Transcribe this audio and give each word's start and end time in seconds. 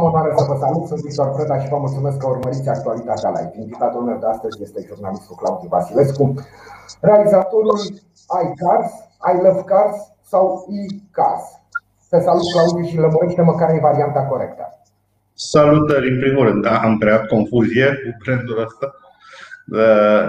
Am 0.00 0.06
onoarea 0.06 0.36
să 0.36 0.44
vă 0.50 0.56
salut, 0.64 0.86
sunt 0.86 1.00
Victor 1.06 1.28
Preda 1.34 1.56
și 1.62 1.68
vă 1.74 1.78
mulțumesc 1.84 2.16
că 2.18 2.26
urmăriți 2.28 2.68
actualitatea 2.68 3.30
live. 3.36 3.54
Invitatul 3.64 4.02
meu 4.08 4.18
de 4.22 4.26
astăzi 4.34 4.62
este 4.66 4.84
jurnalistul 4.88 5.36
Claudiu 5.40 5.68
Vasilescu, 5.74 6.24
realizatorul 7.08 7.78
iCars, 8.44 8.90
I 9.32 9.34
Love 9.44 9.62
Cars 9.70 9.96
sau 10.32 10.44
e-Cars. 10.78 11.44
Te 12.10 12.18
salut, 12.26 12.46
Claudiu, 12.52 12.84
și 12.90 12.96
lămurește-mă 13.04 13.54
care 13.54 13.72
e 13.74 13.88
varianta 13.90 14.22
corectă. 14.32 14.64
Salutări, 15.34 16.10
în 16.12 16.18
primul 16.24 16.44
rând, 16.48 16.62
da, 16.62 16.74
am 16.86 16.98
creat 16.98 17.26
confuzie 17.26 17.86
cu 18.02 18.08
brandul 18.22 18.62
ăsta. 18.66 18.86
Uh, 19.78 20.26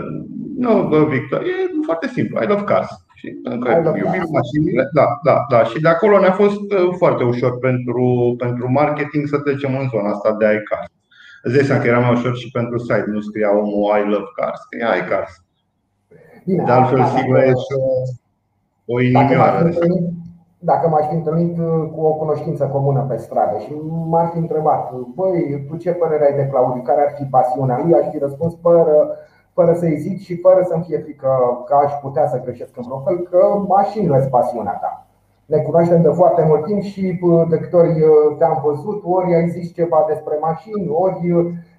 nu, 0.63 0.71
Victor, 1.13 1.39
e 1.41 1.53
foarte 1.85 2.07
simplu, 2.07 2.41
I 2.43 2.47
Love 2.47 2.63
Cars. 2.63 2.91
Și 3.21 3.29
pentru 3.43 3.69
că 3.69 3.97
iubim 4.03 4.25
mașinile, 4.39 4.83
da, 4.99 5.07
da, 5.27 5.35
da. 5.53 5.59
Și 5.63 5.77
de 5.81 5.89
acolo 5.95 6.19
ne-a 6.19 6.35
fost 6.43 6.65
uh, 6.71 6.89
foarte 7.01 7.23
ușor 7.23 7.53
pentru, 7.67 8.05
pentru 8.37 8.71
marketing 8.71 9.23
să 9.27 9.37
trecem 9.37 9.71
în 9.81 9.87
zona 9.93 10.09
asta 10.09 10.31
de 10.39 10.45
iCars. 10.45 10.91
Îți 11.43 11.55
dai 11.55 11.65
seama 11.67 11.81
că 11.81 11.87
era 11.87 11.99
mai 11.99 12.15
ușor 12.17 12.33
și 12.41 12.51
pentru 12.57 12.77
site, 12.77 13.11
nu 13.15 13.19
scria 13.19 13.57
omul 13.57 13.83
I 13.99 14.03
love 14.11 14.31
cars, 14.37 14.59
scria 14.65 14.91
iCars. 15.01 15.33
Bine, 16.45 16.63
de 16.67 16.71
altfel, 16.71 17.03
sigur, 17.15 17.35
e 17.37 17.53
și 17.65 17.73
o, 17.83 17.87
o 18.93 19.01
inimioară. 19.01 19.69
Dacă 20.71 20.85
m-aș 20.87 21.05
fi 21.09 21.15
întâlnit 21.15 21.57
uh, 21.57 21.89
cu 21.93 22.01
o 22.11 22.13
cunoștință 22.13 22.63
comună 22.75 23.01
pe 23.09 23.17
stradă 23.17 23.57
și 23.65 23.73
m-ar 24.11 24.27
fi 24.33 24.37
întrebat, 24.37 24.83
băi, 25.15 25.65
tu 25.67 25.75
ce 25.77 25.91
părere 25.91 26.25
ai 26.25 26.39
de 26.39 26.49
Claudiu, 26.51 26.81
care 26.81 27.01
ar 27.01 27.11
fi 27.17 27.23
pasiunea 27.23 27.81
lui, 27.83 27.93
aș 27.93 28.05
fi 28.11 28.17
răspuns 28.17 28.53
fără 28.61 28.93
fără 29.53 29.73
să 29.73 29.85
ezit 29.85 30.19
și 30.19 30.37
fără 30.37 30.65
să-mi 30.69 30.83
fie 30.83 30.99
frică 30.99 31.29
că 31.65 31.73
aș 31.75 31.91
putea 32.01 32.27
să 32.27 32.41
greșesc 32.43 32.77
în 32.77 32.83
vreun 32.85 33.01
fel, 33.01 33.19
că 33.19 33.63
mașinile 33.67 34.19
sunt 34.19 34.31
pasiunea 34.31 34.73
ta. 34.73 35.05
Ne 35.45 35.57
cunoaștem 35.57 36.01
de 36.01 36.09
foarte 36.09 36.43
mult 36.45 36.65
timp 36.65 36.81
și 36.81 37.19
de 37.49 37.57
câte 37.57 37.75
ori 37.75 38.03
te-am 38.37 38.61
văzut, 38.63 39.01
ori 39.05 39.35
ai 39.35 39.49
zis 39.49 39.73
ceva 39.73 40.05
despre 40.07 40.37
mașini, 40.41 40.87
ori 40.89 41.19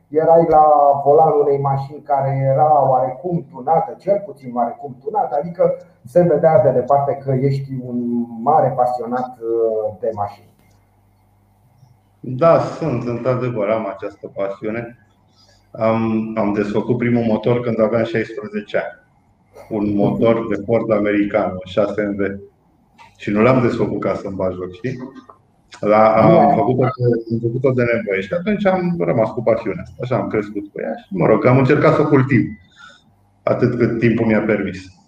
erai 0.09 0.47
la 0.49 0.65
volanul 1.05 1.41
unei 1.41 1.59
mașini 1.59 2.03
care 2.03 2.51
era 2.53 2.89
oarecum 2.89 3.47
tunată, 3.51 3.95
cel 3.99 4.23
puțin 4.27 4.53
oarecum 4.55 4.97
tunată, 5.05 5.37
adică 5.41 5.77
se 6.05 6.23
vedea 6.23 6.63
de 6.63 6.71
departe 6.71 7.15
că 7.25 7.33
ești 7.33 7.71
un 7.87 8.27
mare 8.43 8.73
pasionat 8.77 9.39
de 10.01 10.11
mașini. 10.15 10.51
Da, 12.21 12.59
sunt, 12.59 13.03
într-adevăr, 13.07 13.69
am 13.69 13.87
această 13.87 14.31
pasiune. 14.35 14.97
Am, 15.73 16.33
am 16.39 16.53
desfăcut 16.53 16.99
primul 16.99 17.25
motor 17.25 17.61
când 17.61 17.81
aveam 17.81 18.05
16 18.05 18.77
ani. 18.77 19.01
Un 19.69 19.95
motor 19.95 20.47
de 20.49 20.63
Ford 20.67 20.91
american, 20.91 21.51
6MV. 21.51 22.41
Și 23.17 23.31
nu 23.31 23.43
l-am 23.43 23.63
desfăcut 23.63 24.01
ca 24.01 24.15
să-mi 24.15 24.37
bag 24.37 24.53
joc, 24.53 24.75
știi? 24.75 24.99
La, 25.81 26.23
am 26.23 26.55
făcut-o 26.57 26.85
de, 26.85 27.39
făcut-o 27.43 27.71
de 27.71 27.83
nevoie 27.83 28.21
și 28.21 28.33
atunci 28.33 28.67
am 28.67 28.97
rămas 28.99 29.31
cu 29.31 29.43
pasiunea 29.43 29.83
Așa 30.03 30.17
am 30.17 30.29
crescut 30.29 30.73
cu 30.73 30.81
ea 30.81 30.95
și, 30.97 31.07
mă 31.11 31.27
rog, 31.27 31.47
am 31.47 31.59
încercat 31.59 31.95
să 31.95 32.01
o 32.01 32.09
cultiv 32.09 32.47
atât 33.43 33.79
cât 33.79 33.99
timpul 33.99 34.27
mi-a 34.27 34.41
permis. 34.41 35.02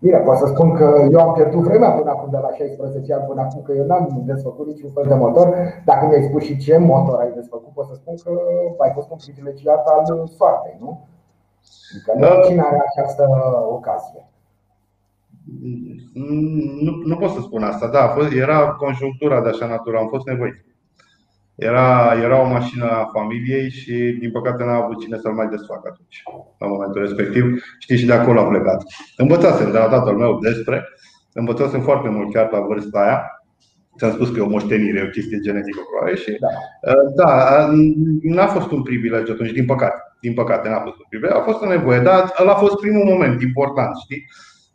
Bine, 0.00 0.18
pot 0.18 0.36
să 0.36 0.46
spun 0.46 0.74
că 0.74 1.08
eu 1.12 1.20
am 1.20 1.32
pierdut 1.32 1.62
vremea 1.62 1.90
până 1.90 2.10
acum 2.10 2.30
de 2.30 2.36
la 2.36 2.50
16 2.52 3.14
ani 3.14 3.24
până 3.24 3.40
acum 3.40 3.62
că 3.62 3.72
eu 3.72 3.86
n-am 3.86 4.22
desfăcut 4.26 4.66
niciun 4.66 4.90
fel 4.90 5.04
de 5.08 5.14
motor. 5.14 5.56
Dacă 5.84 6.06
mi-ai 6.06 6.22
spus 6.28 6.42
și 6.42 6.56
ce 6.56 6.76
motor 6.76 7.18
ai 7.18 7.32
desfăcut, 7.34 7.72
pot 7.72 7.86
să 7.86 7.94
spun 7.94 8.14
că 8.24 8.30
ai 8.78 8.90
fost 8.94 9.10
un 9.10 9.16
privilegiat 9.16 9.86
al 9.86 10.26
soartei, 10.36 10.76
nu? 10.80 11.06
Adică 11.92 12.12
nu 12.14 12.20
da. 12.20 12.46
cine 12.46 12.60
are 12.60 12.82
această 12.88 13.24
ocazie. 13.70 14.28
Nu, 16.84 16.92
nu 17.04 17.16
pot 17.16 17.30
să 17.30 17.40
spun 17.40 17.62
asta, 17.62 17.86
da, 17.88 18.14
era 18.36 18.70
conjunctura 18.70 19.40
de 19.40 19.48
așa 19.48 19.66
natură, 19.66 19.98
am 19.98 20.08
fost 20.08 20.26
nevoit. 20.26 20.64
Era, 21.60 22.14
era 22.22 22.40
o 22.40 22.48
mașină 22.48 22.84
a 22.84 23.10
familiei 23.12 23.70
și, 23.70 24.16
din 24.20 24.30
păcate, 24.30 24.64
n-a 24.64 24.74
avut 24.74 25.00
cine 25.00 25.16
să-l 25.16 25.32
mai 25.32 25.48
desfacă 25.48 25.88
atunci, 25.92 26.22
la 26.58 26.66
momentul 26.66 27.00
respectiv. 27.00 27.44
Știi, 27.78 27.96
și 27.96 28.06
de 28.06 28.12
acolo 28.12 28.40
a 28.40 28.48
plecat. 28.48 28.82
Învățasem 29.16 29.70
de 29.70 29.78
la 29.78 29.88
tatăl 29.88 30.16
meu 30.16 30.38
despre, 30.38 30.88
învățasem 31.32 31.80
foarte 31.80 32.08
mult 32.08 32.32
chiar 32.32 32.48
la 32.52 32.60
vârsta 32.60 33.00
aia. 33.00 33.44
Ți-am 33.98 34.10
spus 34.12 34.28
că 34.28 34.38
e 34.38 34.42
o 34.42 34.48
moștenire, 34.48 34.98
e 34.98 35.06
o 35.06 35.16
chestie 35.16 35.38
genetică 35.38 35.80
probabil 35.90 36.16
și 36.16 36.36
da, 36.40 36.48
uh, 36.92 37.14
da 37.14 37.30
n-a 38.22 38.46
fost 38.46 38.70
un 38.70 38.82
privilegiu 38.82 39.32
atunci, 39.32 39.52
din 39.52 39.64
păcate. 39.64 40.00
Din 40.20 40.34
păcate 40.34 40.68
n-a 40.68 40.80
fost 40.80 40.96
un 40.96 41.06
privilegiu, 41.08 41.38
a 41.38 41.42
fost 41.42 41.62
o 41.62 41.66
nevoie, 41.66 42.00
dar 42.00 42.32
ăla 42.40 42.52
a 42.52 42.62
fost 42.64 42.76
primul 42.80 43.04
moment 43.04 43.42
important, 43.42 43.96
știi, 44.04 44.26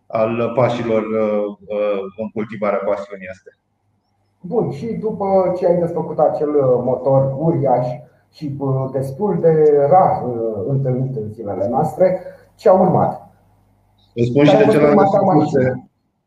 al 0.07 0.51
pașilor 0.55 1.03
uh, 1.03 1.43
uh, 1.65 1.99
în 2.17 2.29
cultivarea 2.29 2.79
pasiunii 2.85 3.27
astea. 3.27 3.53
Bun, 4.47 4.71
și 4.71 4.85
după 4.85 5.53
ce 5.57 5.67
ai 5.67 5.79
desfăcut 5.79 6.19
acel 6.19 6.49
uh, 6.49 6.81
motor 6.83 7.35
uriaș 7.37 7.87
și 8.31 8.55
uh, 8.57 8.89
destul 8.91 9.37
de 9.41 9.85
rar 9.89 10.23
uh, 10.23 10.63
întâlnit 10.67 11.15
în 11.15 11.33
zilele 11.33 11.67
noastre, 11.69 12.21
ce 12.55 12.69
a 12.69 12.73
urmat? 12.73 13.29
Îți 14.15 14.29
spun 14.29 14.45
și 14.45 14.57
de 14.57 14.65
ce 14.71 14.79
l-am 14.79 14.97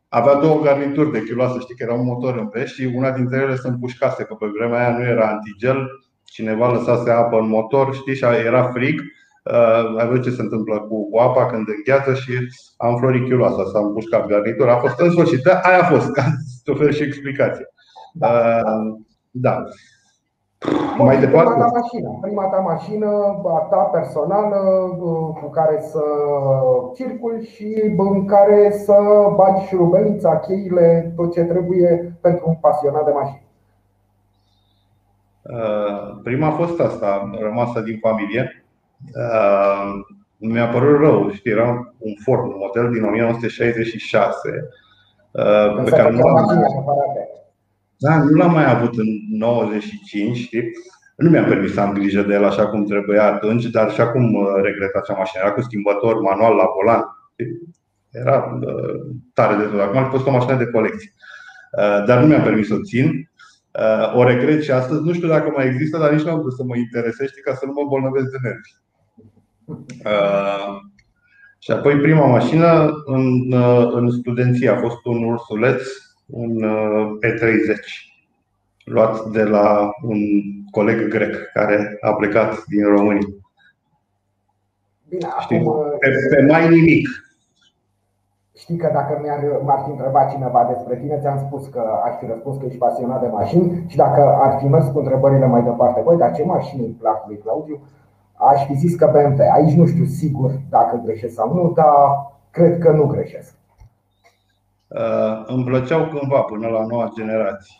avea 0.09 0.35
două 0.35 0.59
garnituri 0.59 1.11
de 1.11 1.23
chiloasă, 1.23 1.59
știi 1.59 1.75
că 1.75 1.83
era 1.83 1.93
un 1.93 2.05
motor 2.05 2.37
în 2.37 2.47
pe 2.47 2.65
și 2.65 2.93
una 2.95 3.11
dintre 3.11 3.37
ele 3.37 3.55
se 3.55 3.67
împușcase, 3.67 4.23
că 4.23 4.33
pe 4.33 4.45
vremea 4.57 4.79
aia 4.79 4.97
nu 4.97 5.03
era 5.03 5.27
antigel, 5.27 5.87
cineva 6.23 6.71
lăsase 6.71 7.09
apă 7.09 7.37
în 7.37 7.47
motor, 7.47 7.93
știi, 7.93 8.15
și 8.15 8.25
era 8.45 8.63
frig. 8.63 9.01
Uh, 9.43 9.99
ai 9.99 10.07
văzut 10.07 10.23
ce 10.23 10.29
se 10.29 10.41
întâmplă 10.41 10.79
cu, 10.79 11.09
cu 11.09 11.17
apa 11.17 11.45
când 11.45 11.67
îngheață 11.67 12.13
și 12.13 12.33
am 12.77 12.97
florit 12.97 13.23
chiloasa, 13.23 13.63
s-a 13.71 13.79
împușcat 13.79 14.27
garnitura, 14.27 14.73
a 14.73 14.79
fost 14.79 14.99
însoțită, 14.99 15.59
aia 15.63 15.81
a 15.81 15.85
fost, 15.85 16.11
ca 16.17 16.23
să 16.63 16.71
oferi 16.71 16.95
și 16.95 17.03
explicație. 17.03 17.65
Da. 18.13 18.61
da. 19.31 19.63
Bun, 20.97 21.05
Mai 21.05 21.19
departe. 21.19 21.51
Prima 21.51 21.65
ta 21.65 21.71
mașină, 21.79 22.17
prima 22.21 22.43
ta 22.43 22.57
mașină, 22.57 23.07
a 23.45 23.67
ta 23.69 23.77
personală, 23.77 24.57
cu 25.41 25.49
care 25.49 25.81
să 25.81 26.01
circul 26.95 27.41
și 27.43 27.93
în 27.97 28.25
care 28.25 28.71
să 28.71 28.97
bagi 29.35 29.65
șurubelița, 29.65 30.39
cheile, 30.39 31.13
tot 31.15 31.33
ce 31.33 31.41
trebuie 31.41 32.17
pentru 32.21 32.43
un 32.47 32.55
pasionat 32.61 33.05
de 33.05 33.11
mașini. 33.11 33.47
Prima 36.23 36.47
a 36.47 36.51
fost 36.51 36.79
asta, 36.79 37.29
rămasă 37.39 37.79
din 37.79 37.97
familie. 38.01 38.65
Mi-a 40.37 40.67
părut 40.67 40.99
rău, 40.99 41.29
știi, 41.29 41.51
era 41.51 41.93
un 41.97 42.13
Ford, 42.23 42.41
un 42.41 42.55
model 42.57 42.91
din 42.91 43.03
1966 43.03 44.69
pe 45.83 45.89
care 45.89 46.11
nu 46.11 46.27
am 46.27 46.35
da, 48.01 48.23
nu 48.23 48.35
l-am 48.35 48.51
mai 48.51 48.69
avut 48.69 48.97
în 48.97 49.07
95, 49.29 50.37
știi? 50.37 50.63
Nu 51.15 51.29
mi-am 51.29 51.45
permis 51.45 51.73
să 51.73 51.79
am 51.79 51.93
grijă 51.93 52.21
de 52.21 52.33
el 52.33 52.45
așa 52.45 52.67
cum 52.67 52.85
trebuia 52.85 53.25
atunci, 53.25 53.65
dar 53.65 53.91
și 53.91 54.01
acum 54.01 54.33
uh, 54.33 54.47
regret 54.61 54.95
acea 54.95 55.17
mașină. 55.17 55.41
Era 55.43 55.53
cu 55.53 55.61
schimbător 55.61 56.21
manual 56.21 56.55
la 56.55 56.65
volan. 56.75 57.03
Era 58.11 58.59
uh, 58.61 58.99
tare 59.33 59.55
de 59.55 59.63
tot. 59.63 59.79
Acum 59.79 59.97
a 59.97 60.09
fost 60.09 60.27
o 60.27 60.31
mașină 60.31 60.55
de 60.57 60.65
colecție. 60.65 61.13
Uh, 61.71 62.03
dar 62.05 62.21
nu 62.21 62.27
mi-am 62.27 62.43
permis 62.43 62.67
să 62.67 62.73
o 62.73 62.81
țin. 62.81 63.29
O 64.15 64.23
regret 64.23 64.63
și 64.63 64.71
astăzi. 64.71 65.03
Nu 65.03 65.13
știu 65.13 65.27
dacă 65.27 65.51
mai 65.55 65.65
există, 65.65 65.97
dar 65.97 66.11
nici 66.11 66.23
nu 66.23 66.31
am 66.31 66.39
vrut 66.39 66.53
să 66.53 66.63
mă 66.63 66.77
interesești 66.77 67.41
ca 67.41 67.53
să 67.53 67.65
nu 67.65 67.71
mă 67.71 67.87
bolnăvesc 67.89 68.31
de 68.31 68.37
nervi. 68.41 68.71
Și 71.59 71.71
apoi 71.71 71.95
prima 71.95 72.25
mașină 72.25 72.91
în, 73.05 73.53
în 73.91 74.09
studenție 74.09 74.69
a 74.69 74.79
fost 74.79 75.05
un 75.05 75.23
ursuleț 75.23 75.81
un 76.29 76.63
uh, 76.63 77.17
E30 77.21 78.09
luat 78.83 79.25
de 79.25 79.43
la 79.43 79.91
un 80.01 80.17
coleg 80.71 81.07
grec 81.07 81.51
care 81.53 81.97
a 82.01 82.13
plecat 82.13 82.63
din 82.65 82.83
România. 82.83 83.27
Bine, 85.09 85.27
Știi, 85.39 85.57
acum, 85.57 85.67
uh, 85.67 85.97
pe, 85.99 86.35
pe 86.35 86.45
mai 86.51 86.69
nimic. 86.69 87.07
Știi 88.55 88.77
că 88.77 88.89
dacă 88.93 89.19
mi-ar, 89.21 89.59
m-ar 89.63 89.81
fi 89.85 89.91
întrebat 89.91 90.31
cineva 90.31 90.71
despre 90.73 90.95
tine, 90.95 91.19
ți-am 91.21 91.37
spus 91.37 91.67
că 91.67 91.83
aș 92.05 92.17
fi 92.19 92.25
răspuns 92.25 92.57
că 92.57 92.65
ești 92.65 92.77
pasionat 92.77 93.21
de 93.21 93.27
mașini 93.27 93.83
și 93.87 93.95
dacă 93.95 94.21
ar 94.21 94.59
fi 94.59 94.67
mers 94.67 94.87
cu 94.87 94.99
întrebările 94.99 95.45
mai 95.45 95.63
departe, 95.63 96.01
băi, 96.03 96.17
dar 96.17 96.33
ce 96.33 96.43
mașini 96.43 96.85
îi 96.85 96.97
plac 96.99 97.27
lui 97.27 97.37
Claudiu, 97.37 97.81
aș 98.33 98.65
fi 98.65 98.73
zis 98.73 98.95
că 98.95 99.05
BMW. 99.05 99.43
Aici 99.53 99.75
nu 99.75 99.85
știu 99.85 100.05
sigur 100.05 100.51
dacă 100.69 101.01
greșesc 101.05 101.33
sau 101.33 101.53
nu, 101.53 101.71
dar 101.75 101.95
cred 102.51 102.77
că 102.77 102.91
nu 102.91 103.05
greșesc. 103.05 103.58
Uh, 104.89 105.43
îmi 105.45 105.63
plăceau 105.63 106.07
cândva 106.07 106.39
până 106.39 106.67
la 106.67 106.85
noua 106.85 107.11
generație. 107.15 107.75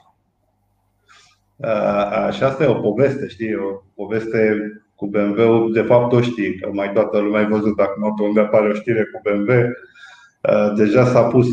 Uh, 1.56 2.33
și 2.33 2.44
asta 2.44 2.63
e 2.63 2.67
o 2.67 2.73
poveste, 2.73 3.27
știi, 3.27 3.56
o 3.56 3.83
poveste 3.95 4.57
cu 4.95 5.07
BMW, 5.07 5.69
de 5.69 5.81
fapt 5.81 6.13
o 6.13 6.21
știi, 6.21 6.59
că 6.59 6.69
mai 6.73 6.91
toată 6.91 7.19
lumea 7.19 7.45
a 7.45 7.47
văzut 7.47 7.75
dacă 7.75 7.94
nu 8.00 8.25
unde 8.25 8.39
apare 8.39 8.69
o 8.69 8.73
știre 8.73 9.03
cu 9.03 9.19
BMW, 9.23 9.51
uh, 9.51 10.73
deja 10.75 11.06
s-a 11.06 11.23
pus 11.23 11.47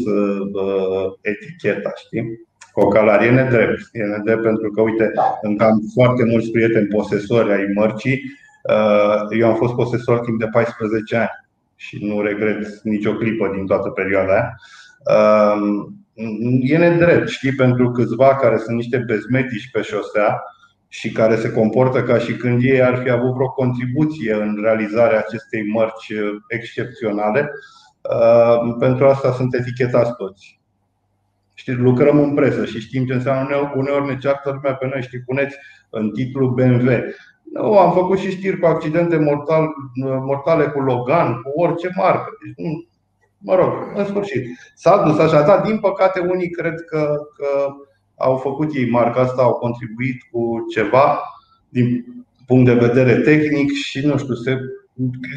eticheta, 1.21 1.93
știi? 1.97 2.47
Cocalar 2.73 3.23
e 3.23 3.31
nedrept. 3.31 3.81
E 3.93 4.03
nedrept 4.03 4.43
pentru 4.43 4.71
că, 4.71 4.81
uite, 4.81 5.13
încă 5.43 5.65
am 5.65 5.81
foarte 5.95 6.25
mulți 6.25 6.51
prieteni 6.51 6.87
posesori 6.87 7.53
ai 7.53 7.73
mărcii. 7.75 8.23
Eu 9.39 9.49
am 9.49 9.55
fost 9.55 9.75
posesor 9.75 10.21
timp 10.21 10.39
de 10.39 10.47
14 10.47 11.17
ani 11.17 11.31
și 11.77 12.05
nu 12.05 12.21
regret 12.21 12.81
nicio 12.83 13.13
clipă 13.15 13.51
din 13.55 13.67
toată 13.67 13.89
perioada 13.89 14.33
aia. 14.33 14.57
E 16.61 16.79
nedrept, 16.79 17.29
știi, 17.29 17.55
pentru 17.55 17.91
câțiva 17.91 18.37
care 18.37 18.59
sunt 18.59 18.77
niște 18.77 18.99
bezmetici 18.99 19.71
pe 19.73 19.83
șosea 19.83 20.43
și 20.89 21.13
care 21.13 21.37
se 21.37 21.53
comportă 21.53 22.03
ca 22.03 22.19
și 22.19 22.37
când 22.37 22.63
ei 22.63 22.83
ar 22.83 22.97
fi 23.03 23.11
avut 23.11 23.35
vreo 23.35 23.49
contribuție 23.49 24.35
în 24.35 24.59
realizarea 24.63 25.19
acestei 25.19 25.71
mărci 25.73 26.13
excepționale. 26.49 27.51
Pentru 28.79 29.07
asta 29.07 29.33
sunt 29.33 29.55
etichetați 29.55 30.15
toți. 30.17 30.61
Știi, 31.55 31.75
lucrăm 31.75 32.19
în 32.19 32.35
presă 32.35 32.65
și 32.65 32.81
știm 32.81 33.07
ce 33.07 33.13
înseamnă 33.13 33.73
uneori 33.77 34.07
ne 34.07 34.19
ceartă 34.19 34.51
lumea 34.51 34.75
pe 34.75 34.87
noi, 34.87 35.03
știi, 35.03 35.23
puneți 35.27 35.57
în 35.91 36.11
titlu 36.11 36.49
BMW. 36.49 36.91
Nu, 37.53 37.79
am 37.79 37.93
făcut 37.93 38.19
și 38.19 38.31
știri 38.31 38.59
cu 38.59 38.67
accidente 38.67 39.17
mortal, 39.17 39.69
mortale 40.25 40.65
cu 40.65 40.81
Logan, 40.81 41.33
cu 41.33 41.61
orice 41.61 41.91
marcă. 41.97 42.31
Deci, 42.45 42.67
nu, 42.67 42.87
mă 43.39 43.55
rog, 43.55 43.73
în 43.95 44.05
sfârșit. 44.05 44.45
S-a 44.75 45.03
dus 45.03 45.19
așa, 45.19 45.43
dar 45.43 45.61
din 45.61 45.79
păcate 45.79 46.21
unii 46.21 46.51
cred 46.51 46.81
că, 46.81 47.17
că 47.37 47.67
au 48.17 48.37
făcut 48.37 48.75
ei 48.75 48.91
marca 48.91 49.21
asta, 49.21 49.43
au 49.43 49.55
contribuit 49.55 50.23
cu 50.33 50.65
ceva 50.75 51.21
din 51.69 52.05
punct 52.47 52.65
de 52.65 52.87
vedere 52.87 53.21
tehnic 53.21 53.71
și 53.73 54.07
nu 54.07 54.17
știu, 54.17 54.35
se, 54.35 54.57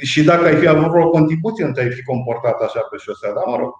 și 0.01 0.23
dacă 0.23 0.45
ai 0.45 0.55
fi 0.55 0.67
avut 0.67 0.91
vreo 0.91 1.09
contribuție, 1.09 1.65
nu 1.65 1.71
te-ai 1.71 1.89
fi 1.89 2.03
comportat 2.03 2.61
așa 2.61 2.79
pe 2.79 2.97
șosea, 2.97 3.33
dar 3.33 3.43
mă 3.47 3.55
rog. 3.57 3.73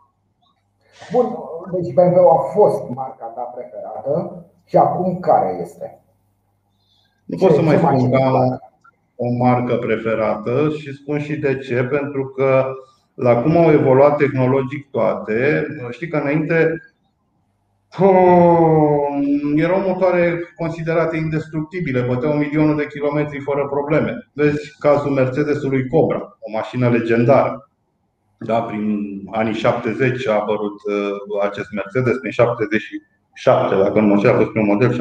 Bun, 1.11 1.25
deci 1.71 1.93
BMW 1.93 2.27
a 2.27 2.41
fost 2.53 2.89
marca 2.89 3.25
ta 3.25 3.41
preferată 3.41 4.45
și 4.65 4.77
acum 4.77 5.19
care 5.19 5.59
este? 5.61 6.03
Nu 7.25 7.37
pot 7.37 7.51
să 7.51 7.61
mai 7.61 7.77
spun 7.77 8.11
că 8.11 8.17
am 8.17 8.59
o 9.15 9.31
marcă 9.43 9.75
preferată 9.75 10.69
și 10.69 10.93
spun 10.93 11.19
și 11.19 11.35
de 11.35 11.57
ce, 11.57 11.83
pentru 11.83 12.25
că 12.25 12.65
la 13.19 13.41
cum 13.41 13.57
au 13.57 13.71
evoluat 13.71 14.17
tehnologic 14.17 14.89
toate, 14.89 15.67
știi 15.91 16.07
că 16.07 16.17
înainte 16.17 16.81
Oh, 17.97 19.19
erau 19.55 19.79
motoare 19.79 20.53
considerate 20.55 21.17
indestructibile, 21.17 22.01
băteau 22.01 22.33
milionul 22.33 22.75
de 22.75 22.87
kilometri 22.87 23.39
fără 23.39 23.67
probleme. 23.67 24.29
Vezi 24.33 24.77
cazul 24.79 25.11
Mercedesului 25.11 25.87
Cobra, 25.87 26.37
o 26.39 26.51
mașină 26.51 26.89
legendară. 26.89 27.69
Da, 28.39 28.61
prin 28.61 29.21
anii 29.31 29.53
70 29.53 30.27
a 30.27 30.33
apărut 30.33 30.79
uh, 30.83 31.41
acest 31.41 31.71
Mercedes, 31.71 32.17
prin 32.17 32.31
77, 32.31 33.75
dacă 33.75 33.99
nu 33.99 34.07
mă 34.07 34.17
știu, 34.17 34.29
a 34.29 34.33
fost 34.33 34.55
un 34.55 34.65
model 34.65 34.93
76-77. 34.93 34.95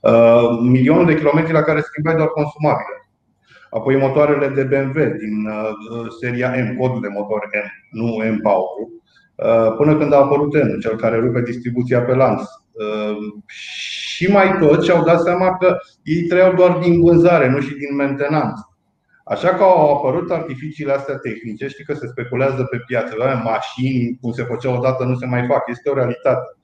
Uh, 0.00 0.58
milionul 0.60 1.06
de 1.06 1.16
kilometri 1.16 1.52
la 1.52 1.62
care 1.62 1.80
schimbai 1.80 2.14
doar 2.14 2.28
consumabile. 2.28 2.97
Apoi 3.70 3.96
motoarele 3.96 4.48
de 4.48 4.62
BMW 4.62 5.02
din 5.02 5.46
uh, 5.46 6.06
seria 6.20 6.54
M, 6.70 6.76
codul 6.76 7.00
de 7.00 7.08
motor 7.08 7.48
M, 7.52 7.98
nu 7.98 8.16
M4, 8.24 8.98
Uh, 9.44 9.74
până 9.76 9.96
când 9.96 10.12
a 10.12 10.16
apărut 10.16 10.54
n 10.54 10.80
cel 10.80 10.96
care 10.96 11.18
rupe 11.18 11.42
distribuția 11.42 12.02
pe 12.02 12.14
lanț. 12.14 12.40
Uh, 12.40 13.16
și 13.46 14.30
mai 14.30 14.58
tot 14.60 14.84
și-au 14.84 15.04
dat 15.04 15.20
seama 15.20 15.56
că 15.56 15.76
ei 16.02 16.22
trăiau 16.22 16.54
doar 16.54 16.78
din 16.78 17.00
vânzare, 17.00 17.48
nu 17.48 17.60
și 17.60 17.74
din 17.74 17.96
mentenanță. 17.96 18.78
Așa 19.24 19.48
că 19.48 19.62
au 19.62 19.96
apărut 19.96 20.30
artificiile 20.30 20.92
astea 20.92 21.16
tehnice, 21.16 21.68
știi 21.68 21.84
că 21.84 21.94
se 21.94 22.06
speculează 22.06 22.62
pe 22.64 22.78
piață, 22.86 23.14
mașini, 23.44 24.18
cum 24.20 24.32
se 24.32 24.42
făcea 24.42 24.76
odată, 24.78 25.04
nu 25.04 25.14
se 25.14 25.26
mai 25.26 25.46
fac, 25.46 25.62
este 25.68 25.90
o 25.90 25.94
realitate. 25.94 26.58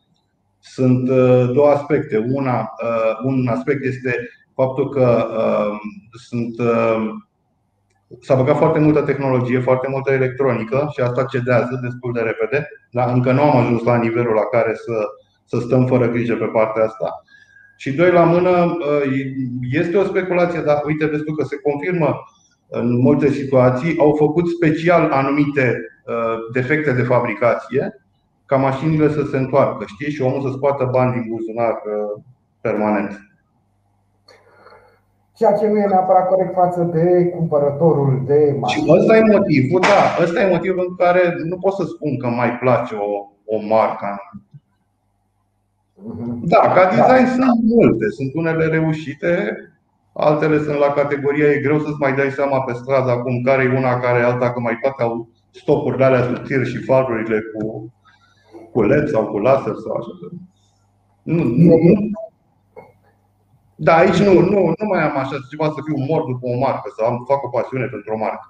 Sunt 0.58 1.08
uh, 1.08 1.50
două 1.52 1.68
aspecte. 1.68 2.26
Una, 2.32 2.70
un 3.24 3.48
aspect 3.48 3.84
este 3.84 4.28
faptul 4.54 4.88
că 4.88 5.26
sunt 6.12 6.54
S-a 8.20 8.34
băgat 8.34 8.56
foarte 8.56 8.78
multă 8.78 9.00
tehnologie, 9.00 9.60
foarte 9.60 9.88
multă 9.90 10.12
electronică 10.12 10.88
și 10.92 11.00
asta 11.00 11.24
cedează 11.24 11.80
destul 11.82 12.12
de 12.12 12.20
repede, 12.20 12.68
dar 12.90 13.12
încă 13.14 13.32
nu 13.32 13.42
am 13.42 13.56
ajuns 13.56 13.82
la 13.82 13.96
nivelul 13.96 14.34
la 14.34 14.44
care 14.58 14.74
să, 14.74 15.04
să 15.44 15.58
stăm 15.60 15.86
fără 15.86 16.08
grijă 16.08 16.34
pe 16.34 16.44
partea 16.44 16.84
asta. 16.84 17.22
Și 17.76 17.92
doi 17.92 18.10
la 18.10 18.24
mână, 18.24 18.76
este 19.70 19.96
o 19.96 20.04
speculație, 20.04 20.60
dar 20.60 20.82
uite, 20.86 21.06
vezi 21.06 21.24
tu 21.24 21.32
că 21.32 21.44
se 21.44 21.56
confirmă 21.56 22.14
în 22.68 23.00
multe 23.00 23.30
situații, 23.30 23.98
au 23.98 24.14
făcut 24.18 24.48
special 24.48 25.10
anumite 25.10 25.78
uh, 26.06 26.36
defecte 26.52 26.92
de 26.92 27.02
fabricație 27.02 28.04
ca 28.46 28.56
mașinile 28.56 29.10
să 29.10 29.24
se 29.30 29.36
întoarcă, 29.36 29.84
știi, 29.86 30.12
și 30.12 30.22
omul 30.22 30.50
să 30.50 30.56
scoată 30.56 30.88
bani 30.92 31.12
din 31.12 31.24
buzunar 31.28 31.72
uh, 31.72 32.22
permanent. 32.60 33.33
Ceea 35.36 35.52
ce 35.52 35.66
nu 35.66 35.78
e 35.78 35.86
neapărat 35.86 36.28
corect 36.28 36.54
față 36.54 36.82
de 36.82 37.24
cumpărătorul 37.36 38.22
de 38.26 38.56
mașini. 38.60 38.86
Și 38.86 38.92
ăsta 38.92 39.16
e 39.16 39.20
motivul, 39.20 39.80
da, 39.80 40.22
ăsta 40.22 40.40
e 40.40 40.50
motivul 40.50 40.76
pentru 40.76 40.94
care 40.94 41.34
nu 41.44 41.56
pot 41.58 41.72
să 41.72 41.84
spun 41.84 42.18
că 42.18 42.26
mai 42.28 42.58
place 42.58 42.94
o, 42.94 43.10
o 43.44 43.60
marcă. 43.68 44.20
Mhm. 45.94 46.40
Da, 46.46 46.60
ca 46.74 46.84
design 46.88 47.24
da. 47.24 47.44
sunt 47.44 47.62
multe, 47.62 48.08
sunt 48.08 48.34
unele 48.34 48.66
reușite, 48.66 49.56
altele 50.12 50.58
sunt 50.58 50.78
la 50.78 50.92
categoria 50.92 51.50
e 51.50 51.60
greu 51.60 51.78
să-ți 51.78 52.00
mai 52.00 52.14
dai 52.14 52.30
seama 52.30 52.60
pe 52.62 52.72
stradă 52.72 53.10
acum 53.10 53.42
care 53.42 53.62
e 53.62 53.76
una, 53.76 53.98
care 53.98 54.18
e 54.18 54.24
alta, 54.24 54.52
că 54.52 54.60
mai 54.60 54.78
toate 54.82 55.02
au 55.02 55.28
stopurile 55.50 56.04
alea 56.04 56.22
subțiri 56.22 56.68
și 56.68 56.84
farurile 56.84 57.40
cu, 57.40 57.92
cu 58.72 58.82
LED 58.82 59.08
sau 59.08 59.26
cu 59.26 59.38
laser 59.38 59.74
sau 59.74 59.96
așa. 59.96 60.10
Nu, 61.22 61.42
nu, 61.42 61.76
nu, 61.76 62.10
da, 63.76 63.96
aici 63.96 64.18
nu, 64.26 64.32
nu, 64.32 64.60
nu 64.80 64.86
mai 64.88 65.00
am 65.02 65.16
așa 65.16 65.36
ceva 65.50 65.66
să 65.74 65.80
fiu 65.86 65.96
mort 66.08 66.26
după 66.26 66.46
o 66.52 66.58
marcă, 66.58 66.88
să 66.96 67.04
am, 67.04 67.24
fac 67.28 67.42
o 67.42 67.48
pasiune 67.48 67.86
pentru 67.86 68.12
o 68.14 68.18
marcă. 68.18 68.46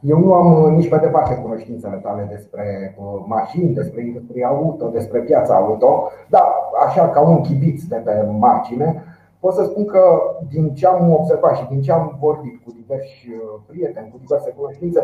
Eu 0.00 0.18
nu 0.18 0.32
am 0.32 0.62
uh, 0.62 0.70
nici 0.76 0.88
pe 0.88 0.96
departe 0.96 1.34
cunoștințele 1.34 1.96
tale 1.96 2.26
despre 2.30 2.94
uh, 2.98 3.24
mașini, 3.26 3.74
despre 3.74 4.00
industria 4.04 4.48
auto, 4.48 4.86
despre 4.88 5.18
piața 5.18 5.54
auto, 5.54 6.10
dar 6.28 6.44
așa 6.86 7.08
ca 7.08 7.20
un 7.20 7.40
chibiț 7.40 7.82
de 7.82 7.96
pe 7.96 8.26
margine, 8.38 9.04
pot 9.44 9.54
să 9.54 9.64
spun 9.64 9.84
că 9.84 10.04
din 10.48 10.74
ce 10.74 10.86
am 10.86 11.12
observat 11.12 11.56
și 11.56 11.66
din 11.72 11.80
ce 11.82 11.92
am 11.92 12.16
vorbit 12.20 12.56
cu 12.64 12.70
diversi 12.80 13.28
uh, 13.30 13.60
prieteni, 13.66 14.10
cu 14.10 14.18
diverse 14.24 14.50
cunoștințe, 14.50 15.00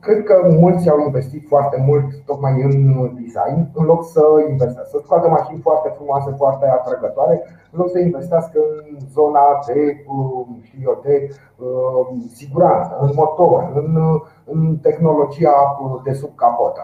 cred 0.00 0.22
că 0.22 0.34
mulți 0.60 0.88
au 0.90 0.98
investit 1.00 1.42
foarte 1.48 1.84
mult 1.86 2.06
tocmai 2.26 2.62
în 2.62 2.74
design, 3.22 3.58
în 3.74 3.84
loc 3.84 4.04
să 4.04 4.22
investească, 4.48 4.88
să 4.92 5.00
scoată 5.04 5.28
mașini 5.28 5.60
foarte 5.60 5.88
frumoase, 5.96 6.30
foarte 6.36 6.66
atrăgătoare, 6.66 7.42
în 7.72 7.78
loc 7.80 7.90
să 7.90 7.98
investească 7.98 8.60
în 8.90 8.98
zona 9.16 9.44
de, 9.66 10.04
uh, 10.06 10.46
știu 10.62 10.80
eu, 10.82 11.00
de 11.02 11.28
uh, 11.28 12.06
siguranță, 12.34 12.96
în 13.00 13.10
motor, 13.14 13.72
în, 13.74 14.20
în 14.44 14.76
tehnologia 14.82 15.76
de 16.04 16.12
sub 16.12 16.34
capotă. 16.34 16.82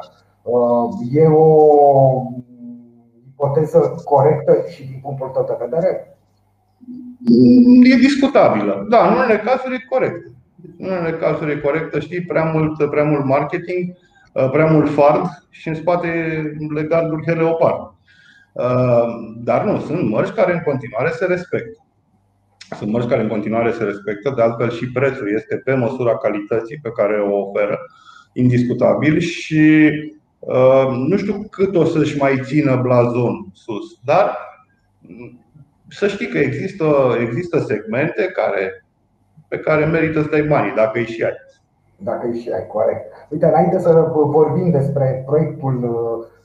E 1.13 1.27
o 1.27 1.57
ipoteză 3.29 3.95
corectă 4.05 4.53
și 4.69 4.87
din 4.87 4.99
punctul 5.03 5.31
tău 5.31 5.44
de 5.49 5.65
vedere? 5.65 6.12
E 7.82 7.96
discutabilă. 7.96 8.86
Da, 8.88 9.08
în 9.08 9.14
unele 9.14 9.38
cazuri 9.38 9.74
e 9.74 9.86
corect. 9.88 10.26
În 10.79 10.91
unele 10.91 11.17
cazuri 11.17 11.52
e 11.52 11.56
corectă, 11.56 12.00
știi, 12.00 12.22
prea 12.22 12.44
mult, 12.44 12.91
prea 12.91 13.05
mult 13.05 13.24
marketing, 13.24 13.96
uh, 14.32 14.50
prea 14.50 14.67
mult 14.67 14.91
fard 14.91 15.24
și 15.50 15.69
în 15.69 15.74
spate 15.74 16.43
legat 16.74 17.10
de 17.24 17.32
leopard. 17.32 17.94
Uh, 18.52 19.05
dar 19.36 19.64
nu, 19.64 19.81
sunt 19.81 20.08
mărci 20.08 20.32
care 20.32 20.52
în 20.52 20.60
continuare 20.64 21.10
se 21.10 21.24
respectă. 21.24 21.86
Sunt 22.76 22.91
mărci 22.91 23.08
care 23.08 23.22
în 23.22 23.29
continuare 23.29 23.72
se 23.72 23.84
respectă, 23.84 24.32
de 24.36 24.43
altfel 24.43 24.70
și 24.70 24.93
prețul 24.93 25.32
este 25.34 25.56
pe 25.56 25.74
măsura 25.74 26.17
calității 26.17 26.79
pe 26.82 26.91
care 26.91 27.20
o 27.20 27.36
oferă, 27.36 27.79
indiscutabil 28.32 29.19
și 29.19 29.91
uh, 30.38 30.88
nu 31.08 31.17
știu 31.17 31.46
cât 31.50 31.76
o 31.76 31.84
să-și 31.84 32.19
mai 32.19 32.41
țină 32.44 32.76
blazon 32.76 33.46
sus, 33.52 33.98
dar 34.05 34.38
să 35.93 36.06
știi 36.06 36.27
că 36.27 36.39
există, 36.39 36.87
există 37.20 37.58
segmente 37.58 38.22
care, 38.22 38.84
pe 39.49 39.58
care 39.58 39.84
merită 39.84 40.22
să 40.22 40.29
dai 40.29 40.43
banii, 40.43 40.75
dacă 40.75 40.99
îi 40.99 41.06
și 41.06 41.22
ai. 41.22 41.37
Dacă 41.96 42.27
îi 42.27 42.41
și 42.41 42.51
ai, 42.51 42.67
corect. 42.67 43.13
Uite, 43.29 43.46
înainte 43.46 43.79
să 43.79 44.11
vorbim 44.13 44.70
despre 44.70 45.22
proiectul 45.27 45.77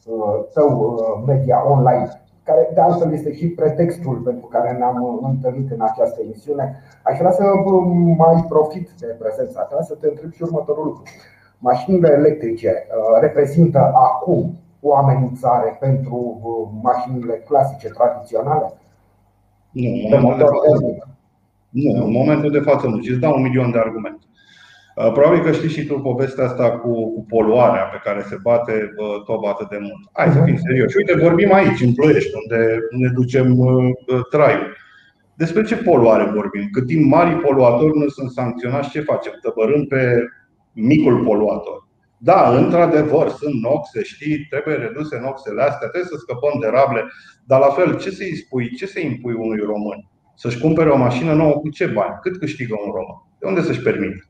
uh, 0.06 0.46
tău 0.54 0.70
uh, 0.82 1.24
media 1.28 1.70
online, 1.70 2.10
care 2.44 2.70
de 2.74 2.82
altfel 2.82 3.14
este 3.14 3.34
și 3.34 3.48
pretextul 3.48 4.16
pentru 4.16 4.48
care 4.48 4.72
ne-am 4.72 5.20
întâlnit 5.24 5.72
în 5.72 5.82
această 5.82 6.22
emisiune, 6.22 6.82
aș 7.04 7.18
vrea 7.18 7.32
să 7.32 7.44
mai 8.18 8.46
profit 8.50 8.90
de 9.00 9.16
prezența 9.20 9.62
ta 9.62 9.82
să 9.82 9.96
te 10.00 10.08
întreb 10.08 10.32
și 10.32 10.44
următorul 10.44 10.86
lucru. 10.86 11.04
Mașinile 11.60 12.12
electrice 12.12 12.88
uh, 12.88 13.20
reprezintă 13.20 13.92
acum 13.94 14.60
o 14.82 14.96
amenințare 14.96 15.78
pentru 15.80 16.18
mașinile 16.84 17.34
clasice 17.34 17.90
tradiționale? 17.90 18.74
Nu, 19.82 19.90
în 20.16 20.22
momentul 20.22 20.38
de 20.38 20.44
față, 20.44 20.86
nu, 21.70 22.06
în 22.06 22.12
momentul 22.12 22.52
de 22.52 22.60
față 22.60 22.88
nu. 22.88 23.02
Și 23.02 23.10
îți 23.10 23.20
dau 23.20 23.36
un 23.36 23.42
milion 23.42 23.72
de 23.72 23.78
argumente. 23.78 24.26
Uh, 24.96 25.12
probabil 25.12 25.42
că 25.44 25.52
știi 25.52 25.70
și 25.70 25.86
tu 25.86 26.00
povestea 26.00 26.46
asta 26.46 26.72
cu, 26.72 27.14
cu 27.14 27.26
poluarea 27.30 27.84
pe 27.84 28.02
care 28.04 28.22
se 28.30 28.38
bate 28.42 28.94
tot 29.26 29.46
atât 29.46 29.70
de 29.70 29.78
mult. 29.80 30.10
Hai 30.14 30.32
să 30.32 30.42
fim 30.46 30.58
serioși. 30.58 30.98
Uite, 30.98 31.18
vorbim 31.18 31.54
aici, 31.54 31.82
în 31.82 31.94
Ploiești, 31.94 32.32
unde 32.42 32.80
ne 32.92 33.08
ducem 33.08 33.60
uh, 33.60 33.92
traiul. 34.30 34.76
Despre 35.34 35.64
ce 35.64 35.76
poluare 35.76 36.32
vorbim? 36.34 36.70
Cât 36.72 36.86
timp 36.86 37.12
mari 37.12 37.36
poluatori 37.36 37.98
nu 37.98 38.08
sunt 38.08 38.32
sancționați, 38.32 38.90
ce 38.90 39.02
facem? 39.02 39.34
Tăbărâm 39.42 39.86
pe 39.86 40.24
micul 40.74 41.24
poluator. 41.24 41.87
Da, 42.18 42.58
într-adevăr, 42.58 43.30
sunt 43.30 43.62
noxe, 43.62 44.04
știi, 44.04 44.48
trebuie 44.50 44.76
reduse 44.76 45.20
noxele 45.20 45.62
astea, 45.62 45.88
trebuie 45.88 46.12
să 46.12 46.18
scăpăm 46.18 46.60
de 46.60 46.68
rable, 46.68 47.06
dar 47.46 47.60
la 47.60 47.68
fel, 47.68 47.98
ce 48.00 48.10
să-i 48.10 48.36
spui, 48.36 48.76
ce 48.76 48.86
să-i 48.86 49.06
impui 49.06 49.34
unui 49.34 49.60
român? 49.60 50.10
Să-și 50.36 50.60
cumpere 50.60 50.90
o 50.90 50.98
mașină 50.98 51.34
nouă 51.34 51.54
cu 51.54 51.70
ce 51.70 51.86
bani? 51.86 52.20
Cât 52.22 52.40
câștigă 52.40 52.76
un 52.86 52.92
român? 52.92 53.18
De 53.40 53.48
unde 53.48 53.62
să-și 53.62 53.82
permite? 53.82 54.30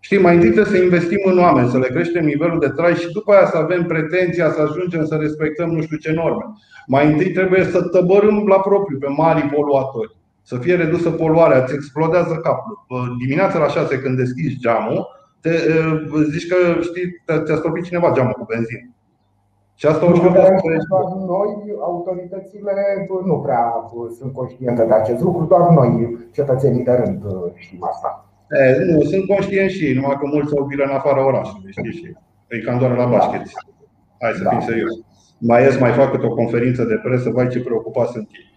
Știi, 0.00 0.18
mai 0.18 0.34
întâi 0.34 0.50
trebuie 0.50 0.74
să 0.74 0.82
investim 0.82 1.20
în 1.24 1.38
oameni, 1.38 1.68
să 1.68 1.78
le 1.78 1.88
creștem 1.88 2.24
nivelul 2.24 2.58
de 2.58 2.68
trai 2.68 2.94
și 2.94 3.12
după 3.12 3.32
aia 3.32 3.46
să 3.46 3.56
avem 3.56 3.84
pretenția 3.84 4.50
să 4.50 4.60
ajungem 4.60 5.04
să 5.04 5.16
respectăm 5.16 5.70
nu 5.70 5.82
știu 5.82 5.96
ce 5.96 6.12
norme. 6.12 6.44
Mai 6.86 7.12
întâi 7.12 7.30
trebuie 7.30 7.64
să 7.64 7.82
tăbărâm 7.82 8.46
la 8.46 8.60
propriu 8.60 8.98
pe 8.98 9.08
mari 9.08 9.42
poluatori. 9.42 10.16
Să 10.42 10.56
fie 10.56 10.74
redusă 10.74 11.10
poluarea, 11.10 11.62
îți 11.62 11.74
explodează 11.74 12.34
capul. 12.34 12.86
Dimineața 13.18 13.58
la 13.58 13.68
6 13.68 13.98
când 13.98 14.16
deschizi 14.16 14.58
geamul, 14.58 15.06
te, 15.42 15.50
zici 16.30 16.48
că 16.48 16.56
știi, 16.80 17.06
ți-a 17.44 17.56
stropit 17.56 17.84
cineva 17.84 18.12
geamul 18.14 18.32
cu 18.32 18.44
benzină. 18.48 18.86
Și 19.74 19.86
asta 19.86 20.10
o 20.10 20.14
știu 20.14 20.30
doar 20.30 20.52
noi, 21.26 21.50
autoritățile 21.80 22.72
nu 23.24 23.38
prea 23.38 23.64
sunt 24.18 24.32
conștiente 24.32 24.84
de 24.84 24.94
acest 24.94 25.20
lucru, 25.22 25.44
doar 25.44 25.68
noi, 25.68 26.18
cetățenii 26.32 26.84
de 26.84 26.92
rând, 26.92 27.22
știm 27.54 27.84
asta. 27.84 28.26
E, 28.50 28.84
nu, 28.84 29.02
sunt 29.02 29.26
conștienți 29.26 29.74
și 29.74 29.84
ei, 29.84 29.94
numai 29.94 30.16
că 30.20 30.26
mulți 30.26 30.56
au 30.56 30.64
bilă 30.64 30.84
în 30.84 30.90
afara 30.90 31.26
orașului, 31.26 31.70
știi, 31.70 31.92
și 31.92 32.16
e 32.48 32.58
cam 32.58 32.78
doar 32.78 32.96
la 32.96 33.06
bașchet. 33.06 33.42
Hai 34.20 34.32
să 34.32 34.42
da. 34.42 34.50
fim 34.50 34.60
serios. 34.60 34.92
Mai 35.38 35.62
ies, 35.62 35.78
mai 35.78 35.92
fac 35.92 36.10
câte 36.10 36.26
o 36.26 36.34
conferință 36.34 36.84
de 36.84 37.00
presă, 37.02 37.30
vai 37.30 37.48
ce 37.48 37.62
preocupați 37.62 38.12
sunt 38.12 38.28
ei. 38.32 38.50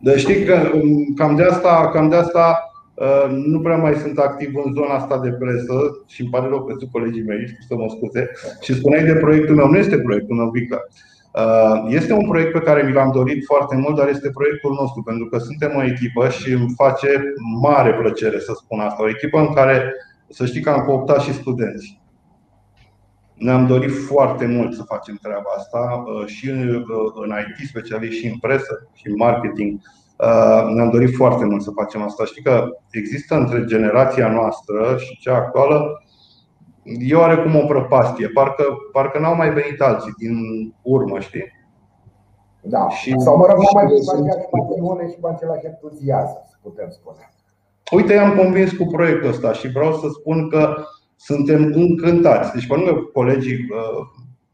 Dar 0.00 0.16
știi 0.16 0.44
că 0.44 0.54
um, 0.74 1.14
cam 1.16 1.36
de 1.36 1.42
asta, 1.42 1.90
cam 1.92 2.08
de 2.08 2.16
asta 2.16 2.46
uh, 2.48 2.67
nu 3.28 3.60
prea 3.60 3.76
mai 3.76 3.94
sunt 3.94 4.18
activ 4.18 4.50
în 4.64 4.72
zona 4.72 4.94
asta 4.94 5.18
de 5.18 5.30
presă 5.30 6.04
și 6.06 6.20
îmi 6.20 6.30
pare 6.30 6.48
rău 6.48 6.64
pentru 6.64 6.88
colegii 6.92 7.22
mei, 7.22 7.58
să 7.68 7.74
mă 7.74 7.86
scuze. 7.88 8.30
Și 8.60 8.74
spuneai 8.74 9.04
de 9.04 9.14
proiectul 9.14 9.54
meu, 9.54 9.68
nu 9.68 9.76
este 9.76 9.98
proiectul 9.98 10.36
meu, 10.36 10.50
Vica. 10.50 10.80
Uh, 11.32 11.86
este 11.88 12.12
un 12.12 12.28
proiect 12.28 12.52
pe 12.52 12.60
care 12.60 12.82
mi 12.82 12.92
l-am 12.92 13.10
dorit 13.12 13.44
foarte 13.44 13.76
mult, 13.76 13.96
dar 13.96 14.08
este 14.08 14.30
proiectul 14.30 14.76
nostru, 14.80 15.02
pentru 15.02 15.26
că 15.26 15.38
suntem 15.38 15.72
o 15.76 15.84
echipă 15.84 16.28
și 16.28 16.52
îmi 16.52 16.74
face 16.76 17.22
mare 17.60 17.94
plăcere 17.94 18.38
să 18.38 18.52
spun 18.54 18.80
asta. 18.80 19.02
O 19.02 19.08
echipă 19.08 19.38
în 19.38 19.52
care, 19.52 19.94
să 20.28 20.46
știi 20.46 20.60
că 20.60 20.70
am 20.70 20.84
cooptat 20.84 21.20
și 21.20 21.32
studenți. 21.32 22.00
Ne-am 23.34 23.66
dorit 23.66 23.92
foarte 24.06 24.46
mult 24.46 24.74
să 24.74 24.82
facem 24.82 25.18
treaba 25.22 25.50
asta 25.56 26.04
uh, 26.06 26.26
și 26.26 26.48
în 27.14 27.32
IT 27.46 27.68
specialist, 27.68 28.18
și 28.18 28.26
în 28.26 28.38
presă, 28.38 28.88
și 28.94 29.08
în 29.08 29.14
marketing. 29.16 29.80
Uh, 30.18 30.74
ne-am 30.74 30.90
dorit 30.90 31.14
foarte 31.14 31.44
mult 31.44 31.62
să 31.62 31.70
facem 31.70 32.02
asta. 32.02 32.24
Știi 32.24 32.42
că 32.42 32.68
există 32.90 33.34
între 33.34 33.64
generația 33.64 34.28
noastră 34.28 34.96
și 34.96 35.18
cea 35.18 35.34
actuală 35.34 36.02
e 36.82 37.14
oarecum 37.14 37.56
o 37.56 37.66
prăpastie. 37.66 38.28
Parcă, 38.28 38.64
parcă 38.92 39.18
n-au 39.18 39.36
mai 39.36 39.50
venit 39.52 39.80
alții 39.80 40.12
din 40.16 40.34
urmă, 40.82 41.18
știi? 41.18 41.52
Da. 42.60 42.88
Și 42.88 43.14
Sau 43.18 43.36
mă 43.36 43.46
rog, 43.46 43.56
nu 43.56 43.68
mai 43.74 43.86
venit 43.86 44.08
aceeași 44.08 44.48
pasiune 44.50 45.08
și 45.10 45.20
cu 45.20 45.26
același 45.26 45.66
entuziasm, 45.66 46.36
putem 46.62 46.88
spune. 46.90 47.32
Uite, 47.92 48.12
i-am 48.12 48.36
convins 48.36 48.72
cu 48.72 48.84
proiectul 48.84 49.28
ăsta 49.28 49.52
și 49.52 49.68
vreau 49.68 49.92
să 49.92 50.06
spun 50.08 50.48
că 50.48 50.74
suntem 51.16 51.70
încântați. 51.74 52.52
Deci, 52.52 52.66
pe 52.66 52.74
lângă 52.74 52.92
colegii 53.12 53.54
uh, 53.54 54.06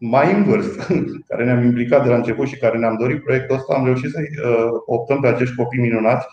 mai 0.06 0.32
în 0.32 0.44
vârstă, 0.44 0.94
care 1.28 1.44
ne-am 1.44 1.64
implicat 1.64 2.02
de 2.02 2.08
la 2.08 2.16
început 2.16 2.46
și 2.46 2.58
care 2.58 2.78
ne-am 2.78 2.96
dorit 3.00 3.22
proiectul 3.22 3.56
ăsta, 3.56 3.74
am 3.74 3.84
reușit 3.84 4.10
să 4.10 4.18
uh, 4.20 4.68
optăm 4.86 5.20
pe 5.20 5.26
acești 5.26 5.54
copii 5.54 5.80
minunați 5.80 6.26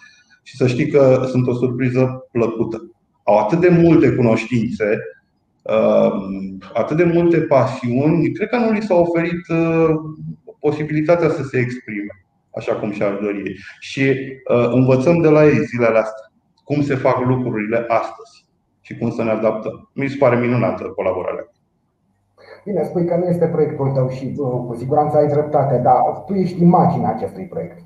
și 0.43 0.55
să 0.55 0.67
știi 0.67 0.87
că 0.87 1.25
sunt 1.29 1.47
o 1.47 1.53
surpriză 1.53 2.27
plăcută. 2.31 2.91
Au 3.23 3.37
atât 3.37 3.59
de 3.59 3.69
multe 3.69 4.11
cunoștințe, 4.11 4.99
uh, 5.61 6.11
atât 6.73 6.97
de 6.97 7.03
multe 7.03 7.37
pasiuni, 7.37 8.31
cred 8.31 8.49
că 8.49 8.57
nu 8.57 8.71
li 8.71 8.81
s-a 8.81 8.95
oferit 8.95 9.41
posibilitatea 10.59 11.29
să 11.29 11.43
se 11.43 11.59
exprime 11.59 12.25
așa 12.55 12.73
cum 12.73 12.91
și-ar 12.91 13.13
dori 13.13 13.55
Și 13.79 14.15
învățăm 14.71 15.21
de 15.21 15.27
la 15.27 15.45
ei 15.45 15.65
zilele 15.65 15.97
astea 15.97 16.31
cum 16.63 16.81
se 16.81 16.95
fac 16.95 17.25
lucrurile 17.25 17.85
astăzi 17.87 18.45
și 18.81 18.97
cum 18.97 19.11
să 19.11 19.23
ne 19.23 19.29
adaptăm. 19.29 19.89
Mi 19.93 20.09
se 20.09 20.17
pare 20.17 20.39
minunată 20.39 20.83
colaborarea. 20.83 21.51
Bine, 22.65 22.83
spui 22.83 23.05
că 23.05 23.15
nu 23.15 23.25
este 23.25 23.45
proiectul 23.45 23.91
tău 23.91 24.07
și 24.09 24.35
uh, 24.37 24.63
cu 24.67 24.75
siguranță 24.75 25.17
ai 25.17 25.27
dreptate, 25.27 25.77
dar 25.77 26.23
tu 26.25 26.33
ești 26.33 26.61
imaginea 26.61 27.09
acestui 27.09 27.45
proiect. 27.45 27.77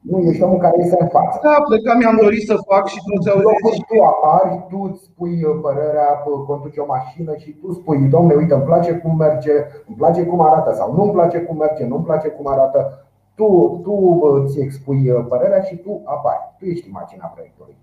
Nu 0.00 0.18
ești 0.18 0.42
omul 0.42 0.58
care 0.58 0.74
este 0.78 0.96
în 1.00 1.08
față. 1.08 1.38
Da, 1.42 1.56
că 1.84 1.96
mi-am 1.98 2.18
dorit 2.20 2.42
să 2.46 2.56
fac 2.70 2.86
și 2.86 2.98
tu 3.06 3.22
ți-au 3.22 3.38
zis. 3.38 3.76
Tu 3.88 4.02
apari, 4.02 4.64
tu 4.68 4.78
îți 4.90 5.02
spui 5.02 5.44
uh, 5.44 5.58
părerea, 5.62 6.22
uh, 6.24 6.44
conduci 6.46 6.76
o 6.76 6.84
mașină 6.86 7.36
și 7.36 7.50
tu 7.50 7.72
spui, 7.72 7.98
domne, 7.98 8.34
uite, 8.34 8.54
îmi 8.54 8.62
place 8.62 8.92
cum 8.92 9.16
merge, 9.16 9.52
îmi 9.88 9.96
place 9.96 10.22
cum 10.24 10.40
arată 10.40 10.72
sau 10.74 10.94
nu 10.94 11.02
îmi 11.02 11.12
place 11.12 11.38
cum 11.38 11.56
merge, 11.56 11.86
nu 11.86 11.96
îmi 11.96 12.04
place 12.04 12.28
cum 12.28 12.46
arată. 12.46 13.04
Tu, 13.34 13.80
tu 13.82 13.94
îți 14.42 14.60
expui 14.60 15.24
părerea 15.28 15.60
și 15.60 15.76
tu 15.76 16.00
apari. 16.04 16.54
Tu 16.58 16.64
ești 16.64 16.88
imaginea 16.88 17.32
proiectului. 17.34 17.76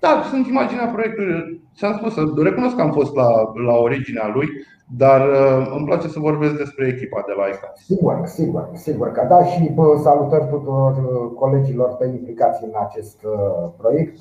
Da, 0.00 0.22
sunt 0.30 0.46
imaginea 0.46 0.86
proiectului. 0.86 1.62
Ți-am 1.76 1.92
spus, 1.92 2.42
recunosc 2.42 2.76
că 2.76 2.82
am 2.82 2.92
fost 2.92 3.14
la, 3.14 3.28
la 3.66 3.74
originea 3.76 4.30
lui, 4.34 4.48
dar 4.96 5.20
uh, 5.28 5.72
îmi 5.76 5.84
place 5.84 6.08
să 6.08 6.18
vorbesc 6.18 6.56
despre 6.56 6.86
echipa 6.86 7.24
de 7.26 7.32
la 7.36 7.46
ICA. 7.46 7.72
Sigur, 7.74 8.20
sigur, 8.24 8.70
sigur 8.72 9.12
că 9.12 9.26
da 9.28 9.44
și 9.44 9.70
bă, 9.74 9.98
salutări 10.02 10.48
tuturor 10.48 10.92
uh, 10.92 11.32
colegilor 11.34 11.88
pe 11.94 12.06
implicați 12.06 12.64
în 12.64 12.70
acest 12.86 13.24
uh, 13.24 13.68
proiect. 13.76 14.18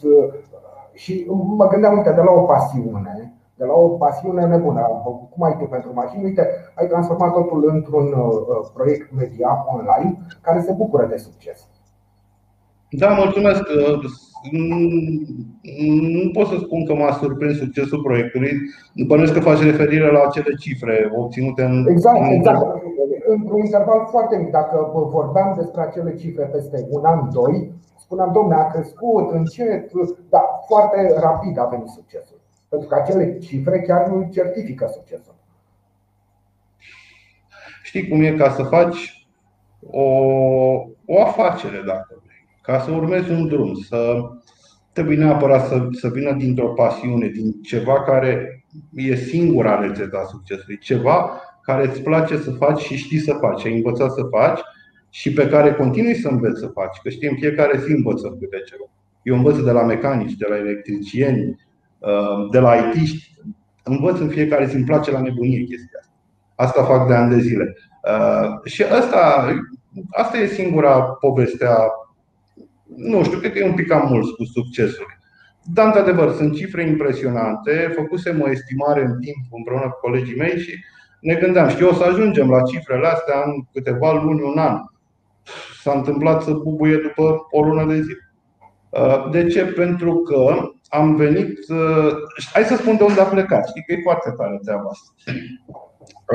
Și 0.93 1.25
mă 1.57 1.67
gândeam, 1.67 1.97
uite, 1.97 2.11
de 2.11 2.21
la 2.21 2.31
o 2.31 2.41
pasiune, 2.41 3.33
de 3.55 3.65
la 3.65 3.73
o 3.73 3.87
pasiune 3.87 4.45
nebună, 4.45 4.81
cum 5.29 5.43
ai 5.43 5.57
tu 5.57 5.65
pentru 5.65 5.91
mașini, 5.93 6.23
uite, 6.23 6.49
ai 6.75 6.87
transformat 6.87 7.33
totul 7.33 7.69
într-un 7.73 8.13
proiect 8.73 9.11
media 9.15 9.65
online 9.67 10.17
care 10.41 10.61
se 10.61 10.71
bucură 10.71 11.05
de 11.05 11.17
succes. 11.17 11.67
Da, 12.89 13.09
mulțumesc. 13.09 13.63
Nu 16.21 16.29
pot 16.31 16.47
să 16.47 16.57
spun 16.57 16.85
că 16.85 16.93
m-a 16.93 17.11
surprins 17.11 17.57
succesul 17.57 18.01
proiectului. 18.01 18.51
Bănuiesc 19.07 19.33
că 19.33 19.39
faci 19.39 19.61
referire 19.61 20.11
la 20.11 20.23
acele 20.27 20.55
cifre 20.59 21.11
obținute 21.15 21.63
în. 21.63 21.85
Exact, 21.87 22.31
exact. 22.31 22.83
Într-un 23.27 23.59
interval 23.59 24.07
foarte 24.09 24.37
mic. 24.37 24.51
Dacă 24.51 24.89
vorbeam 25.11 25.53
despre 25.57 25.81
acele 25.81 26.15
cifre 26.15 26.43
peste 26.43 26.87
un 26.89 27.05
an, 27.05 27.29
doi, 27.33 27.71
spuneam, 27.97 28.31
domne, 28.33 28.55
a 28.55 28.67
crescut 28.67 29.31
încet, 29.31 29.91
da, 30.29 30.43
foarte 30.67 31.19
rapid 31.19 31.59
a 31.59 31.65
venit 31.65 31.87
succesul. 31.87 32.39
Pentru 32.69 32.87
că 32.87 32.95
acele 32.95 33.37
cifre 33.37 33.81
chiar 33.81 34.07
nu 34.07 34.29
certifică 34.31 34.89
succesul. 34.93 35.35
Știi 37.83 38.07
cum 38.07 38.21
e 38.21 38.31
ca 38.31 38.49
să 38.49 38.63
faci 38.63 39.27
o, 39.89 40.03
o 41.05 41.21
afacere, 41.21 41.83
dacă 41.85 42.21
ca 42.65 42.79
să 42.79 42.91
urmezi 42.91 43.31
un 43.31 43.47
drum, 43.47 43.73
să 43.73 44.17
trebuie 44.91 45.17
neapărat 45.17 45.67
să, 45.67 45.87
să 45.91 46.07
vină 46.07 46.31
dintr-o 46.31 46.67
pasiune, 46.67 47.27
din 47.27 47.61
ceva 47.61 48.03
care 48.03 48.63
e 48.93 49.15
singura 49.15 49.79
rețeta 49.79 50.23
succesului, 50.29 50.77
ceva 50.77 51.41
care 51.61 51.87
îți 51.87 52.01
place 52.01 52.37
să 52.37 52.51
faci 52.51 52.79
și 52.79 52.95
știi 52.95 53.19
să 53.19 53.33
faci, 53.33 53.65
ai 53.65 53.75
învățat 53.75 54.11
să 54.11 54.23
faci 54.23 54.59
și 55.09 55.33
pe 55.33 55.47
care 55.47 55.73
continui 55.73 56.15
să 56.15 56.27
înveți 56.27 56.59
să 56.59 56.67
faci, 56.67 56.97
că 57.03 57.09
știm 57.09 57.35
fiecare 57.35 57.79
zi 57.79 57.91
învățăm 57.91 58.37
câte 58.39 58.61
ceva. 58.65 58.83
Eu 59.23 59.35
învăț 59.35 59.57
de 59.57 59.71
la 59.71 59.83
mecanici, 59.83 60.37
de 60.37 60.45
la 60.49 60.57
electricieni, 60.57 61.59
uh, 61.99 62.49
de 62.51 62.59
la 62.59 62.75
IT-ști, 62.75 63.33
învăț 63.83 64.19
în 64.19 64.29
fiecare 64.29 64.65
zi, 64.65 64.75
îmi 64.75 64.85
place 64.85 65.11
la 65.11 65.21
nebunie 65.21 65.63
chestia 65.63 65.99
asta. 65.99 66.13
Asta 66.55 66.83
fac 66.83 67.07
de 67.07 67.13
ani 67.13 67.29
de 67.35 67.39
zile. 67.39 67.75
Uh, 68.03 68.71
și 68.71 68.83
asta, 68.83 69.47
asta 70.11 70.37
e 70.37 70.47
singura 70.47 71.01
poveste 71.01 71.65
a 71.65 71.89
nu 72.95 73.23
știu, 73.23 73.37
cred 73.37 73.51
că 73.51 73.59
e 73.59 73.67
un 73.67 73.73
pic 73.73 73.87
cam 73.87 74.07
mult 74.09 74.35
cu 74.35 74.43
succesul. 74.43 75.17
Dar, 75.73 75.85
într-adevăr, 75.85 76.31
sunt 76.31 76.55
cifre 76.55 76.87
impresionante. 76.87 77.91
Făcusem 77.95 78.41
o 78.41 78.49
estimare 78.49 79.01
în 79.01 79.19
timp 79.19 79.37
împreună 79.51 79.89
cu 79.89 79.99
colegii 80.01 80.35
mei 80.35 80.59
și 80.59 80.83
ne 81.19 81.35
gândeam, 81.35 81.69
știu, 81.69 81.87
o 81.89 81.93
să 81.93 82.03
ajungem 82.03 82.49
la 82.49 82.61
cifrele 82.61 83.07
astea 83.07 83.43
în 83.45 83.53
câteva 83.73 84.13
luni, 84.13 84.41
un 84.41 84.57
an. 84.57 84.77
S-a 85.81 85.91
întâmplat 85.91 86.43
să 86.43 86.51
bubuie 86.51 86.97
după 86.97 87.47
o 87.51 87.63
lună 87.63 87.85
de 87.93 88.01
zi. 88.01 88.11
Uh, 88.89 89.29
de 89.31 89.45
ce? 89.45 89.65
Pentru 89.65 90.13
că 90.15 90.69
am 90.89 91.15
venit. 91.15 91.69
Uh, 91.69 92.11
hai 92.53 92.63
să 92.63 92.75
spun 92.75 92.97
de 92.97 93.03
unde 93.03 93.21
a 93.21 93.23
plecat. 93.23 93.67
Știi 93.67 93.83
că 93.83 93.93
e 93.93 93.99
foarte 94.03 94.33
tare 94.37 94.59
treaba 94.63 94.89
asta. 94.89 95.31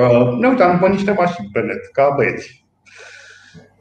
Uh, 0.01 0.39
ne 0.39 0.49
uitam 0.49 0.79
pe 0.79 0.89
niște 0.89 1.13
mașini 1.13 1.49
pe 1.53 1.61
net, 1.61 1.91
ca 1.93 2.13
băieți. 2.17 2.65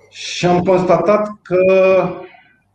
Și 0.09 0.45
am 0.45 0.63
constatat 0.63 1.27
că 1.41 1.63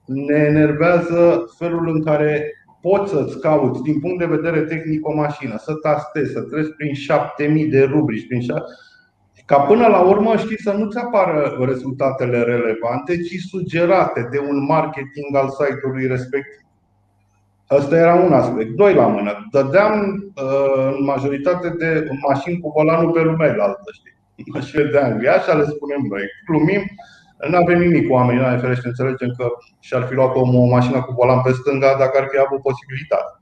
ne 0.04 0.36
enervează 0.36 1.44
felul 1.58 1.88
în 1.88 2.02
care 2.02 2.52
poți 2.80 3.10
să-ți 3.10 3.40
cauți 3.40 3.82
din 3.82 4.00
punct 4.00 4.18
de 4.18 4.36
vedere 4.36 4.60
tehnic 4.60 5.08
o 5.08 5.14
mașină, 5.14 5.54
să 5.58 5.74
tastezi, 5.74 6.32
să 6.32 6.40
treci 6.40 6.74
prin 6.76 6.94
7000 6.94 7.66
de 7.66 7.82
rubrici, 7.82 8.26
prin 8.26 8.40
7... 8.40 8.62
ca 9.44 9.60
până 9.60 9.86
la 9.86 10.00
urmă 10.00 10.36
știi 10.36 10.60
să 10.60 10.72
nu-ți 10.72 10.98
apară 10.98 11.56
rezultatele 11.60 12.42
relevante, 12.42 13.22
ci 13.22 13.40
sugerate 13.48 14.28
de 14.30 14.38
un 14.38 14.64
marketing 14.64 15.36
al 15.36 15.48
site-ului 15.48 16.06
respectiv. 16.06 16.62
Ăsta 17.70 17.96
era 17.96 18.14
un 18.14 18.32
aspect. 18.32 18.70
Doi 18.70 18.94
la 18.94 19.06
mână. 19.06 19.48
Dădeam 19.50 20.24
uh, 20.36 20.94
în 20.98 21.04
majoritate 21.04 21.68
de 21.78 22.08
mașini 22.28 22.60
cu 22.60 22.72
volanul 22.76 23.10
pe 23.10 23.22
lumea 23.22 23.48
altă, 23.48 23.90
știi? 23.92 24.12
Mașinile 24.52 24.90
de 24.90 24.98
Anglia, 24.98 25.34
așa 25.34 25.54
le 25.54 25.64
spunem 25.64 26.06
noi. 26.10 26.22
Glumim, 26.46 26.82
nu 27.50 27.56
avem 27.56 27.78
nimic 27.78 28.06
cu 28.06 28.12
oamenii, 28.12 28.42
la 28.42 28.58
ferește, 28.58 28.88
înțelegem 28.88 29.34
că 29.38 29.46
și-ar 29.80 30.02
fi 30.02 30.14
luat 30.14 30.34
omul 30.34 30.62
o 30.62 30.72
mașină 30.76 31.02
cu 31.02 31.12
volan 31.12 31.40
pe 31.42 31.52
stânga 31.52 31.96
dacă 31.98 32.18
ar 32.18 32.26
fi 32.30 32.38
avut 32.44 32.60
posibilitate. 32.62 33.32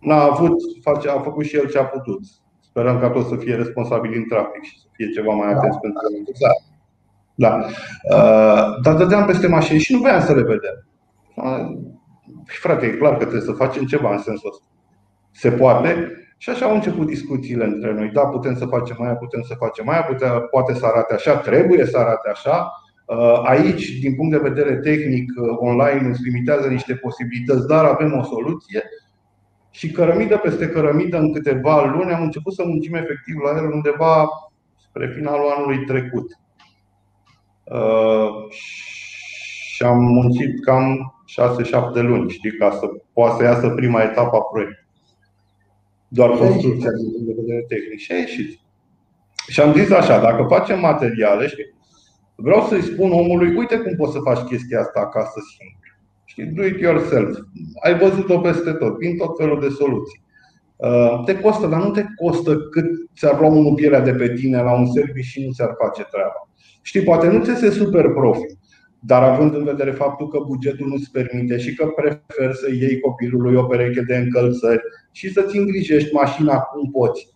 N-a 0.00 0.22
avut, 0.22 0.56
face, 0.82 1.08
a 1.08 1.20
făcut 1.20 1.44
și 1.44 1.56
el 1.56 1.68
ce 1.68 1.78
a 1.78 1.84
putut. 1.84 2.20
Sperăm 2.60 3.00
ca 3.00 3.10
tot 3.10 3.26
să 3.26 3.36
fie 3.36 3.54
responsabil 3.54 4.12
în 4.16 4.28
trafic 4.28 4.62
și 4.62 4.78
să 4.80 4.86
fie 4.92 5.08
ceva 5.10 5.32
mai 5.34 5.48
atent 5.52 5.72
da. 5.72 5.78
pentru 5.78 6.32
da. 6.38 6.50
da. 7.34 7.64
Uh, 8.14 8.80
dar 8.82 8.94
dădeam 8.94 9.26
peste 9.26 9.46
mașini 9.46 9.78
și 9.78 9.92
nu 9.92 9.98
voiam 9.98 10.20
să 10.20 10.34
le 10.34 10.42
vedem. 10.42 10.86
Frate, 12.44 12.86
e 12.86 12.90
clar 12.90 13.12
că 13.12 13.18
trebuie 13.18 13.40
să 13.40 13.52
facem 13.52 13.84
ceva 13.84 14.12
în 14.12 14.18
sensul 14.18 14.50
ăsta. 14.52 14.64
Se 15.30 15.50
poate? 15.50 16.12
Și 16.36 16.50
așa 16.50 16.66
au 16.66 16.74
început 16.74 17.06
discuțiile 17.06 17.64
între 17.64 17.92
noi. 17.92 18.10
Da, 18.10 18.26
putem 18.26 18.56
să 18.56 18.66
facem 18.66 18.96
mai, 18.98 19.16
putem 19.16 19.42
să 19.42 19.54
facem 19.54 19.84
mai, 19.84 20.04
putem, 20.04 20.46
poate 20.50 20.74
să 20.74 20.86
arate 20.86 21.14
așa, 21.14 21.36
trebuie 21.36 21.86
să 21.86 21.98
arate 21.98 22.28
așa. 22.30 22.70
Uh, 23.08 23.40
aici, 23.44 23.98
din 23.98 24.14
punct 24.14 24.30
de 24.30 24.48
vedere 24.48 24.76
tehnic, 24.76 25.32
uh, 25.36 25.56
online 25.58 26.08
îți 26.08 26.22
limitează 26.22 26.68
niște 26.68 26.94
posibilități, 26.94 27.66
dar 27.66 27.84
avem 27.84 28.18
o 28.18 28.22
soluție. 28.22 28.82
Și 29.70 29.90
cărămidă 29.90 30.36
peste 30.36 30.68
cărămidă, 30.68 31.18
în 31.18 31.32
câteva 31.32 31.84
luni, 31.84 32.12
am 32.12 32.22
început 32.22 32.54
să 32.54 32.62
muncim 32.66 32.94
efectiv 32.94 33.34
la 33.44 33.58
el 33.58 33.72
undeva 33.72 34.28
spre 34.76 35.12
finalul 35.14 35.52
anului 35.56 35.84
trecut. 35.84 36.38
Uh, 37.64 38.52
și 39.74 39.82
am 39.82 40.02
muncit 40.02 40.64
cam 40.64 41.14
6-7 41.26 42.02
luni, 42.02 42.30
știi, 42.30 42.56
ca 42.56 42.70
să 42.70 42.86
poată 43.12 43.36
să 43.36 43.42
iasă 43.42 43.68
prima 43.68 44.02
etapă 44.02 44.36
a 44.36 44.40
proiectului. 44.40 44.86
Doar 46.08 46.30
construcția 46.30 46.90
din 46.90 47.10
punct 47.10 47.26
de 47.26 47.34
vedere 47.40 47.64
tehnic. 47.68 47.98
Și 47.98 48.12
a 48.12 48.16
ieșit. 48.16 48.58
Și 49.48 49.60
am 49.60 49.72
zis 49.74 49.90
așa, 49.90 50.20
dacă 50.20 50.46
facem 50.48 50.80
materiale, 50.80 51.46
știi, 51.46 51.76
vreau 52.40 52.66
să-i 52.66 52.82
spun 52.82 53.10
omului, 53.10 53.56
uite 53.56 53.76
cum 53.76 53.94
poți 53.96 54.12
să 54.12 54.18
faci 54.18 54.38
chestia 54.38 54.80
asta 54.80 55.00
acasă 55.00 55.40
singur. 55.56 55.86
Știi, 56.24 56.44
do 56.44 56.64
it 56.64 56.80
yourself. 56.80 57.38
Ai 57.82 57.98
văzut-o 57.98 58.38
peste 58.38 58.72
tot, 58.72 58.98
vin 58.98 59.16
tot 59.16 59.36
felul 59.36 59.60
de 59.60 59.68
soluții. 59.68 60.22
Uh, 60.76 61.22
te 61.24 61.40
costă, 61.40 61.66
dar 61.66 61.82
nu 61.82 61.90
te 61.90 62.04
costă 62.16 62.56
cât 62.56 62.90
ți-ar 63.16 63.40
lua 63.40 63.48
unul 63.48 63.74
pielea 63.74 64.00
de 64.00 64.12
pe 64.12 64.32
tine 64.32 64.62
la 64.62 64.78
un 64.78 64.86
serviciu 64.86 65.28
și 65.28 65.44
nu 65.44 65.52
ți-ar 65.52 65.74
face 65.78 66.02
treaba. 66.10 66.48
Știi, 66.82 67.02
poate 67.02 67.28
nu 67.28 67.44
ți 67.44 67.54
se 67.54 67.70
super 67.70 68.08
profit, 68.08 68.58
dar 69.00 69.22
având 69.22 69.54
în 69.54 69.64
vedere 69.64 69.90
faptul 69.90 70.28
că 70.28 70.38
bugetul 70.46 70.86
nu-ți 70.86 71.10
permite 71.10 71.58
și 71.58 71.74
că 71.74 71.86
prefer 71.86 72.52
să 72.54 72.70
iei 72.70 73.00
copilului 73.00 73.56
o 73.56 73.62
pereche 73.62 74.00
de 74.00 74.16
încălțări 74.16 74.82
și 75.12 75.32
să-ți 75.32 75.56
îngrijești 75.56 76.14
mașina 76.14 76.58
cum 76.58 76.90
poți. 76.90 77.28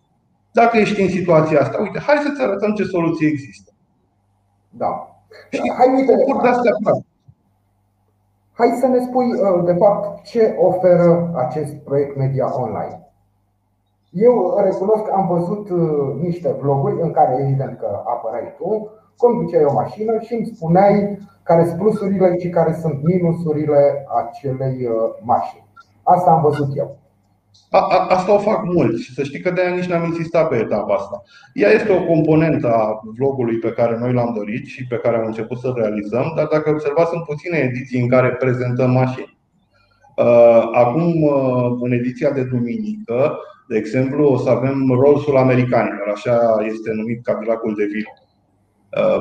Dacă 0.51 0.77
ești 0.77 1.01
în 1.01 1.09
situația 1.09 1.59
asta, 1.59 1.81
uite, 1.81 1.99
hai 1.99 2.15
să-ți 2.23 2.41
arătăm 2.41 2.73
ce 2.73 2.83
soluții 2.83 3.27
există. 3.27 3.72
Da. 4.77 5.07
Știi, 5.49 5.71
hai, 5.77 5.93
uite, 5.95 6.15
de 6.41 6.47
astea 6.47 6.71
Hai 8.53 8.77
să 8.79 8.87
ne 8.87 8.99
spui, 8.99 9.25
uh, 9.25 9.65
de 9.65 9.73
fapt, 9.73 10.23
ce 10.23 10.55
oferă 10.59 11.31
acest 11.35 11.73
proiect 11.73 12.17
media 12.17 12.61
online. 12.61 13.07
Eu 14.11 14.59
recunosc 14.63 15.03
că 15.03 15.13
am 15.13 15.27
văzut 15.27 15.69
uh, 15.69 16.21
niște 16.21 16.55
vloguri 16.61 17.01
în 17.01 17.11
care, 17.11 17.37
evident 17.41 17.77
că 17.79 18.01
apărai 18.05 18.53
tu, 18.57 18.89
conduceai 19.17 19.63
o 19.63 19.73
mașină 19.73 20.19
și 20.19 20.33
îmi 20.33 20.45
spuneai 20.45 21.17
care 21.43 21.65
sunt 21.65 21.79
plusurile 21.79 22.37
și 22.37 22.49
care 22.49 22.73
sunt 22.73 23.03
minusurile 23.03 24.05
acelei 24.15 24.85
uh, 24.85 24.93
mașini. 25.21 25.67
Asta 26.03 26.31
am 26.31 26.41
văzut 26.41 26.77
eu. 26.77 26.95
A, 27.69 27.79
a, 27.79 28.05
asta 28.09 28.33
o 28.33 28.37
fac 28.37 28.63
mulți 28.63 29.03
și 29.03 29.13
să 29.13 29.23
știi 29.23 29.39
că 29.39 29.51
de 29.51 29.61
aia 29.61 29.75
nici 29.75 29.85
n-am 29.85 30.03
insistat 30.03 30.49
pe 30.49 30.55
etapa 30.55 30.93
asta. 30.93 31.23
Ea 31.53 31.69
este 31.69 31.91
o 31.91 32.05
componentă 32.05 32.73
a 32.73 33.01
vlogului 33.17 33.57
pe 33.57 33.71
care 33.71 33.97
noi 33.97 34.13
l-am 34.13 34.33
dorit 34.35 34.65
și 34.65 34.87
pe 34.87 34.95
care 34.95 35.17
am 35.17 35.25
început 35.25 35.57
să 35.57 35.73
realizăm, 35.75 36.33
dar 36.35 36.45
dacă 36.45 36.69
observați, 36.69 37.09
sunt 37.09 37.23
puține 37.23 37.57
ediții 37.57 38.01
în 38.01 38.07
care 38.07 38.29
prezentăm 38.29 38.91
mașini. 38.91 39.37
Uh, 40.15 40.69
acum, 40.73 41.23
uh, 41.23 41.77
în 41.81 41.91
ediția 41.91 42.31
de 42.31 42.43
duminică, 42.43 43.37
de 43.67 43.77
exemplu, 43.77 44.27
o 44.27 44.37
să 44.37 44.49
avem 44.49 44.89
Rolls-ul 44.99 45.37
americanilor, 45.37 46.07
așa 46.13 46.39
este 46.65 46.91
numit 46.91 47.23
Cadillacul 47.23 47.75
de 47.77 47.85
Ville, 47.85 48.13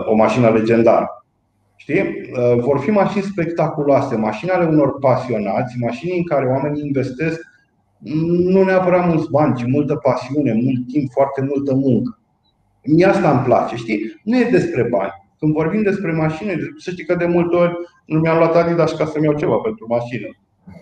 o 0.04 0.14
mașină 0.14 0.50
legendară. 0.50 1.24
Știi? 1.76 2.00
Uh, 2.00 2.60
vor 2.60 2.78
fi 2.78 2.90
mașini 2.90 3.22
spectaculoase, 3.22 4.16
mașini 4.16 4.50
ale 4.50 4.64
unor 4.64 4.98
pasionați, 4.98 5.78
mașini 5.78 6.16
în 6.16 6.24
care 6.24 6.46
oamenii 6.46 6.86
investesc 6.86 7.40
nu 8.04 8.62
neapărat 8.62 9.06
mulți 9.06 9.30
bani, 9.30 9.56
ci 9.56 9.64
multă 9.66 9.94
pasiune, 9.94 10.52
mult 10.52 10.86
timp, 10.86 11.10
foarte 11.10 11.48
multă 11.54 11.74
muncă. 11.74 12.18
Mie 12.84 13.06
asta 13.06 13.30
îmi 13.30 13.44
place, 13.44 13.76
știi? 13.76 14.20
Nu 14.24 14.38
e 14.38 14.48
despre 14.50 14.82
bani. 14.82 15.12
Când 15.38 15.52
vorbim 15.52 15.82
despre 15.82 16.12
mașini, 16.12 16.52
să 16.78 16.90
știi 16.90 17.04
că 17.04 17.14
de 17.14 17.24
multe 17.24 17.56
ori 17.56 17.78
nu 18.06 18.18
mi-am 18.18 18.36
luat 18.36 18.56
Adidas 18.56 18.92
ca 18.92 19.04
să-mi 19.04 19.24
iau 19.24 19.34
ceva 19.34 19.56
pentru 19.56 19.86
mașină 19.88 20.26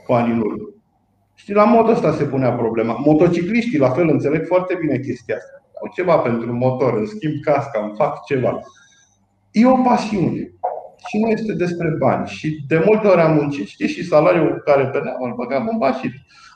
cu 0.06 0.12
ani 0.12 0.32
în 0.32 0.38
urmă. 0.38 0.68
Știi, 1.34 1.54
la 1.54 1.64
modul 1.64 1.92
ăsta 1.92 2.12
se 2.12 2.24
punea 2.24 2.52
problema. 2.52 2.92
Motocicliștii, 3.04 3.78
la 3.78 3.90
fel, 3.90 4.08
înțeleg 4.08 4.46
foarte 4.46 4.76
bine 4.80 4.98
chestia 4.98 5.36
asta. 5.36 5.62
Au 5.82 5.90
ceva 5.94 6.16
pentru 6.18 6.52
motor, 6.52 6.98
în 6.98 7.06
schimb 7.06 7.34
casca, 7.42 7.80
îmi 7.82 7.94
fac 7.96 8.24
ceva. 8.24 8.60
E 9.50 9.66
o 9.66 9.76
pasiune 9.76 10.52
și 11.06 11.18
nu 11.18 11.28
este 11.28 11.52
despre 11.52 11.88
bani. 11.98 12.26
Și 12.26 12.64
de 12.68 12.82
multe 12.86 13.06
ori 13.06 13.20
am 13.20 13.34
muncit, 13.34 13.66
știi, 13.66 13.88
și 13.88 14.04
salariul 14.04 14.62
care 14.64 14.90
veneam 14.92 15.16
îl 15.20 15.34
băgam 15.34 15.68
în 15.68 15.76
mașină 15.76 16.12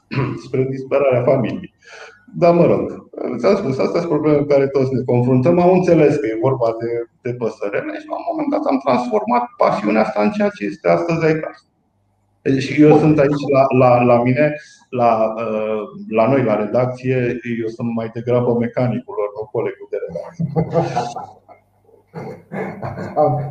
spre 0.47 0.67
disperarea 0.71 1.23
familiei. 1.23 1.75
Dar 2.37 2.55
mă 2.55 2.67
rog, 2.67 3.09
ți-am 3.39 3.57
spus, 3.57 3.79
astea 3.79 4.01
sunt 4.01 4.13
probleme 4.13 4.39
cu 4.39 4.45
care 4.45 4.67
toți 4.67 4.95
ne 4.95 5.03
confruntăm. 5.03 5.59
Am 5.59 5.73
înțeles 5.73 6.17
că 6.17 6.27
e 6.27 6.47
vorba 6.49 6.77
de, 6.81 6.91
de 7.23 7.37
păsărele 7.37 7.93
și 8.01 8.07
la 8.09 8.17
un 8.21 8.27
moment 8.31 8.51
dat 8.51 8.65
am 8.71 8.79
transformat 8.85 9.45
pasiunea 9.57 10.03
asta 10.03 10.23
în 10.23 10.31
ceea 10.31 10.49
ce 10.49 10.65
este 10.65 10.89
astăzi 10.89 11.31
iCars. 11.31 11.67
Deci 12.43 12.77
eu 12.79 12.99
sunt 12.99 13.19
aici 13.19 13.45
la, 13.55 13.65
la, 13.79 14.03
la 14.03 14.23
mine, 14.23 14.55
la, 14.89 15.35
uh, 15.37 15.83
la 16.09 16.29
noi, 16.29 16.43
la 16.45 16.57
redacție, 16.57 17.17
eu 17.61 17.69
sunt 17.77 17.95
mai 17.95 18.11
degrabă 18.15 18.57
mecanicul 18.59 19.15
lor, 19.19 19.29
nu 19.37 19.49
colegul 19.53 19.89
de 19.91 19.99
redacție. 20.05 20.45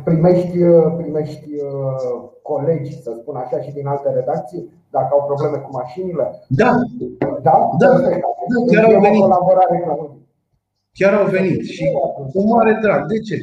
Primești, 0.04 0.58
primești 0.96 1.48
uh, 1.54 2.30
colegi, 2.42 3.02
să 3.02 3.16
spun 3.20 3.36
așa, 3.36 3.60
și 3.60 3.72
din 3.72 3.86
alte 3.86 4.10
redacții, 4.10 4.70
dacă 4.90 5.08
au 5.10 5.24
probleme 5.26 5.56
cu 5.56 5.70
mașinile? 5.72 6.30
Da, 6.48 6.70
da, 7.42 7.70
da, 7.78 7.88
da 7.88 7.88
chiar 8.72 8.84
au 8.84 9.00
venit. 9.00 9.24
Chiar 10.92 11.14
au 11.14 11.26
venit 11.26 11.64
și 11.64 11.84
cu 12.32 12.54
mare 12.54 12.78
drag. 12.82 13.06
De 13.06 13.18
ce? 13.18 13.36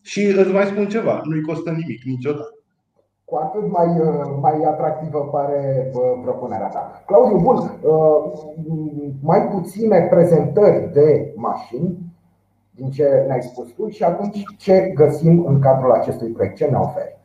Și 0.00 0.34
îți 0.38 0.52
mai 0.52 0.64
spun 0.64 0.86
ceva, 0.86 1.20
nu-i 1.24 1.42
costă 1.42 1.70
nimic 1.70 2.02
niciodată 2.04 2.52
cu 3.30 3.36
atât 3.36 3.70
mai, 3.70 4.00
uh, 4.00 4.38
mai 4.40 4.62
atractivă 4.66 5.28
pare 5.32 5.90
propunerea 6.22 6.68
ta. 6.68 7.02
Claudiu, 7.06 7.38
bun, 7.38 7.56
uh, 7.56 8.32
mai 9.22 9.48
puține 9.48 10.06
prezentări 10.10 10.90
de 10.92 11.32
mașini, 11.36 11.98
din 12.78 12.90
ce 12.90 13.24
ne-ai 13.26 13.42
spus 13.42 13.68
tu 13.76 13.88
și 13.88 14.02
atunci 14.02 14.42
ce 14.56 14.92
găsim 14.94 15.46
în 15.46 15.60
cadrul 15.60 15.92
acestui 15.92 16.28
proiect, 16.28 16.56
ce 16.56 16.64
ne 16.64 16.76
oferi? 16.76 17.16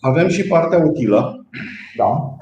Avem 0.00 0.28
și 0.28 0.46
partea 0.46 0.78
utilă. 0.78 1.46
Da. 1.96 2.36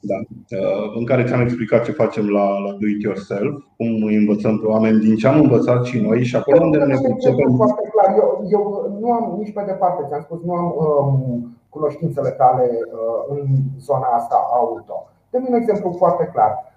Da. 0.00 0.16
Uh, 0.16 0.96
în 0.98 1.04
care 1.04 1.24
ți-am 1.24 1.40
explicat 1.40 1.84
ce 1.84 1.92
facem 1.92 2.28
la, 2.28 2.58
la 2.58 2.70
Do 2.70 2.86
It 2.86 3.02
Yourself, 3.02 3.54
cum 3.76 4.02
îi 4.02 4.16
învățăm 4.16 4.58
pe 4.58 4.66
oameni 4.66 5.00
din 5.00 5.16
ce 5.16 5.26
am 5.28 5.40
învățat 5.40 5.84
și 5.84 6.00
noi 6.00 6.24
și 6.24 6.36
acolo 6.36 6.64
unde 6.64 6.78
ne 6.78 6.96
pricepem. 7.02 7.54
Foarte 7.56 7.88
clar. 7.92 8.16
Eu, 8.16 8.46
eu 8.50 8.96
nu 9.00 9.12
am 9.12 9.36
nici 9.38 9.52
pe 9.52 9.62
departe, 9.66 10.04
ți-am 10.08 10.20
spus, 10.20 10.42
nu 10.42 10.52
am 10.52 10.74
um, 10.76 11.58
cunoștințele 11.68 12.30
tale 12.30 12.62
uh, 12.62 13.38
în 13.38 13.46
zona 13.78 14.06
asta 14.06 14.48
auto. 14.52 15.08
Dă-mi 15.30 15.46
un 15.48 15.54
exemplu 15.54 15.94
foarte 15.98 16.30
clar. 16.32 16.74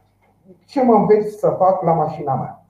Ce 0.65 0.83
mă 0.83 0.93
înveți 0.93 1.39
să 1.39 1.55
fac 1.57 1.83
la 1.83 1.93
mașina 1.93 2.35
mea? 2.35 2.65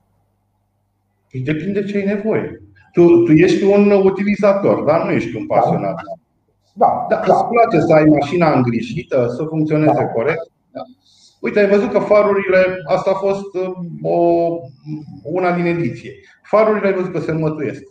Păi 1.32 1.42
depinde 1.42 1.84
ce 1.84 1.98
ai 1.98 2.06
nevoie. 2.06 2.53
Tu, 2.94 3.24
tu 3.24 3.32
ești 3.32 3.64
un 3.64 3.92
utilizator, 3.92 4.84
dar 4.84 5.04
nu 5.04 5.12
ești 5.12 5.36
un 5.36 5.46
pasionat. 5.46 5.96
Da, 6.74 7.06
da, 7.10 7.16
da. 7.28 7.34
Îți 7.34 7.46
place 7.46 7.80
să 7.80 7.94
ai 7.94 8.04
mașina 8.04 8.54
îngrijită, 8.54 9.28
să 9.38 9.44
funcționeze 9.44 9.94
da. 9.94 10.08
corect. 10.08 10.52
Da. 10.72 10.82
Uite, 11.40 11.60
ai 11.60 11.70
văzut 11.70 11.92
că 11.92 12.00
farurile, 12.00 12.76
asta 12.86 13.12
a 13.12 13.14
fost 13.14 13.56
uh, 13.56 13.72
o, 14.02 14.48
una 15.24 15.52
din 15.52 15.66
ediție. 15.66 16.12
Farurile 16.44 16.88
ai 16.88 16.94
văzut 16.94 17.12
că 17.12 17.20
se 17.20 17.32
mătuiesc. 17.32 17.84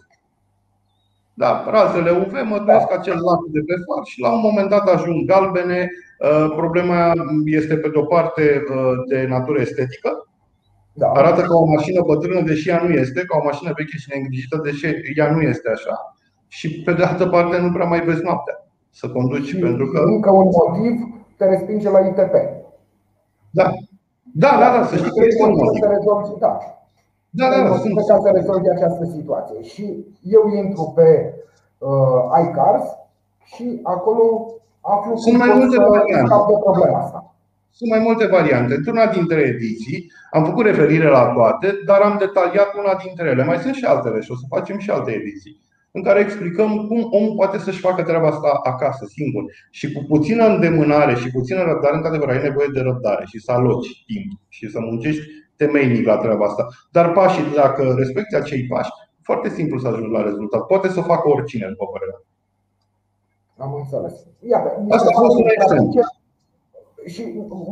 Da, 1.34 1.64
razele 1.70 2.10
UV 2.10 2.32
mătuiesc 2.32 2.88
da. 2.88 2.94
acel 2.98 3.14
lac 3.14 3.40
de 3.46 3.60
pe 3.66 3.74
far 3.86 4.04
și 4.04 4.20
la 4.20 4.32
un 4.32 4.40
moment 4.40 4.68
dat 4.68 4.88
ajung 4.88 5.26
galbene. 5.26 5.90
Uh, 6.18 6.52
problema 6.56 7.12
este 7.44 7.76
pe 7.76 7.88
de-o 7.88 8.04
parte 8.04 8.62
uh, 8.70 8.92
de 9.08 9.26
natură 9.28 9.60
estetică, 9.60 10.28
da. 10.92 11.08
Arată 11.10 11.40
ca 11.40 11.54
o 11.54 11.64
mașină 11.64 12.00
bătrână, 12.06 12.40
deși 12.40 12.68
ea 12.68 12.82
nu 12.82 12.90
este, 13.02 13.24
ca 13.24 13.38
o 13.40 13.44
mașină 13.44 13.72
veche 13.76 13.96
și 13.96 14.08
neîngrijită, 14.10 14.60
deși 14.64 14.86
ea 15.16 15.30
nu 15.30 15.40
este 15.40 15.68
așa. 15.70 16.14
Și 16.48 16.82
pe 16.82 16.92
de 16.92 17.02
altă 17.02 17.26
parte 17.26 17.58
nu 17.58 17.72
prea 17.72 17.86
mai 17.86 18.00
vezi 18.00 18.22
noaptea 18.22 18.56
să 18.90 19.08
conduci 19.08 19.46
și 19.46 19.56
pentru 19.56 19.86
că. 19.86 19.98
Încă 19.98 20.30
un 20.30 20.48
motiv 20.58 20.94
te 21.36 21.44
respinge 21.44 21.90
la 21.90 21.98
ITP. 21.98 22.34
Da. 23.50 23.70
Da, 24.34 24.50
da, 24.60 24.78
da, 24.78 24.84
să 24.84 24.96
știi 24.96 25.10
că 25.10 25.24
este 25.24 25.42
un 25.42 25.56
motiv. 25.62 25.82
Da. 26.38 26.58
Da, 27.30 27.46
da, 27.50 27.68
da. 27.68 27.76
Sunt... 27.76 27.94
Ca 28.06 28.18
să 28.22 28.30
rezolvi 28.34 28.68
această 28.68 29.04
situație. 29.04 29.62
Și 29.62 30.06
eu 30.22 30.42
intru 30.56 30.92
pe 30.94 31.34
uh, 31.78 32.46
iCars 32.46 32.84
și 33.44 33.80
acolo 33.82 34.54
aflu 34.80 35.16
Sunt 35.16 35.38
mai 35.38 35.52
multe 35.56 35.78
variante. 35.78 36.34
de 36.48 36.58
problema 36.64 36.98
asta. 36.98 37.34
Sunt 37.72 37.90
mai 37.90 37.98
multe 37.98 38.26
variante. 38.26 38.74
Într-una 38.74 39.06
dintre 39.06 39.40
ediții 39.40 40.12
am 40.30 40.44
făcut 40.44 40.64
referire 40.64 41.08
la 41.08 41.26
toate, 41.26 41.80
dar 41.84 42.00
am 42.00 42.16
detaliat 42.18 42.74
una 42.74 42.94
dintre 43.04 43.28
ele. 43.28 43.44
Mai 43.44 43.58
sunt 43.58 43.74
și 43.74 43.84
altele 43.84 44.20
și 44.20 44.30
o 44.30 44.34
să 44.34 44.44
facem 44.48 44.78
și 44.78 44.90
alte 44.90 45.10
ediții 45.10 45.60
în 45.92 46.02
care 46.02 46.20
explicăm 46.20 46.86
cum 46.86 47.08
omul 47.10 47.34
poate 47.34 47.58
să-și 47.58 47.80
facă 47.80 48.02
treaba 48.02 48.28
asta 48.28 48.60
acasă, 48.62 49.06
singur. 49.06 49.44
Și 49.70 49.92
cu 49.92 50.04
puțină 50.08 50.46
îndemânare 50.46 51.14
și 51.14 51.30
puțină 51.30 51.62
răbdare, 51.62 51.96
într-adevăr, 51.96 52.28
ai 52.28 52.42
nevoie 52.42 52.68
de 52.72 52.80
răbdare 52.80 53.24
și 53.26 53.40
să 53.40 53.52
aloci 53.52 54.04
timp 54.06 54.40
și 54.48 54.70
să 54.70 54.80
muncești 54.80 55.22
temeinic 55.56 56.06
la 56.06 56.16
treaba 56.16 56.44
asta. 56.46 56.66
Dar 56.90 57.12
pașii, 57.12 57.54
dacă 57.54 57.94
respecti 57.98 58.34
acei 58.34 58.66
pași, 58.66 58.90
foarte 59.22 59.48
simplu 59.48 59.78
să 59.78 59.88
ajungi 59.88 60.10
la 60.10 60.22
rezultat. 60.22 60.66
Poate 60.66 60.88
să 60.88 61.00
facă 61.00 61.28
oricine, 61.28 61.66
după 61.68 61.86
părerea 61.92 62.20
Am 63.56 63.74
înțeles. 63.74 64.26
Iată, 64.48 64.86
Asta 64.88 65.08
a 65.14 65.20
fost 65.20 65.36
un 65.38 65.48
exemplu. 65.56 66.00
Și 67.06 67.22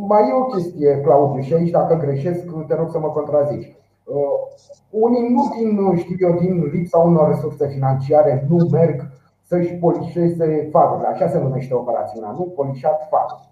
mai 0.09 0.29
e 0.29 0.33
o 0.33 0.45
chestie, 0.45 1.01
Claudiu, 1.05 1.43
și 1.43 1.55
aici 1.55 1.71
dacă 1.71 1.95
greșesc, 1.97 2.45
te 2.67 2.75
rog 2.75 2.91
să 2.91 2.99
mă 2.99 3.09
contrazici. 3.09 3.73
Uh, 4.05 4.37
unii 4.91 5.29
nu 5.29 5.43
din, 5.57 5.97
știu 5.97 6.17
eu, 6.19 6.39
din 6.41 6.71
lipsa 6.73 6.99
unor 6.99 7.29
resurse 7.29 7.69
financiare 7.69 8.47
nu 8.49 8.69
merg 8.71 9.09
să-și 9.43 9.73
polișeze 9.73 10.69
farurile. 10.71 11.09
Așa 11.09 11.29
se 11.29 11.39
numește 11.39 11.75
operațiunea, 11.75 12.31
nu? 12.31 12.53
Polișat 12.57 13.09
farul. 13.11 13.49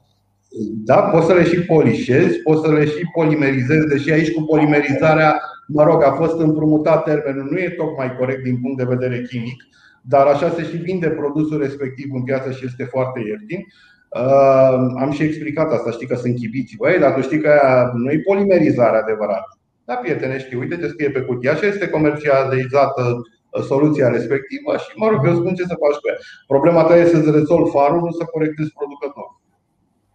Da, 0.85 1.01
poți 1.01 1.27
să 1.27 1.33
le 1.33 1.43
și 1.43 1.65
polișezi, 1.65 2.39
poți 2.39 2.61
să 2.61 2.73
le 2.73 2.85
și 2.85 3.11
polimerizezi, 3.13 3.87
deși 3.87 4.13
aici 4.13 4.35
cu 4.35 4.43
polimerizarea, 4.43 5.41
mă 5.67 5.83
rog, 5.83 6.03
a 6.03 6.13
fost 6.13 6.41
împrumutat 6.41 7.05
termenul, 7.05 7.49
nu 7.51 7.59
e 7.59 7.75
tocmai 7.77 8.17
corect 8.17 8.43
din 8.43 8.61
punct 8.61 8.77
de 8.77 8.95
vedere 8.95 9.23
chimic, 9.23 9.63
dar 10.03 10.27
așa 10.27 10.51
se 10.51 10.63
și 10.63 10.77
vinde 10.77 11.09
produsul 11.09 11.59
respectiv 11.59 12.07
în 12.15 12.23
piață 12.23 12.51
și 12.51 12.65
este 12.67 12.85
foarte 12.85 13.21
ieftin. 13.21 13.67
Uh, 14.15 14.75
am 15.05 15.11
și 15.11 15.23
explicat 15.23 15.73
asta, 15.73 15.91
știi 15.91 16.07
că 16.07 16.15
sunt 16.15 16.35
chibiți. 16.35 16.77
Băi, 16.77 16.99
dar 16.99 17.15
tu 17.15 17.21
știi 17.21 17.41
că 17.41 17.53
nu 17.95 18.11
e 18.11 18.29
polimerizare 18.31 18.97
adevărată. 18.97 19.59
Da, 19.85 19.95
prietene, 19.95 20.39
știi, 20.39 20.59
uite 20.59 20.77
ce 20.77 20.87
scrie 20.87 21.11
pe 21.11 21.21
cutie. 21.21 21.51
Așa 21.51 21.67
este 21.67 21.89
comercializată 21.89 23.03
uh, 23.17 23.63
soluția 23.63 24.09
respectivă 24.17 24.77
și, 24.77 24.89
mă 24.97 25.07
rog, 25.09 25.27
eu 25.27 25.35
spun 25.35 25.55
ce 25.55 25.71
să 25.71 25.83
faci 25.85 25.99
cu 26.01 26.09
ea. 26.09 26.19
Problema 26.47 26.83
ta 26.85 26.97
este 26.97 27.17
să-ți 27.17 27.37
rezolvi 27.39 27.71
farul, 27.71 28.01
nu 28.01 28.11
să 28.11 28.25
corectezi 28.35 28.77
producătorul. 28.79 29.37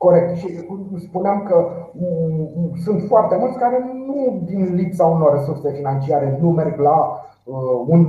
Corect. 0.06 0.30
Și 0.40 0.48
spuneam 1.08 1.40
că 1.50 1.58
mm, 1.94 2.72
sunt 2.86 3.00
foarte 3.12 3.36
mulți 3.42 3.58
care 3.58 3.78
nu 4.08 4.44
din 4.46 4.76
lipsa 4.76 5.06
unor 5.06 5.38
resurse 5.38 5.70
financiare 5.80 6.38
nu 6.42 6.50
merg 6.50 6.80
la 6.80 6.98
uh, 7.44 7.78
un 7.94 8.02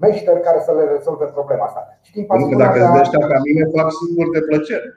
meșter 0.00 0.36
care 0.38 0.60
să 0.66 0.72
le 0.78 0.84
rezolve 0.94 1.24
problema 1.24 1.64
asta. 1.64 1.80
Și 2.02 2.12
din 2.12 2.26
dacă 2.56 2.78
îți 2.78 3.00
ăștia 3.00 3.26
ca 3.26 3.38
mine, 3.46 3.62
fac 3.76 3.88
singur 4.02 4.26
de 4.36 4.40
plăcere. 4.48 4.88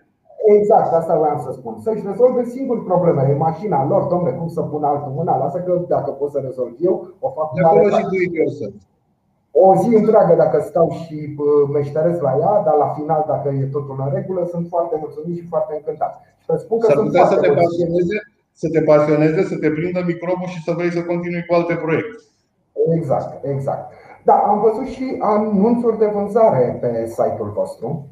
Exact, 0.45 0.93
asta 0.93 1.17
vreau 1.19 1.39
să 1.45 1.51
spun. 1.51 1.73
Să-și 1.85 2.03
rezolve 2.05 2.43
singur 2.43 2.83
problemele. 2.83 3.29
E 3.29 3.47
mașina 3.49 3.85
lor, 3.85 4.03
domnule, 4.03 4.31
cum 4.31 4.47
să 4.47 4.61
pun 4.61 4.83
altul 4.83 5.11
mâna? 5.15 5.37
Lasă 5.37 5.59
că 5.59 5.81
dacă 5.87 6.11
pot 6.11 6.31
să 6.31 6.39
rezolv 6.43 6.73
eu, 6.79 7.07
o 7.19 7.29
fac 7.29 7.53
de 7.53 7.61
acolo 7.61 7.89
și 7.89 8.03
do 8.03 8.67
O 9.51 9.75
zi 9.75 9.95
întreagă 9.95 10.33
dacă 10.35 10.57
stau 10.69 10.89
și 10.89 11.35
meșteresc 11.73 12.21
la 12.21 12.33
ea, 12.39 12.61
dar 12.65 12.75
la 12.83 12.89
final, 12.97 13.25
dacă 13.27 13.49
e 13.49 13.75
totul 13.75 13.95
în 14.05 14.11
regulă, 14.13 14.47
sunt 14.51 14.65
foarte 14.69 14.95
mulțumit 14.99 15.35
și 15.37 15.47
foarte 15.47 15.73
încântat. 15.77 16.13
Și 16.39 16.45
să 16.45 16.55
spun 16.57 16.79
că 16.79 16.85
S-ar 16.87 17.03
putea 17.03 17.25
să 17.25 17.37
te 17.39 17.51
pasioneze, 17.61 18.17
să 18.61 18.67
te 18.73 18.81
pasioneze, 18.81 19.41
să 19.43 19.57
te 19.57 19.69
prindă 19.69 20.01
microbul 20.05 20.47
și 20.53 20.63
să 20.63 20.71
vrei 20.77 20.91
să 20.91 21.01
continui 21.03 21.45
cu 21.47 21.53
alte 21.53 21.75
proiecte. 21.83 22.15
Exact, 22.97 23.45
exact. 23.53 23.83
Da, 24.23 24.33
am 24.33 24.59
văzut 24.61 24.87
și 24.95 25.15
anunțuri 25.19 25.97
de 25.97 26.05
vânzare 26.13 26.77
pe 26.81 27.05
site-ul 27.07 27.51
vostru. 27.55 28.05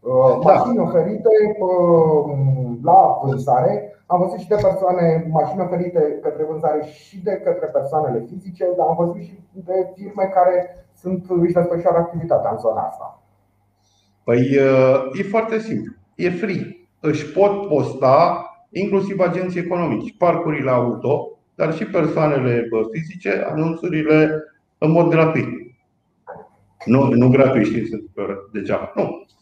Uh, 0.00 0.38
da. 0.44 0.52
mașini 0.52 0.78
oferite 0.78 1.34
uh, 1.58 2.36
la 2.82 3.20
vânzare. 3.22 3.92
Am 4.06 4.20
văzut 4.20 4.38
și 4.38 4.48
de 4.48 4.58
persoane, 4.62 5.26
mașini 5.30 5.60
oferite 5.60 6.18
către 6.22 6.44
vânzare 6.44 6.84
și 6.84 7.22
de 7.22 7.40
către 7.44 7.66
persoanele 7.66 8.24
fizice, 8.28 8.64
dar 8.76 8.86
am 8.86 8.96
văzut 8.98 9.22
și 9.22 9.38
de 9.52 9.92
firme 9.94 10.30
care 10.32 10.86
sunt, 10.94 11.24
își 11.28 11.52
desfășoară 11.52 11.96
activitatea 11.96 12.50
în 12.50 12.58
zona 12.58 12.80
asta. 12.80 13.22
Păi 14.24 14.38
uh, 14.38 15.18
e 15.18 15.22
foarte 15.22 15.58
simplu. 15.58 15.92
E 16.14 16.30
free. 16.30 16.88
Își 17.00 17.32
pot 17.32 17.68
posta 17.68 18.42
inclusiv 18.70 19.20
agenții 19.20 19.60
economici, 19.60 20.16
parcurile 20.18 20.70
auto, 20.70 21.38
dar 21.54 21.72
și 21.72 21.86
persoanele 21.86 22.68
fizice, 22.90 23.46
anunțurile 23.50 24.44
în 24.78 24.90
mod 24.90 25.08
gratuit. 25.08 25.48
Nu, 26.84 27.08
nu 27.08 27.28
gratuit, 27.28 27.66
știți, 27.66 27.90
degeaba. 28.52 28.92
Nu, 28.94 29.02
Uh, 29.02 29.37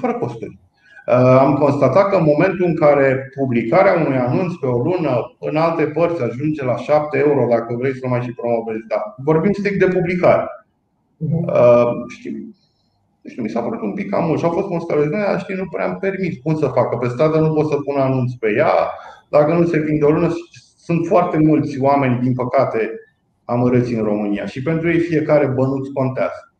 fără 0.00 0.14
costuri. 0.20 0.58
Uh, 1.06 1.14
am 1.14 1.54
constatat 1.54 2.10
că 2.10 2.16
în 2.16 2.24
momentul 2.24 2.66
în 2.66 2.76
care 2.76 3.30
publicarea 3.38 4.04
unui 4.06 4.16
anunț 4.16 4.54
pe 4.54 4.66
o 4.66 4.82
lună 4.82 5.36
în 5.40 5.56
alte 5.56 5.84
părți 5.84 6.22
ajunge 6.22 6.64
la 6.64 6.76
7 6.76 7.18
euro, 7.18 7.46
dacă 7.50 7.74
vrei 7.78 7.98
să 7.98 8.06
mai 8.08 8.20
și 8.20 8.32
promovezi, 8.32 8.86
da. 8.88 9.14
vorbim 9.16 9.52
strict 9.52 9.78
de 9.78 9.98
publicare. 9.98 10.44
Mhm. 11.16 11.44
Uh, 11.44 11.90
știi, 12.08 12.54
știu, 13.28 13.42
mi 13.42 13.48
s-a 13.48 13.60
părut 13.60 13.82
un 13.82 13.92
pic 13.92 14.10
cam 14.10 14.26
mult 14.26 14.38
și 14.38 14.44
au 14.44 14.50
fost 14.50 14.68
mulți 14.68 14.86
care 14.86 15.02
zic, 15.02 15.38
știi, 15.38 15.54
nu 15.54 15.68
prea 15.68 15.86
am 15.86 15.98
permis 15.98 16.36
cum 16.42 16.56
să 16.56 16.66
facă. 16.66 16.96
Pe 16.96 17.08
stradă 17.08 17.38
nu 17.38 17.52
pot 17.52 17.68
să 17.68 17.76
pun 17.76 17.96
anunț 18.00 18.32
pe 18.32 18.54
ea, 18.56 18.72
dacă 19.28 19.52
nu 19.52 19.66
se 19.66 19.78
vinde 19.78 20.04
o 20.04 20.10
lună. 20.10 20.28
Sunt 20.78 21.06
foarte 21.06 21.38
mulți 21.38 21.80
oameni, 21.80 22.20
din 22.20 22.34
păcate, 22.34 22.90
amărâți 23.44 23.94
în 23.94 24.04
România 24.04 24.46
și 24.46 24.62
pentru 24.62 24.88
ei 24.88 24.98
fiecare 24.98 25.46
bănuț 25.46 25.88
contează. 25.88 26.54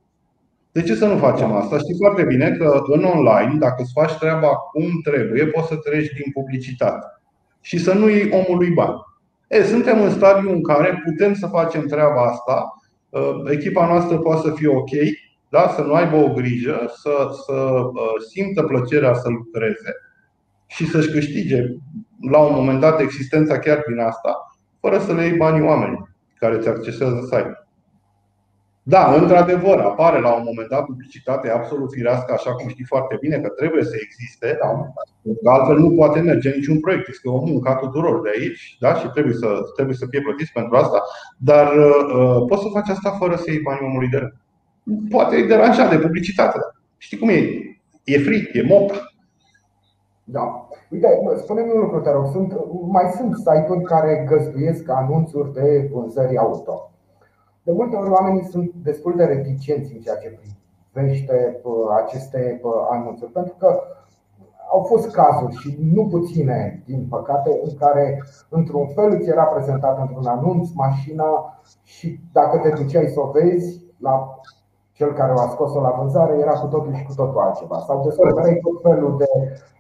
De 0.76 0.82
ce 0.82 0.94
să 0.94 1.06
nu 1.06 1.16
facem 1.16 1.52
asta? 1.52 1.78
Știi 1.78 1.96
foarte 1.96 2.24
bine 2.24 2.50
că 2.50 2.82
în 2.86 3.04
online, 3.04 3.58
dacă 3.58 3.82
îți 3.82 3.92
faci 3.92 4.18
treaba 4.18 4.48
cum 4.48 5.00
trebuie, 5.02 5.46
poți 5.46 5.68
să 5.68 5.76
treci 5.76 6.12
din 6.12 6.32
publicitate 6.32 7.06
și 7.60 7.78
să 7.78 7.94
nu 7.94 8.08
iei 8.08 8.30
omului 8.30 8.70
bani. 8.70 8.96
E, 9.48 9.62
suntem 9.62 10.02
în 10.02 10.10
stadiul 10.10 10.52
în 10.52 10.62
care 10.62 11.02
putem 11.04 11.34
să 11.34 11.46
facem 11.46 11.86
treaba 11.86 12.22
asta. 12.22 12.74
Uh, 13.08 13.42
echipa 13.50 13.86
noastră 13.86 14.18
poate 14.18 14.48
să 14.48 14.54
fie 14.54 14.68
ok, 14.68 14.90
da? 15.48 15.72
să 15.76 15.82
nu 15.82 15.92
aibă 15.92 16.16
o 16.16 16.32
grijă, 16.32 16.92
să, 16.96 17.28
să 17.44 17.52
uh, 17.52 18.22
simtă 18.32 18.62
plăcerea 18.62 19.14
să 19.14 19.28
lucreze 19.28 19.94
și 20.66 20.86
să-și 20.86 21.10
câștige 21.10 21.62
la 22.30 22.38
un 22.38 22.54
moment 22.54 22.80
dat 22.80 23.00
existența 23.00 23.58
chiar 23.58 23.84
din 23.88 23.98
asta, 23.98 24.56
fără 24.80 24.98
să 24.98 25.12
le 25.12 25.22
iei 25.22 25.36
banii 25.36 25.66
oamenii 25.66 26.08
care 26.38 26.58
ți 26.58 26.68
accesează 26.68 27.20
site. 27.22 27.65
Da, 28.88 29.14
într-adevăr, 29.14 29.78
apare 29.78 30.20
la 30.20 30.32
un 30.34 30.42
moment 30.44 30.68
dat 30.68 30.84
publicitate 30.84 31.50
absolut 31.50 31.92
firească, 31.92 32.32
așa 32.32 32.52
cum 32.54 32.68
știi 32.68 32.84
foarte 32.84 33.16
bine 33.20 33.36
că 33.38 33.48
trebuie 33.48 33.84
să 33.84 33.96
existe, 34.00 34.58
da? 34.62 34.68
că 35.42 35.50
altfel 35.50 35.78
nu 35.78 35.90
poate 35.90 36.20
merge 36.20 36.50
niciun 36.50 36.80
proiect. 36.80 37.08
Este 37.08 37.28
o 37.28 37.44
muncă 37.44 37.68
a 37.68 37.74
tuturor 37.74 38.22
de 38.22 38.30
aici 38.38 38.76
da? 38.80 38.94
și 38.94 39.08
trebuie 39.08 39.34
să, 39.34 39.48
trebuie 39.74 39.96
să 39.96 40.06
fie 40.10 40.20
plătiți 40.20 40.52
pentru 40.52 40.76
asta, 40.76 41.02
dar 41.38 41.66
uh, 41.76 42.44
poți 42.48 42.62
să 42.62 42.68
faci 42.72 42.88
asta 42.88 43.10
fără 43.10 43.36
să 43.36 43.50
iei 43.50 43.60
banii 43.60 43.88
omului 43.88 44.08
de 44.08 44.16
rând. 44.16 44.34
Poate 45.10 45.36
e 45.36 45.46
deranjat 45.46 45.90
de 45.90 45.98
publicitate. 45.98 46.58
Da? 46.58 46.80
Știi 46.96 47.18
cum 47.18 47.28
e? 47.28 47.40
E 48.04 48.18
free, 48.18 48.50
e 48.52 48.62
mop. 48.62 48.90
Da. 50.24 50.68
Uite, 50.90 51.08
spune-mi 51.36 51.70
un 51.74 51.80
lucru, 51.80 52.00
te 52.00 52.10
rog. 52.10 52.26
Sunt, 52.32 52.52
mai 52.88 53.12
sunt 53.16 53.36
site-uri 53.36 53.84
care 53.84 54.26
găzduiesc 54.28 54.88
anunțuri 54.88 55.52
de 55.52 55.88
vânzări 55.92 56.36
auto. 56.36 56.90
De 57.66 57.72
multe 57.72 57.96
ori 57.96 58.10
oamenii 58.10 58.44
sunt 58.44 58.72
destul 58.74 59.14
de 59.16 59.24
reticenți 59.24 59.92
în 59.94 60.00
ceea 60.00 60.16
ce 60.16 60.38
privește 60.92 61.60
aceste 62.02 62.60
anunțuri, 62.90 63.32
pentru 63.32 63.54
că 63.58 63.80
au 64.70 64.82
fost 64.82 65.10
cazuri 65.10 65.56
și 65.56 65.78
nu 65.94 66.06
puține, 66.06 66.82
din 66.84 67.06
păcate, 67.10 67.60
în 67.62 67.76
care 67.78 68.22
într-un 68.48 68.86
fel 68.86 69.10
îți 69.10 69.28
era 69.28 69.44
prezentat 69.44 70.00
într-un 70.00 70.26
anunț 70.26 70.68
mașina 70.74 71.60
și 71.82 72.20
dacă 72.32 72.58
te 72.58 72.82
duceai 72.82 73.06
să 73.06 73.20
o 73.20 73.30
vezi 73.30 73.84
la 73.98 74.40
cel 74.92 75.12
care 75.12 75.32
o 75.32 75.40
a 75.40 75.48
scos-o 75.48 75.80
la 75.80 75.96
vânzare, 75.98 76.38
era 76.38 76.52
cu 76.52 76.66
totul 76.66 76.94
și 76.94 77.04
cu 77.04 77.14
totul 77.14 77.38
altceva. 77.38 77.78
Sau 77.78 78.02
descoperai 78.04 78.60
tot 78.62 78.82
felul 78.82 79.16
de, 79.16 79.28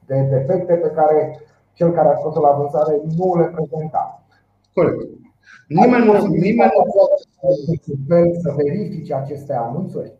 de 0.06 0.20
defecte 0.20 0.74
pe 0.74 0.90
care 0.90 1.40
cel 1.72 1.92
care 1.92 2.08
a 2.08 2.16
scos-o 2.18 2.40
la 2.40 2.50
vânzare 2.50 3.00
nu 3.16 3.36
le 3.36 3.44
prezenta. 3.44 4.22
Corect. 4.74 5.15
Nimeni 5.66 6.04
nu, 6.04 6.26
nimeni 6.26 6.70
nu 6.76 6.92
poate 8.06 8.38
să 8.42 8.54
verifice 8.56 9.14
aceste 9.14 9.52
anunțuri? 9.52 10.12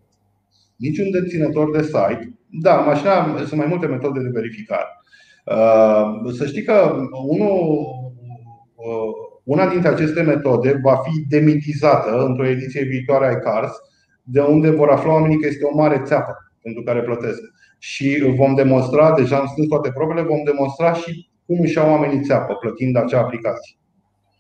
Niciun 0.76 1.11
deținător 1.11 1.70
de 1.70 1.82
site. 1.82 2.38
Da, 2.62 2.74
mașina, 2.74 3.37
sunt 3.37 3.61
mai 3.61 3.66
multe 3.66 3.87
metode 3.87 4.20
de 4.22 4.30
verificare. 4.32 4.88
Uh, 5.44 6.32
să 6.37 6.46
știi 6.46 6.62
că 6.62 6.96
unul, 7.26 7.59
uh, 8.74 9.12
una 9.44 9.68
dintre 9.68 9.88
aceste 9.88 10.22
metode 10.22 10.80
va 10.82 10.96
fi 10.96 11.20
demitizată 11.28 12.24
într-o 12.24 12.46
ediție 12.46 12.85
viitoare 12.85 13.26
a 13.26 13.30
iCars, 13.30 13.72
de 14.22 14.40
unde 14.40 14.70
vor 14.70 14.88
afla 14.88 15.12
oamenii 15.12 15.40
că 15.40 15.46
este 15.46 15.64
o 15.64 15.76
mare 15.76 16.02
țeapă 16.04 16.32
pentru 16.62 16.82
care 16.82 17.02
plătesc. 17.02 17.40
Și 17.78 18.35
vom 18.37 18.54
demonstra, 18.54 19.14
deja 19.14 19.37
am 19.37 19.46
strâns 19.46 19.68
toate 19.68 19.90
probele, 19.90 20.22
vom 20.22 20.42
demonstra 20.44 20.92
și 20.92 21.28
cum 21.46 21.61
își 21.61 21.76
iau 21.76 21.90
oamenii 21.90 22.22
țeapă 22.22 22.54
plătind 22.54 22.96
acea 22.96 23.20
aplicație. 23.20 23.76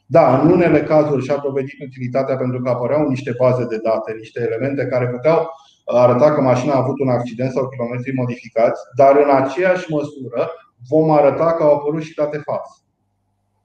Da, 0.06 0.40
în 0.40 0.50
unele 0.50 0.82
cazuri 0.82 1.24
și-a 1.24 1.36
dovedit 1.36 1.82
utilitatea 1.82 2.36
pentru 2.36 2.60
că 2.60 2.68
apăreau 2.68 3.08
niște 3.08 3.34
baze 3.38 3.64
de 3.64 3.78
date, 3.82 4.14
niște 4.18 4.40
elemente 4.40 4.86
care 4.86 5.08
puteau 5.08 5.48
arăta 5.84 6.34
că 6.34 6.40
mașina 6.40 6.72
a 6.72 6.82
avut 6.82 7.00
un 7.00 7.08
accident 7.08 7.52
sau 7.52 7.68
kilometri 7.68 8.14
modificați, 8.14 8.80
dar 8.96 9.16
în 9.16 9.30
aceeași 9.34 9.90
măsură 9.90 10.50
vom 10.88 11.10
arăta 11.10 11.52
că 11.52 11.62
au 11.62 11.74
apărut 11.74 12.02
și 12.02 12.14
date 12.14 12.38
false. 12.38 12.80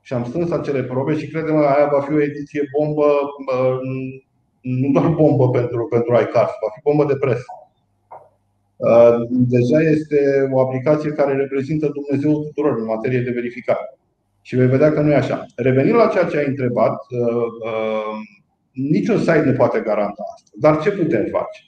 Și 0.02 0.14
am 0.14 0.24
strâns 0.24 0.52
acele 0.52 0.84
probe 0.84 1.18
și 1.18 1.28
credem 1.28 1.60
că 1.60 1.66
aia 1.66 1.90
va 1.92 2.02
fi 2.02 2.14
o 2.14 2.22
ediție 2.22 2.64
bombă, 2.78 3.06
nu 4.62 4.92
doar 4.92 5.08
bombă 5.08 5.50
pentru, 5.50 5.88
pentru 5.90 6.14
iCars, 6.14 6.52
va 6.64 6.70
fi 6.74 6.82
bombă 6.84 7.06
de 7.06 7.16
presă. 7.20 7.46
Deja 9.30 9.80
este 9.82 10.50
o 10.52 10.60
aplicație 10.62 11.12
care 11.12 11.36
reprezintă 11.36 11.92
Dumnezeu 11.94 12.42
tuturor 12.42 12.78
în 12.78 12.86
materie 12.86 13.20
de 13.20 13.32
verificare. 13.32 14.00
Și 14.42 14.56
vei 14.56 14.68
vedea 14.68 14.92
că 14.92 15.02
nu 15.02 15.12
e 15.12 15.16
așa. 15.16 15.46
Revenind 15.56 15.96
la 15.96 16.08
ceea 16.08 16.26
ce 16.26 16.38
ai 16.38 16.48
întrebat, 16.48 16.98
niciun 18.72 19.18
site 19.18 19.44
nu 19.46 19.54
poate 19.54 19.80
garanta 19.80 20.24
asta. 20.36 20.50
Dar 20.54 20.82
ce 20.82 20.92
putem 20.92 21.26
face? 21.32 21.62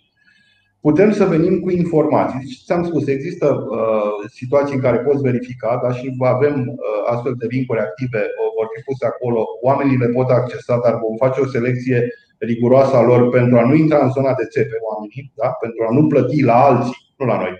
putem 0.88 1.12
să 1.12 1.25
venim 1.25 1.59
cu 1.59 1.69
informații. 1.69 2.39
Deci, 2.39 2.63
ți-am 2.65 2.83
spus, 2.89 3.07
există 3.07 3.47
uh, 3.55 4.29
situații 4.39 4.75
în 4.75 4.81
care 4.81 4.97
poți 5.07 5.21
verifica, 5.21 5.79
dar 5.83 5.93
și 5.95 6.15
avem 6.36 6.55
uh, 6.67 7.01
astfel 7.12 7.33
de 7.38 7.47
linkuri 7.49 7.79
active, 7.88 8.21
vor 8.57 8.67
fi 8.73 8.79
puse 8.88 9.05
acolo, 9.05 9.41
oamenii 9.62 10.01
le 10.03 10.09
pot 10.17 10.29
accesa, 10.29 10.79
dar 10.83 10.93
vom 11.05 11.15
face 11.25 11.39
o 11.41 11.51
selecție 11.55 11.97
riguroasă 12.38 12.95
a 12.95 13.07
lor 13.12 13.21
pentru 13.29 13.57
a 13.57 13.67
nu 13.69 13.73
intra 13.75 13.99
în 14.05 14.12
zona 14.17 14.33
de 14.39 14.45
țepe 14.53 14.77
oamenii, 14.89 15.31
da? 15.41 15.49
pentru 15.63 15.81
a 15.88 15.93
nu 15.97 16.07
plăti 16.07 16.41
la 16.51 16.57
alții, 16.69 16.97
nu 17.17 17.25
la 17.25 17.38
noi, 17.43 17.55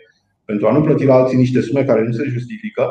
pentru 0.46 0.68
a 0.68 0.72
nu 0.72 0.82
plăti 0.82 1.06
la 1.06 1.16
alții 1.16 1.38
niște 1.38 1.62
sume 1.62 1.84
care 1.84 2.02
nu 2.04 2.12
se 2.12 2.24
justifică, 2.36 2.84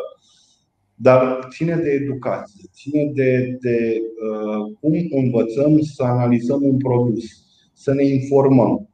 dar 1.03 1.49
ține 1.51 1.75
de 1.75 1.91
educație, 1.91 2.65
ține 2.73 3.11
de, 3.15 3.59
de 3.61 4.01
uh, 4.01 4.73
cum 4.81 5.19
învățăm 5.25 5.81
să 5.81 6.03
analizăm 6.03 6.63
un 6.63 6.77
produs, 6.77 7.25
să 7.73 7.95
ne 7.95 8.05
informăm, 8.05 8.87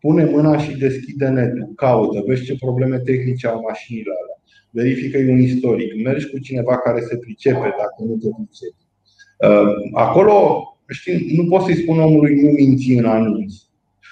Pune 0.00 0.24
mâna 0.24 0.58
și 0.58 0.78
deschide 0.78 1.28
netul, 1.28 1.72
caută, 1.76 2.24
vezi 2.26 2.44
ce 2.44 2.56
probleme 2.56 2.98
tehnice 2.98 3.46
au 3.46 3.60
mașinile 3.68 4.10
alea, 4.20 4.36
verifică 4.70 5.18
un 5.18 5.38
istoric, 5.38 6.04
mergi 6.04 6.30
cu 6.30 6.38
cineva 6.38 6.76
care 6.78 7.00
se 7.00 7.16
pricepe 7.16 7.74
dacă 7.80 7.98
nu 8.06 8.16
te 8.16 8.28
pricepi. 8.36 8.84
Uh, 9.38 9.74
acolo, 9.92 10.62
știi, 10.88 11.36
nu 11.36 11.48
poți 11.48 11.64
să-i 11.64 11.82
spun 11.82 11.98
omului 11.98 12.42
nu 12.42 12.50
minți 12.50 12.90
în 12.90 13.04
anunț. 13.04 13.54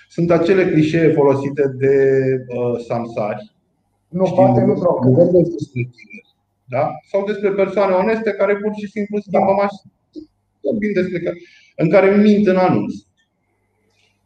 Sunt 0.08 0.30
acele 0.30 0.70
clișee 0.70 1.12
folosite 1.12 1.74
de 1.78 1.94
uh, 2.48 2.80
samsari. 2.86 3.54
Nu, 4.08 4.24
știi, 4.24 4.36
poate 4.36 4.60
nu 4.60 4.74
nu 4.74 5.42
despre 5.48 5.90
tine. 5.94 6.20
Da? 6.68 6.90
Sau 7.10 7.24
despre 7.24 7.50
persoane 7.50 7.94
oneste 7.94 8.30
care 8.30 8.56
pur 8.56 8.72
și 8.76 8.90
simplu 8.90 9.18
schimbă 9.18 9.54
da. 9.56 9.62
mașini. 9.62 9.92
Vorbim 10.60 10.92
despre 10.94 11.20
care, 11.20 11.36
în 11.76 11.90
care 11.90 12.16
mint 12.16 12.46
în 12.46 12.56
anunț. 12.56 12.94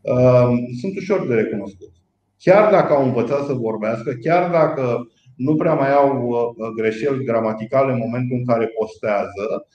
Ehm, 0.01 0.55
sunt 0.81 0.97
ușor 0.97 1.27
de 1.27 1.35
recunoscut. 1.35 1.93
Chiar 2.39 2.71
dacă 2.71 2.93
au 2.93 3.05
învățat 3.05 3.47
să 3.47 3.53
vorbească, 3.53 4.13
chiar 4.13 4.51
dacă 4.51 5.09
nu 5.37 5.55
prea 5.57 5.75
mai 5.75 5.93
au 5.93 6.29
uh, 6.29 6.69
greșeli 6.77 7.25
gramaticale 7.25 7.93
în 7.93 7.99
momentul 7.99 8.37
în 8.37 8.45
care 8.45 8.67
postează, 8.67 9.67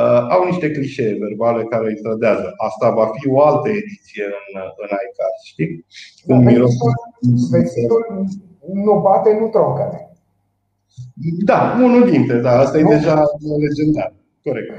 uh, 0.00 0.26
au 0.28 0.44
niște 0.44 0.70
clișee 0.70 1.16
verbale 1.20 1.62
care 1.64 1.86
îi 1.88 2.02
trădează. 2.02 2.52
Asta 2.56 2.90
va 2.90 3.06
fi 3.06 3.28
o 3.28 3.42
altă 3.42 3.68
ediție 3.68 4.24
în, 4.24 4.60
în 4.76 4.88
iCast, 5.04 5.44
știi? 5.44 5.84
Cum 6.26 6.44
vestitul 7.50 8.24
nu 8.72 9.00
bate, 9.00 9.36
nu 9.40 9.48
troncă. 9.48 10.13
Da, 11.44 11.76
unul 11.82 12.10
dintre, 12.10 12.38
da, 12.38 12.58
asta 12.58 12.78
e 12.78 12.82
deja 12.82 13.22
legendar. 13.58 14.12
Corect. 14.42 14.72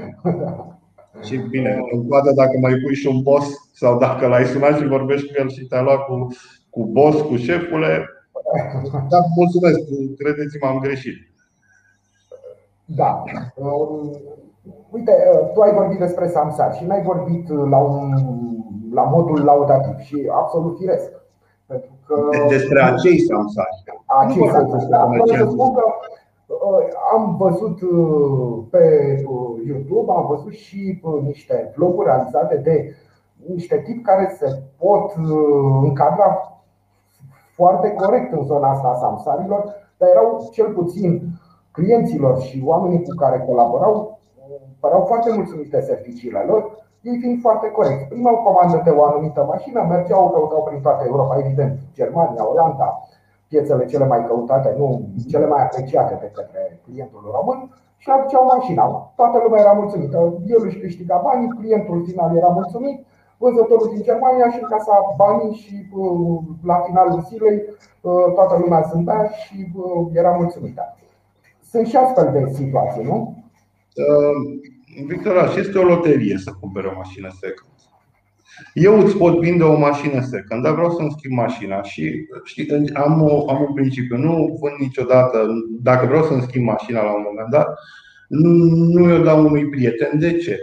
Și 1.22 1.36
bine, 1.36 1.78
în 1.92 2.08
coadă 2.08 2.32
dacă 2.34 2.58
mai 2.60 2.74
pui 2.74 2.94
și 2.94 3.06
un 3.06 3.22
boss 3.22 3.46
sau 3.72 3.98
dacă 3.98 4.26
l-ai 4.26 4.44
sunat 4.44 4.78
și 4.78 4.86
vorbești 4.86 5.26
cu 5.26 5.32
el 5.38 5.48
și 5.48 5.66
te-ai 5.66 5.82
luat 5.82 6.04
cu, 6.04 6.26
cu 6.70 6.84
boss, 6.84 7.20
cu 7.20 7.36
șefule, 7.36 8.06
da, 9.08 9.18
mulțumesc, 9.36 9.78
credeți-mă, 10.16 10.68
am 10.68 10.78
greșit. 10.78 11.16
Da. 12.84 13.22
Um, 13.54 14.10
uite, 14.90 15.12
uh, 15.32 15.52
tu 15.52 15.60
ai 15.60 15.72
vorbit 15.72 15.98
despre 15.98 16.28
Samsar 16.28 16.74
și 16.74 16.84
n-ai 16.84 17.02
vorbit 17.02 17.48
la, 17.48 17.78
un, 17.78 18.14
la 18.92 19.02
modul 19.02 19.44
laudativ 19.44 19.98
și 19.98 20.30
absolut 20.32 20.78
firesc. 20.78 21.10
Pentru 21.66 21.90
că 22.06 22.14
despre 22.48 22.82
acei 22.82 23.20
Samsar. 23.20 23.68
Acei 24.04 24.48
Samsar. 24.48 24.88
Da, 24.88 25.08
să 25.24 25.48
spun 25.50 25.74
că 25.74 25.82
Uh, 26.46 26.88
am 27.12 27.36
văzut 27.36 27.80
uh, 27.80 28.58
pe 28.70 29.16
uh, 29.28 29.66
YouTube, 29.66 30.12
am 30.12 30.26
văzut 30.26 30.52
și 30.52 31.00
niște 31.22 31.72
vloguri 31.76 32.06
realizate 32.06 32.56
de 32.56 32.94
niște 33.54 33.82
tipi 33.84 34.02
care 34.02 34.34
se 34.38 34.62
pot 34.78 35.12
încadra 35.82 36.60
foarte 37.54 37.90
corect 37.90 38.32
în 38.32 38.44
zona 38.44 38.70
asta 38.70 38.88
a 38.88 38.98
samsarilor, 38.98 39.74
dar 39.96 40.08
erau 40.08 40.48
cel 40.52 40.72
puțin 40.72 41.22
clienților 41.70 42.40
și 42.40 42.62
oamenii 42.64 43.02
cu 43.02 43.14
care 43.14 43.44
colaborau 43.46 44.18
păreau 44.80 45.04
foarte 45.04 45.32
mulțumiți 45.32 45.70
de 45.70 45.80
serviciile 45.80 46.44
lor, 46.46 46.85
ei 47.08 47.18
fiind 47.22 47.40
foarte 47.40 47.68
corect. 47.70 48.08
Primau 48.08 48.36
comandă 48.36 48.80
de 48.84 48.90
o 48.90 49.04
anumită 49.04 49.40
mașină, 49.52 49.80
mergeau, 49.82 50.30
căutau 50.30 50.62
prin 50.68 50.80
toată 50.80 51.02
Europa, 51.06 51.38
evident, 51.38 51.78
Germania, 51.94 52.50
Olanda, 52.50 52.88
piețele 53.48 53.84
cele 53.86 54.06
mai 54.06 54.26
căutate, 54.26 54.74
nu 54.78 55.08
cele 55.30 55.46
mai 55.46 55.62
apreciate 55.62 56.14
de 56.20 56.30
către 56.34 56.80
clientul 56.84 57.22
român 57.36 57.58
și 57.96 58.10
aduceau 58.10 58.44
mașina. 58.54 59.12
Toată 59.16 59.36
lumea 59.44 59.60
era 59.60 59.72
mulțumită. 59.72 60.16
El 60.46 60.60
își 60.64 60.78
câștiga 60.78 61.20
banii, 61.24 61.48
clientul 61.48 62.04
final 62.06 62.36
era 62.36 62.48
mulțumit, 62.48 63.06
vânzătorul 63.38 63.90
din 63.94 64.02
Germania 64.02 64.50
și 64.50 64.60
casa 64.60 65.14
banii 65.16 65.54
și 65.54 65.74
uh, 65.96 66.38
la 66.62 66.76
finalul 66.86 67.20
zilei 67.28 67.58
uh, 68.00 68.26
toată 68.34 68.56
lumea 68.60 68.80
zâmbea 68.90 69.24
și 69.24 69.72
uh, 69.76 70.06
era 70.12 70.30
mulțumită. 70.30 70.96
Sunt 71.70 71.86
și 71.86 71.96
astfel 71.96 72.28
de 72.32 72.52
situații, 72.52 73.04
nu? 73.04 73.34
Victor, 75.04 75.54
este 75.58 75.78
o 75.78 75.82
loterie 75.82 76.38
să 76.38 76.56
cumpere 76.60 76.86
o 76.86 76.96
mașină 76.96 77.28
second. 77.40 77.70
Eu 78.74 79.00
îți 79.00 79.16
pot 79.16 79.40
vinde 79.40 79.62
o 79.62 79.78
mașină 79.78 80.20
second, 80.20 80.62
dar 80.62 80.72
vreau 80.72 80.90
să-mi 80.90 81.14
schimb 81.16 81.36
mașina 81.38 81.82
și 81.82 82.26
știi, 82.44 82.90
am, 82.94 83.22
o, 83.22 83.50
am 83.50 83.64
un 83.68 83.74
principiu. 83.74 84.16
Nu 84.16 84.58
vând 84.60 84.78
niciodată, 84.78 85.48
dacă 85.82 86.06
vreau 86.06 86.24
să-mi 86.24 86.42
schimb 86.42 86.64
mașina 86.64 87.02
la 87.02 87.14
un 87.14 87.22
moment 87.26 87.50
dat, 87.50 87.66
nu, 88.28 88.50
nu 88.74 89.10
eu 89.10 89.22
dau 89.22 89.46
unui 89.46 89.68
prieten. 89.68 90.18
De 90.18 90.36
ce? 90.36 90.58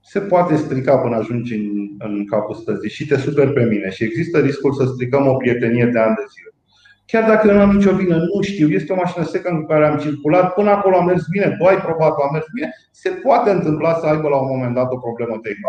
Se 0.00 0.20
poate 0.20 0.56
strica 0.56 0.96
până 0.96 1.16
ajungi 1.16 1.54
în, 1.54 1.88
în 1.98 2.26
capul 2.26 2.54
stăzii 2.54 2.90
și 2.90 3.06
te 3.06 3.16
super 3.16 3.52
pe 3.52 3.64
mine. 3.64 3.90
Și 3.90 4.04
există 4.04 4.38
riscul 4.40 4.72
să 4.72 4.84
stricăm 4.84 5.26
o 5.26 5.36
prietenie 5.36 5.86
de 5.86 5.98
ani 5.98 6.14
de 6.14 6.24
zile. 6.34 6.54
Chiar 7.10 7.28
dacă 7.28 7.48
eu 7.48 7.54
nu 7.54 7.60
am 7.60 7.76
nicio 7.76 7.94
vină, 7.94 8.16
nu 8.16 8.40
știu, 8.42 8.68
este 8.68 8.92
o 8.92 8.96
mașină 8.96 9.24
second 9.24 9.60
cu 9.60 9.66
care 9.66 9.86
am 9.86 9.98
circulat, 9.98 10.54
până 10.54 10.70
acolo 10.70 10.96
a 10.96 11.04
mers 11.04 11.24
bine, 11.30 11.56
tu 11.58 11.64
ai 11.64 11.76
probat 11.76 12.14
că 12.14 12.22
a 12.22 12.32
mers 12.32 12.46
bine, 12.54 12.70
se 12.90 13.10
poate 13.10 13.50
întâmpla 13.50 13.94
să 13.94 14.06
aibă 14.06 14.28
la 14.28 14.40
un 14.40 14.48
moment 14.52 14.74
dat 14.74 14.92
o 14.92 14.98
problemă 14.98 15.38
tehnică 15.42 15.68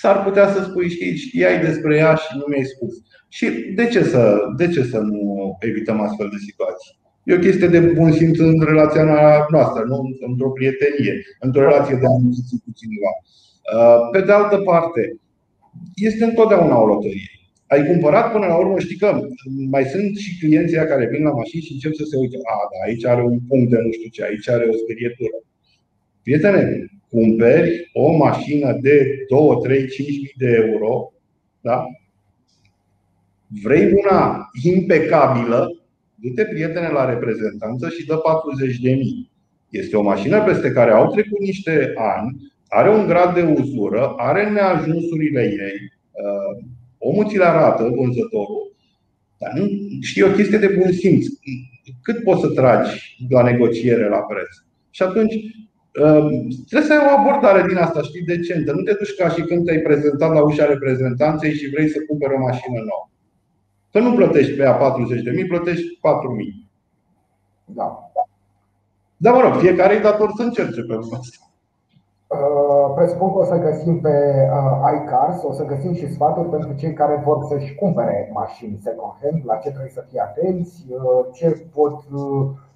s-ar 0.00 0.22
putea 0.24 0.52
să 0.52 0.62
spui, 0.62 0.88
știi, 0.88 1.16
știai 1.16 1.60
despre 1.60 1.96
ea 1.96 2.14
și 2.14 2.36
nu 2.36 2.44
mi-ai 2.48 2.64
spus. 2.64 2.94
Și 3.28 3.46
de 3.74 3.86
ce 3.86 4.02
să, 4.02 4.38
de 4.56 4.68
ce 4.68 4.82
să 4.82 4.98
nu 4.98 5.56
evităm 5.60 6.00
astfel 6.00 6.28
de 6.28 6.36
situații? 6.48 6.98
E 7.24 7.34
o 7.34 7.38
chestie 7.46 7.68
de 7.68 7.80
bun 7.80 8.12
simț 8.12 8.38
în 8.38 8.60
relația 8.60 9.04
noastră, 9.50 9.84
nu 9.84 9.96
într-o 10.26 10.50
prietenie, 10.50 11.14
într-o 11.40 11.60
relație 11.60 11.96
de 11.96 12.06
amiciție 12.06 12.58
cu 12.64 12.70
cineva. 12.80 13.12
Uh, 13.74 14.08
pe 14.12 14.20
de 14.20 14.32
altă 14.32 14.56
parte, 14.56 15.18
este 15.94 16.24
întotdeauna 16.24 16.80
o 16.80 16.86
loterie. 16.86 17.30
Ai 17.68 17.86
cumpărat 17.86 18.32
până 18.32 18.46
la 18.46 18.56
urmă, 18.56 18.78
știi 18.78 18.96
că 18.96 19.20
mai 19.70 19.84
sunt 19.84 20.16
și 20.16 20.38
clienții 20.38 20.76
care 20.76 21.08
vin 21.12 21.22
la 21.22 21.30
mașini 21.30 21.62
și 21.62 21.72
încep 21.72 21.92
să 21.94 22.04
se 22.04 22.16
uite. 22.16 22.36
A, 22.36 22.56
da, 22.72 22.86
aici 22.86 23.04
are 23.04 23.22
un 23.22 23.40
punct 23.48 23.70
de 23.70 23.76
nu 23.84 23.92
știu 23.92 24.08
ce, 24.08 24.24
aici 24.24 24.48
are 24.48 24.64
o 24.64 24.76
sperietură. 24.76 25.36
Prietene, 26.22 26.84
cumperi 27.10 27.90
o 27.92 28.16
mașină 28.16 28.78
de 28.80 29.24
2, 29.28 29.58
3, 29.62 29.88
5 29.88 30.08
mii 30.08 30.34
de 30.36 30.64
euro, 30.66 31.12
da? 31.60 31.84
vrei 33.62 33.92
una 33.92 34.50
impecabilă, 34.62 35.82
du-te 36.14 36.44
prietene 36.44 36.88
la 36.88 37.10
reprezentanță 37.10 37.88
și 37.88 38.06
dă 38.06 38.16
40 38.16 38.78
de 38.78 38.90
mii. 38.90 39.30
Este 39.70 39.96
o 39.96 40.02
mașină 40.02 40.42
peste 40.44 40.72
care 40.72 40.90
au 40.90 41.10
trecut 41.10 41.38
niște 41.38 41.92
ani, 41.96 42.52
are 42.68 42.90
un 42.90 43.06
grad 43.06 43.34
de 43.34 43.42
uzură, 43.60 44.14
are 44.16 44.50
neajunsurile 44.50 45.42
ei, 45.42 45.92
uh, 46.10 46.64
omul 47.08 47.28
ți 47.28 47.36
le 47.36 47.44
arată, 47.44 47.82
vânzătorul, 47.82 48.76
dar 49.38 49.52
nu 49.54 49.66
știi 50.00 50.22
o 50.22 50.30
chestie 50.30 50.58
de 50.58 50.76
bun 50.78 50.92
simț. 50.92 51.26
Cât 52.02 52.22
poți 52.22 52.40
să 52.40 52.48
tragi 52.48 53.16
la 53.28 53.42
negociere 53.42 54.08
la 54.08 54.18
preț? 54.18 54.48
Și 54.90 55.02
atunci 55.02 55.34
Ehm, 56.04 56.48
trebuie 56.68 56.88
să 56.88 56.92
ai 56.92 57.06
o 57.06 57.18
abordare 57.18 57.66
din 57.68 57.76
asta, 57.76 58.02
știi, 58.02 58.22
decentă. 58.22 58.72
Nu 58.72 58.82
te 58.82 58.92
duci 58.92 59.14
ca 59.14 59.28
și 59.28 59.42
când 59.42 59.64
te-ai 59.64 59.78
prezentat 59.78 60.32
la 60.32 60.42
ușa 60.42 60.64
reprezentanței 60.66 61.54
și 61.54 61.70
vrei 61.70 61.88
să 61.88 61.98
cumperi 62.08 62.34
o 62.34 62.38
mașină 62.38 62.78
nouă. 62.78 63.08
Că 63.92 63.98
nu 63.98 64.14
plătești 64.14 64.52
pe 64.52 64.62
ea 64.62 64.72
40 64.72 65.22
de 65.22 65.30
mii, 65.30 65.46
plătești 65.46 65.98
4 66.00 66.30
mii. 66.30 66.70
Da. 67.64 68.10
Da, 69.16 69.32
mă 69.32 69.40
rog, 69.40 69.60
fiecare 69.60 69.94
e 69.94 70.00
dator 70.00 70.32
să 70.36 70.42
încerce 70.42 70.82
pe 70.82 70.92
lumea 70.92 71.18
asta. 71.18 71.47
Uh, 72.28 72.92
presupun 72.94 73.32
că 73.32 73.38
o 73.38 73.44
să 73.44 73.56
găsim 73.68 74.00
pe 74.00 74.14
uh, 74.52 75.00
iCars, 75.02 75.42
o 75.42 75.52
să 75.52 75.64
găsim 75.64 75.94
și 75.94 76.12
sfaturi 76.12 76.48
pentru 76.48 76.72
cei 76.72 76.92
care 76.92 77.22
vor 77.24 77.44
să-și 77.44 77.74
cumpere 77.74 78.30
mașini 78.32 78.80
second 78.82 79.12
hand, 79.22 79.42
la 79.44 79.56
ce 79.56 79.68
trebuie 79.68 79.98
să 79.98 80.04
fie 80.08 80.20
atenți, 80.20 80.86
uh, 80.90 81.26
ce 81.32 81.48
pot 81.74 81.96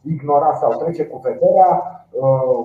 ignora 0.02 0.52
sau 0.60 0.70
trece 0.82 1.04
cu 1.04 1.18
vederea, 1.24 1.70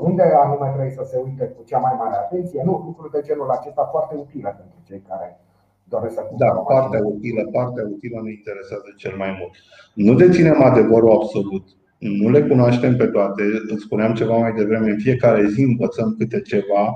unde 0.02 0.24
anume 0.24 0.68
trebuie 0.68 0.98
să 1.00 1.04
se 1.12 1.22
uite 1.26 1.46
cu 1.46 1.62
cea 1.64 1.78
mai 1.78 1.96
mare 1.98 2.16
atenție. 2.16 2.62
Nu, 2.66 2.84
lucruri 2.86 3.12
de 3.12 3.22
genul 3.28 3.50
acesta 3.50 3.84
foarte 3.92 4.16
utile 4.24 4.50
pentru 4.60 4.80
cei 4.88 5.02
care 5.10 5.40
doresc 5.84 6.14
să 6.14 6.22
cumpere. 6.22 6.52
Da, 6.52 6.60
partea 6.60 7.02
utilă, 7.06 7.42
partea 7.52 7.84
utilă 7.96 8.22
ne 8.24 8.32
interesează 8.32 8.90
cel 8.98 9.16
mai 9.18 9.32
mult. 9.40 9.54
Nu 9.94 10.14
deținem 10.24 10.62
adevărul 10.70 11.12
absolut, 11.12 11.66
nu 11.98 12.30
le 12.30 12.42
cunoaștem 12.42 12.96
pe 12.96 13.06
toate. 13.06 13.44
Îți 13.68 13.84
spuneam 13.84 14.14
ceva 14.14 14.38
mai 14.38 14.54
devreme, 14.54 14.90
în 14.90 14.98
fiecare 14.98 15.48
zi 15.48 15.62
învățăm 15.62 16.16
câte 16.18 16.42
ceva 16.42 16.94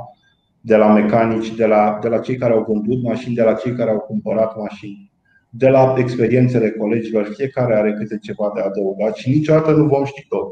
de 0.61 0.75
la 0.75 0.93
mecanici, 0.93 1.55
de 1.55 1.65
la, 1.65 1.99
de 2.01 2.07
la 2.07 2.17
cei 2.17 2.35
care 2.35 2.53
au 2.53 2.65
vândut 2.67 3.03
mașini, 3.03 3.35
de 3.35 3.43
la 3.43 3.53
cei 3.53 3.73
care 3.75 3.89
au 3.89 3.99
cumpărat 3.99 4.57
mașini, 4.57 5.11
de 5.49 5.69
la 5.69 5.93
experiențele 5.97 6.71
colegilor. 6.71 7.25
Fiecare 7.25 7.75
are 7.75 7.93
câte 7.93 8.17
ceva 8.17 8.51
de 8.55 8.61
adăugat 8.61 9.15
și 9.15 9.29
niciodată 9.29 9.71
nu 9.71 9.85
vom 9.85 10.05
ști 10.05 10.25
tot. 10.29 10.47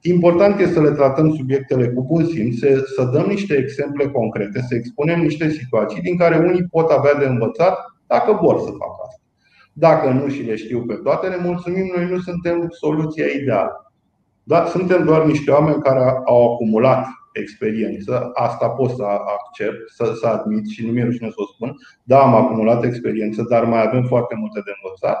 Important 0.00 0.60
este 0.60 0.72
să 0.72 0.82
le 0.82 0.90
tratăm 0.90 1.34
subiectele 1.34 1.88
cu 1.88 2.02
bun 2.04 2.24
simț, 2.26 2.58
să, 2.58 2.82
să 2.96 3.10
dăm 3.12 3.26
niște 3.26 3.54
exemple 3.56 4.08
concrete, 4.08 4.60
să 4.60 4.74
expunem 4.74 5.20
niște 5.20 5.48
situații 5.48 6.00
din 6.00 6.16
care 6.16 6.36
unii 6.36 6.66
pot 6.70 6.90
avea 6.90 7.14
de 7.14 7.24
învățat 7.24 7.78
dacă 8.06 8.38
vor 8.42 8.58
să 8.58 8.70
facă 8.70 8.96
asta. 9.06 9.20
Dacă 9.72 10.10
nu 10.10 10.28
și 10.28 10.42
le 10.42 10.56
știu 10.56 10.82
pe 10.82 10.94
toate, 10.94 11.28
ne 11.28 11.36
mulțumim, 11.42 11.92
noi 11.96 12.08
nu 12.10 12.18
suntem 12.18 12.66
soluția 12.70 13.26
ideală. 13.40 13.81
Dar 14.44 14.66
suntem 14.66 15.04
doar 15.04 15.24
niște 15.24 15.50
oameni 15.50 15.82
care 15.82 16.20
au 16.24 16.52
acumulat 16.52 17.06
experiență, 17.32 18.30
asta 18.34 18.68
pot 18.68 18.90
să 18.90 19.02
accept, 19.04 19.90
să, 19.90 20.12
să 20.20 20.26
admit 20.26 20.68
și 20.68 20.86
nu 20.86 20.92
mi-e 20.92 21.04
rușine 21.04 21.28
să 21.28 21.34
o 21.36 21.46
spun. 21.46 21.76
Da, 22.02 22.20
am 22.20 22.34
acumulat 22.34 22.84
experiență, 22.84 23.46
dar 23.48 23.64
mai 23.64 23.82
avem 23.86 24.04
foarte 24.04 24.34
multe 24.34 24.60
de 24.64 24.70
învățat. 24.82 25.18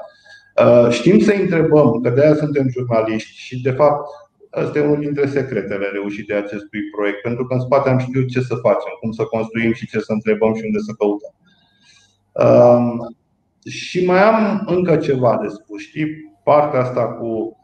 Uh, 0.64 0.92
știm 0.92 1.18
să 1.18 1.32
întrebăm, 1.40 2.00
că 2.00 2.10
de 2.10 2.22
aia 2.22 2.34
suntem 2.34 2.68
jurnaliști 2.68 3.36
și 3.36 3.62
de 3.62 3.70
fapt 3.70 4.08
Asta 4.54 4.78
e 4.78 4.82
unul 4.82 4.98
dintre 4.98 5.26
secretele 5.26 5.86
reușite 5.92 6.34
acestui 6.34 6.80
proiect, 6.94 7.22
pentru 7.22 7.46
că 7.46 7.54
în 7.54 7.60
spate 7.60 7.88
am 7.88 7.98
știut 7.98 8.28
ce 8.28 8.40
să 8.40 8.54
facem, 8.54 8.96
cum 9.00 9.12
să 9.12 9.24
construim 9.24 9.72
și 9.72 9.86
ce 9.86 9.98
să 9.98 10.12
întrebăm 10.12 10.54
și 10.54 10.62
unde 10.64 10.78
să 10.78 10.92
căutăm. 10.98 11.34
Uh, 12.32 13.06
și 13.70 14.04
mai 14.04 14.22
am 14.22 14.62
încă 14.66 14.96
ceva 14.96 15.38
de 15.42 15.48
spus. 15.48 15.80
Știi, 15.80 16.06
partea 16.44 16.80
asta 16.80 17.06
cu. 17.06 17.56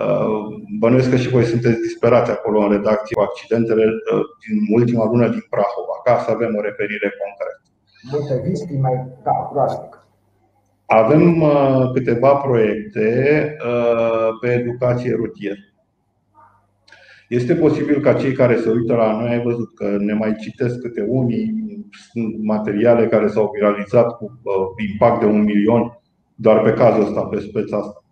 Uh, 0.00 0.46
bănuiesc 0.78 1.10
că 1.10 1.16
și 1.16 1.28
voi 1.28 1.44
sunteți 1.44 1.80
disperați 1.80 2.30
acolo 2.30 2.60
în 2.60 2.70
redacție 2.70 3.16
cu 3.16 3.22
accidentele 3.22 3.84
uh, 3.84 4.24
din 4.48 4.74
ultima 4.74 5.04
lună 5.04 5.28
din 5.28 5.44
Prahova, 5.50 5.96
ca 6.04 6.18
să 6.18 6.30
avem 6.30 6.54
o 6.58 6.60
referire 6.60 7.08
concretă. 7.20 7.62
Multe 8.12 8.48
victime, 8.48 9.08
da, 9.24 9.50
groaznic. 9.52 10.04
Avem 10.86 11.40
uh, 11.40 11.90
câteva 11.94 12.34
proiecte 12.34 13.08
pe 14.40 14.48
educație 14.52 15.14
rutieră. 15.14 15.58
Este 17.28 17.54
posibil 17.54 18.00
ca 18.00 18.12
cei 18.12 18.32
care 18.32 18.56
se 18.56 18.70
uită 18.70 18.94
la 18.94 19.20
noi, 19.20 19.28
ai 19.28 19.42
văzut 19.42 19.74
că 19.74 19.96
ne 19.98 20.12
mai 20.12 20.36
citesc 20.40 20.78
câte 20.78 21.04
unii, 21.08 21.60
sunt 22.12 22.42
materiale 22.42 23.06
care 23.06 23.28
s-au 23.28 23.50
viralizat 23.54 24.16
cu 24.16 24.24
uh, 24.24 24.88
impact 24.90 25.20
de 25.20 25.26
un 25.26 25.42
milion 25.42 26.00
doar 26.34 26.62
pe 26.62 26.72
cazul 26.72 27.02
ăsta, 27.02 27.20
pe 27.20 27.40
speța 27.40 27.76
asta. 27.76 28.04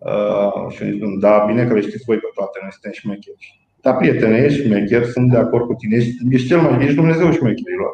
Uh, 0.00 0.72
și 0.72 0.96
spun, 0.96 1.18
da, 1.18 1.44
bine 1.46 1.66
că 1.66 1.74
le 1.74 1.80
știți 1.80 2.04
voi 2.04 2.16
pe 2.16 2.30
toate, 2.34 2.58
noi 2.62 2.72
suntem 2.72 2.92
șmecheri. 2.92 3.60
Da, 3.80 3.92
prietene, 3.92 4.36
ești 4.36 4.62
șmecher, 4.62 5.04
sunt 5.04 5.30
de 5.30 5.36
acord 5.36 5.66
cu 5.66 5.74
tine, 5.74 5.96
ești, 5.96 6.14
ești 6.30 6.46
cel 6.46 6.60
mai, 6.60 6.82
ești 6.82 6.94
Dumnezeu 6.94 7.32
șmecherilor. 7.32 7.90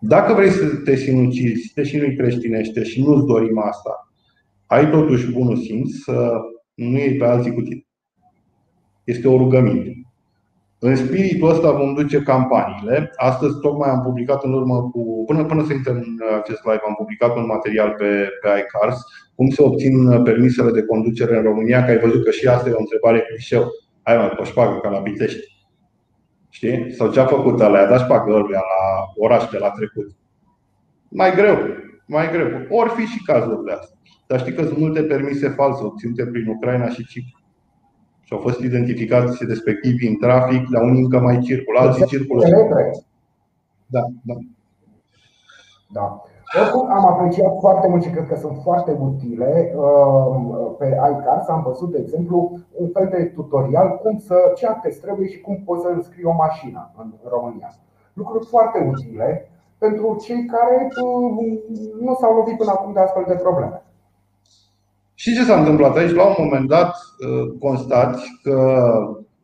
Dacă 0.00 0.32
vrei 0.32 0.50
să 0.50 0.76
te 0.84 0.96
sinucizi, 0.96 1.62
să 1.62 1.70
te 1.74 1.82
și 1.82 1.96
nu 1.96 2.14
creștinește 2.16 2.82
și 2.82 3.02
nu-ți 3.02 3.26
dorim 3.26 3.58
asta, 3.58 4.12
ai 4.66 4.90
totuși 4.90 5.32
bunul 5.32 5.56
simț 5.56 5.94
să 5.94 6.32
nu 6.74 6.98
iei 6.98 7.16
pe 7.16 7.24
alții 7.24 7.54
cu 7.54 7.60
tine. 7.60 7.86
Este 9.04 9.28
o 9.28 9.36
rugăminte. 9.36 10.07
În 10.80 10.96
spiritul 10.96 11.50
ăsta 11.50 11.70
vom 11.70 11.94
duce 11.94 12.22
campaniile. 12.22 13.10
Astăzi 13.16 13.60
tocmai 13.60 13.90
am 13.90 14.02
publicat 14.02 14.44
în 14.44 14.52
urmă 14.52 14.90
cu, 14.92 15.24
până, 15.26 15.44
până 15.44 15.64
să 15.66 15.72
intrăm 15.72 15.96
în 15.96 16.36
acest 16.40 16.64
live, 16.64 16.80
am 16.86 16.94
publicat 16.94 17.36
un 17.36 17.46
material 17.46 17.94
pe, 17.98 18.28
pe 18.42 18.48
iCars, 18.58 19.00
cum 19.34 19.48
se 19.48 19.62
obțin 19.62 20.22
permisele 20.22 20.70
de 20.70 20.82
conducere 20.82 21.36
în 21.36 21.42
România, 21.42 21.84
că 21.84 21.90
ai 21.90 21.98
văzut 21.98 22.24
că 22.24 22.30
și 22.30 22.48
asta 22.48 22.68
e 22.68 22.72
o 22.72 22.80
întrebare 22.80 23.20
clișeu. 23.20 23.64
Hai 24.02 24.16
mai 24.16 24.28
poșpagă 24.28 24.78
ca 24.78 24.88
la 24.88 24.98
Pitești. 24.98 25.56
Știi? 26.48 26.92
Sau 26.92 27.10
ce 27.10 27.20
a 27.20 27.26
făcut 27.26 27.60
ăla? 27.60 27.78
I-a 27.78 27.88
dat 27.88 28.00
șpagă 28.00 28.32
ăluia 28.32 28.62
la 28.72 29.04
oraș 29.16 29.48
de 29.50 29.58
la 29.58 29.70
trecut. 29.70 30.06
Mai 31.08 31.34
greu, 31.34 31.56
mai 32.06 32.30
greu. 32.30 32.48
Or 32.68 32.88
fi 32.88 33.04
și 33.04 33.24
cazurile 33.24 33.72
astea. 33.72 33.98
Dar 34.26 34.38
știi 34.38 34.52
că 34.52 34.62
sunt 34.64 34.78
multe 34.78 35.02
permise 35.02 35.48
false 35.48 35.82
obținute 35.84 36.26
prin 36.26 36.48
Ucraina 36.48 36.88
și 36.88 37.06
Cipru 37.06 37.37
și 38.28 38.34
au 38.34 38.40
fost 38.40 38.60
identificați 38.60 39.44
respectivi 39.44 40.08
în 40.08 40.16
trafic, 40.16 40.68
la 40.70 40.82
unii 40.82 41.02
încă 41.02 41.18
mai 41.18 41.38
circulă, 41.38 41.78
alții 41.80 42.04
circulă. 42.04 42.44
Da, 43.86 44.00
da. 44.22 44.34
Da. 45.92 46.22
Oricum, 46.60 46.90
am 46.90 47.06
apreciat 47.06 47.58
foarte 47.60 47.88
mult 47.88 48.02
și 48.02 48.10
cred 48.10 48.26
că 48.26 48.36
sunt 48.36 48.58
foarte 48.62 48.96
utile. 49.00 49.72
Um, 49.76 50.74
pe 50.78 50.86
iCars 50.86 51.48
am 51.48 51.62
văzut, 51.66 51.90
de 51.90 51.98
exemplu, 51.98 52.58
un 52.72 52.88
fel 52.88 53.08
de 53.10 53.24
tutorial 53.24 53.98
cum 54.02 54.18
să, 54.18 54.52
ce 54.56 54.66
acte 54.66 54.98
trebuie 55.02 55.28
și 55.28 55.40
cum 55.40 55.62
poți 55.64 55.82
să 55.82 55.88
înscrii 55.88 56.24
o 56.24 56.32
mașină 56.32 56.90
în 56.98 57.12
România. 57.28 57.74
Lucruri 58.12 58.46
foarte 58.46 58.78
utile 58.92 59.50
pentru 59.78 60.16
cei 60.20 60.44
care 60.44 60.88
um, 61.02 61.58
nu 62.00 62.14
s-au 62.14 62.34
lovit 62.34 62.56
până 62.56 62.70
acum 62.70 62.92
de 62.92 63.00
astfel 63.00 63.24
de 63.26 63.34
probleme. 63.34 63.82
Și 65.20 65.34
ce 65.34 65.44
s-a 65.44 65.58
întâmplat 65.58 65.96
aici? 65.96 66.14
La 66.14 66.24
un 66.24 66.34
moment 66.38 66.68
dat 66.68 66.94
uh, 66.94 67.52
constați 67.60 68.24
că, 68.42 68.82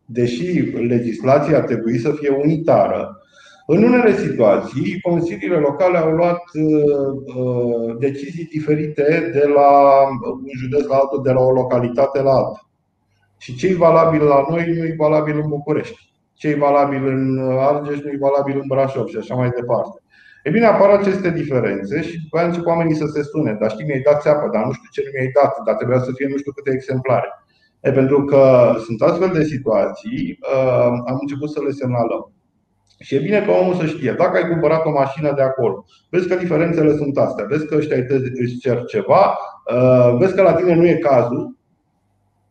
deși 0.05 0.61
legislația 0.89 1.57
ar 1.57 1.65
trebui 1.65 1.99
să 1.99 2.11
fie 2.11 2.29
unitară, 2.43 3.19
în 3.67 3.83
unele 3.83 4.17
situații, 4.17 5.01
consiliile 5.01 5.57
locale 5.57 5.99
au 5.99 6.11
luat 6.11 6.41
uh, 6.55 7.37
uh, 7.37 7.97
decizii 7.99 8.45
diferite 8.45 9.31
de 9.33 9.45
la 9.55 10.03
un 10.33 10.49
județ 10.59 10.87
la 10.87 10.97
altul, 10.97 11.23
de 11.23 11.33
la 11.33 11.41
o 11.41 11.53
localitate 11.53 12.23
la 12.23 12.31
alta. 12.31 12.69
Și 13.39 13.57
ce 13.57 13.67
e 13.67 13.75
valabil 13.75 14.23
la 14.23 14.45
noi 14.49 14.65
nu 14.67 14.85
e 14.85 14.95
valabil 14.99 15.39
în 15.39 15.49
București. 15.49 16.13
Ce 16.35 16.49
e 16.49 16.55
valabil 16.55 17.07
în 17.07 17.39
Argeș 17.59 18.01
nu 18.01 18.11
e 18.11 18.17
valabil 18.21 18.59
în 18.59 18.67
Brașov 18.67 19.07
și 19.07 19.17
așa 19.17 19.35
mai 19.35 19.49
departe. 19.49 20.03
E 20.45 20.51
bine, 20.51 20.67
apar 20.67 20.91
aceste 20.91 21.31
diferențe 21.31 22.03
și 22.03 22.23
după 22.23 22.37
aceea 22.37 22.51
încep 22.51 22.67
oamenii 22.67 22.95
să 22.95 23.07
se 23.07 23.23
sune. 23.23 23.57
Dar 23.61 23.71
știi, 23.71 23.85
mi-ai 23.85 24.01
dat 24.01 24.21
țeapă, 24.21 24.49
dar 24.53 24.65
nu 24.65 24.73
știu 24.73 24.89
ce 24.93 25.03
nu 25.05 25.11
mi-ai 25.15 25.31
dat, 25.39 25.53
dar 25.65 25.75
trebuia 25.75 25.99
să 25.99 26.13
fie 26.15 26.29
nu 26.31 26.37
știu 26.37 26.53
câte 26.53 26.71
exemplare. 26.75 27.29
E, 27.81 27.93
pentru 27.93 28.25
că 28.25 28.73
sunt 28.85 29.03
astfel 29.03 29.31
de 29.33 29.45
situații, 29.45 30.39
uh, 30.55 30.93
am 31.11 31.19
început 31.21 31.51
să 31.51 31.61
le 31.63 31.71
semnalăm. 31.71 32.33
Și 32.99 33.15
e 33.15 33.19
bine 33.19 33.45
ca 33.47 33.53
omul 33.53 33.75
să 33.75 33.87
știe, 33.87 34.13
dacă 34.13 34.37
ai 34.37 34.49
cumpărat 34.49 34.85
o 34.85 34.91
mașină 34.91 35.33
de 35.33 35.43
acolo, 35.43 35.85
vezi 36.11 36.29
că 36.29 36.35
diferențele 36.35 36.97
sunt 36.97 37.19
astea, 37.19 37.45
vezi 37.45 37.67
că 37.67 37.75
ăștia 37.77 37.97
îți 38.35 38.59
cer 38.61 38.85
ceva, 38.85 39.39
uh, 39.75 40.17
vezi 40.19 40.35
că 40.35 40.43
la 40.43 40.55
tine 40.55 40.75
nu 40.75 40.87
e 40.87 40.95
cazul, 40.95 41.57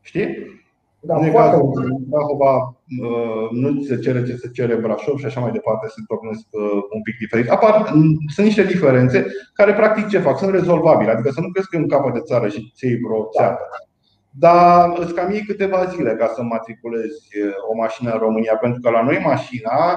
știi? 0.02 0.53
Da, 1.06 1.16
în 1.16 1.32
cazul 1.32 2.06
Prahova 2.10 2.56
uh, 3.04 3.48
nu 3.52 3.82
se 3.82 4.00
cere 4.00 4.24
ce 4.24 4.36
se 4.36 4.50
cere 4.50 4.76
Brașov 4.76 5.18
și 5.18 5.26
așa 5.26 5.40
mai 5.40 5.52
departe 5.52 5.88
se 5.88 6.02
tocnesc 6.08 6.46
uh, 6.52 6.82
un 6.96 7.02
pic 7.02 7.18
diferit. 7.18 7.50
Apar, 7.50 7.94
sunt 8.28 8.46
niște 8.46 8.64
diferențe 8.64 9.26
care 9.54 9.74
practic 9.74 10.08
ce 10.08 10.20
fac? 10.20 10.38
Sunt 10.38 10.52
rezolvabile. 10.52 11.12
Adică 11.12 11.30
să 11.30 11.42
nu 11.42 11.50
crezi 11.50 11.68
că 11.68 11.76
e 11.76 11.80
un 11.80 11.88
capăt 11.88 12.14
de 12.14 12.20
țară 12.20 12.48
și 12.48 12.72
ți 12.76 12.86
iei 12.86 13.00
vreo 13.06 13.30
țeapă. 13.38 13.64
Dar 14.30 14.94
îți 15.00 15.14
cam 15.14 15.32
iei 15.32 15.46
câteva 15.46 15.86
zile 15.86 16.16
ca 16.16 16.32
să 16.36 16.42
matriculezi 16.42 17.24
uh, 17.46 17.54
o 17.72 17.76
mașină 17.76 18.12
în 18.12 18.20
România, 18.20 18.56
pentru 18.62 18.82
că 18.82 18.90
la 18.90 19.04
noi 19.04 19.20
mașina 19.24 19.94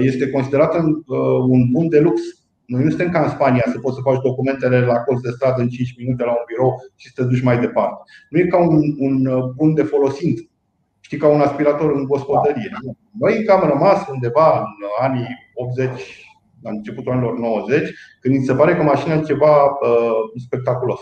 este 0.00 0.30
considerată 0.30 0.84
un 1.48 1.70
bun 1.72 1.88
de 1.88 2.00
lux. 2.00 2.20
Noi 2.66 2.82
nu 2.82 2.88
suntem 2.88 3.10
ca 3.10 3.22
în 3.22 3.28
Spania 3.28 3.64
să 3.66 3.78
poți 3.78 3.96
să 3.96 4.00
faci 4.00 4.22
documentele 4.22 4.80
la 4.80 4.98
colț 4.98 5.20
de 5.20 5.30
stradă 5.30 5.60
în 5.62 5.68
5 5.68 5.94
minute 5.98 6.24
la 6.24 6.30
un 6.30 6.44
birou 6.46 6.72
și 6.94 7.06
să 7.08 7.12
te 7.16 7.28
duci 7.28 7.42
mai 7.42 7.60
departe. 7.60 8.02
Nu 8.30 8.38
e 8.38 8.46
ca 8.46 8.58
un, 8.58 8.80
un 8.98 9.26
uh, 9.26 9.44
bun 9.56 9.74
de 9.74 9.82
folosit. 9.82 10.50
Știi, 11.00 11.18
ca 11.18 11.28
un 11.28 11.40
aspirator 11.40 11.90
în 11.92 12.04
gospodărie. 12.04 12.70
Noi 13.18 13.38
încă 13.38 13.52
am 13.52 13.68
rămas 13.68 14.08
undeva 14.08 14.58
în 14.58 15.08
anii 15.08 15.28
80, 15.54 16.26
la 16.62 16.70
începutul 16.70 17.12
anilor 17.12 17.38
90, 17.38 17.90
când 18.20 18.34
ni 18.34 18.44
se 18.44 18.54
pare 18.54 18.76
că 18.76 18.82
mașina 18.82 19.14
e 19.14 19.20
ceva 19.20 19.64
uh, 19.64 20.40
spectaculos. 20.44 21.00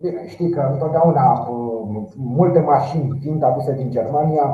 Bine, 0.00 0.28
știi 0.28 0.50
că 0.50 0.68
întotdeauna 0.72 1.32
uh, 1.32 2.08
multe 2.16 2.60
mașini 2.60 3.18
fiind 3.20 3.42
aduse 3.42 3.74
din 3.74 3.90
Germania 3.90 4.44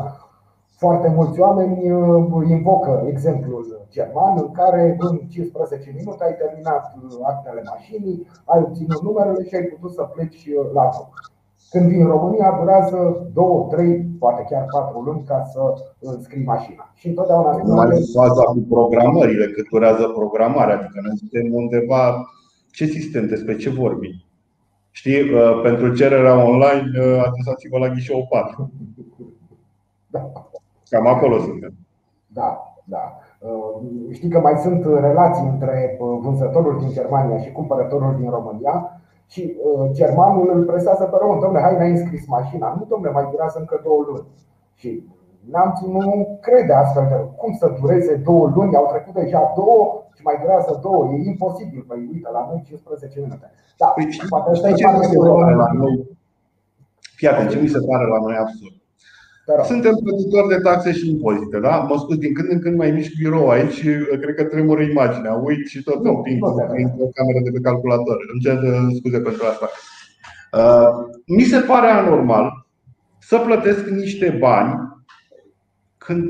foarte 0.83 1.09
mulți 1.17 1.41
oameni 1.41 1.91
uh, 1.91 2.49
invocă 2.49 3.05
exemplul 3.13 3.87
german 3.91 4.35
în 4.37 4.51
care 4.51 4.97
în 4.99 5.17
15 5.29 5.93
minute 5.97 6.25
ai 6.25 6.37
terminat 6.43 6.85
uh, 6.97 7.19
actele 7.23 7.63
mașinii, 7.73 8.27
ai 8.45 8.61
obținut 8.67 9.03
numerele 9.03 9.45
și 9.45 9.55
ai 9.55 9.63
putut 9.63 9.93
să 9.95 10.03
pleci 10.03 10.47
uh, 10.47 10.71
la 10.73 10.89
drum. 10.93 11.09
Când 11.71 11.89
vin 11.91 12.01
în 12.01 12.07
România, 12.07 12.57
durează 12.61 13.31
2, 13.35 13.67
3, 13.71 14.07
poate 14.19 14.47
chiar 14.51 14.65
4 14.73 15.01
luni 15.01 15.25
ca 15.27 15.43
să 15.53 15.61
înscrii 16.01 16.45
mașina. 16.45 16.93
Și 16.95 17.09
întotdeauna 17.09 17.53
spun. 17.53 17.75
Mai 17.75 17.89
faza 18.15 18.43
cu 18.43 18.67
programările, 18.69 19.47
cât 19.47 19.69
durează 19.69 20.05
programarea, 20.09 20.75
adică 20.79 21.01
noi 21.03 21.17
suntem 21.19 21.55
undeva. 21.55 22.03
Ce 22.71 22.85
sistem, 22.85 23.27
despre 23.27 23.57
ce 23.57 23.71
vorbim? 23.71 24.15
Știi, 24.91 25.23
uh, 25.33 25.61
pentru 25.63 25.95
cererea 25.95 26.45
online, 26.45 26.91
uh, 26.99 27.23
adresați-vă 27.27 27.79
la 27.79 27.89
ghișeu 27.89 28.27
4. 28.31 28.71
Da. 30.11 30.31
Cam 30.91 31.07
acolo 31.07 31.39
suntem. 31.39 31.73
Da, 32.27 32.75
da. 32.85 33.19
Uh, 33.39 34.13
știi 34.13 34.29
că 34.29 34.39
mai 34.41 34.57
sunt 34.57 34.85
relații 34.85 35.47
între 35.47 35.99
vânzătorul 36.21 36.79
din 36.79 36.91
Germania 36.91 37.39
și 37.39 37.53
cumpărătorul 37.53 38.17
din 38.17 38.31
România 38.31 39.01
și 39.27 39.57
germanul 39.91 40.51
îl 40.55 40.65
presează 40.65 41.05
pe 41.05 41.17
român. 41.21 41.39
Domnule, 41.39 41.63
hai, 41.63 41.77
n-ai 41.77 41.91
înscris 41.91 42.27
mașina. 42.27 42.77
Nu, 42.79 42.85
domnule, 42.89 43.13
mai 43.13 43.29
durează 43.31 43.59
încă 43.59 43.81
două 43.85 44.05
luni. 44.09 44.27
Și 44.75 45.03
Neamțul 45.51 45.89
nu 45.91 46.39
crede 46.41 46.73
astfel 46.73 47.07
de 47.09 47.19
cum 47.37 47.53
să 47.61 47.77
dureze 47.81 48.15
două 48.15 48.53
luni, 48.55 48.77
au 48.77 48.87
trecut 48.93 49.15
deja 49.23 49.53
două 49.57 50.05
și 50.17 50.23
mai 50.23 50.39
durează 50.43 50.79
două. 50.83 51.01
E 51.13 51.29
imposibil. 51.33 51.85
Păi 51.89 52.09
uite, 52.13 52.29
la 52.33 52.47
noi 52.51 52.63
15 52.67 53.21
minute. 53.21 53.51
Da, 53.77 53.87
păi, 53.87 54.09
poate 54.29 54.51
asta 54.51 54.73
ce 54.73 54.87
mi 54.87 55.05
se 55.05 55.17
pare 55.17 55.55
la 55.55 55.69
noi? 55.73 55.95
Fii 57.17 57.29
atent, 57.29 57.51
ce 57.51 57.61
mi 57.61 57.69
se 57.69 57.81
pare 57.89 58.07
la 58.07 58.19
noi 58.19 58.37
absurd. 58.37 58.77
Suntem 59.65 59.95
plătitori 60.05 60.49
de 60.49 60.61
taxe 60.63 60.93
și 60.93 61.11
impozite, 61.11 61.59
da? 61.59 61.77
Mă 61.77 61.97
scuz, 61.99 62.17
din 62.17 62.35
când 62.35 62.49
în 62.51 62.61
când 62.61 62.77
mai 62.77 62.91
mișc 62.91 63.13
birou 63.19 63.49
aici 63.49 63.73
și 63.73 63.89
uh, 63.89 64.19
cred 64.21 64.35
că 64.35 64.45
tremură 64.45 64.83
imaginea. 64.83 65.33
Uit 65.33 65.67
și 65.67 65.83
tot 65.83 66.05
împing 66.05 66.45
o 66.45 67.09
cameră 67.17 67.41
de 67.45 67.51
pe 67.51 67.61
calculator. 67.63 68.17
Îmi 68.33 68.41
cer 68.41 68.63
uh, 68.63 68.95
scuze 68.97 69.21
pentru 69.21 69.43
asta. 69.47 69.69
Uh, 70.53 70.89
mi 71.27 71.43
se 71.43 71.59
pare 71.59 71.87
anormal 71.87 72.67
să 73.19 73.39
plătesc 73.39 73.87
niște 73.87 74.37
bani 74.39 74.73
când 75.99 76.25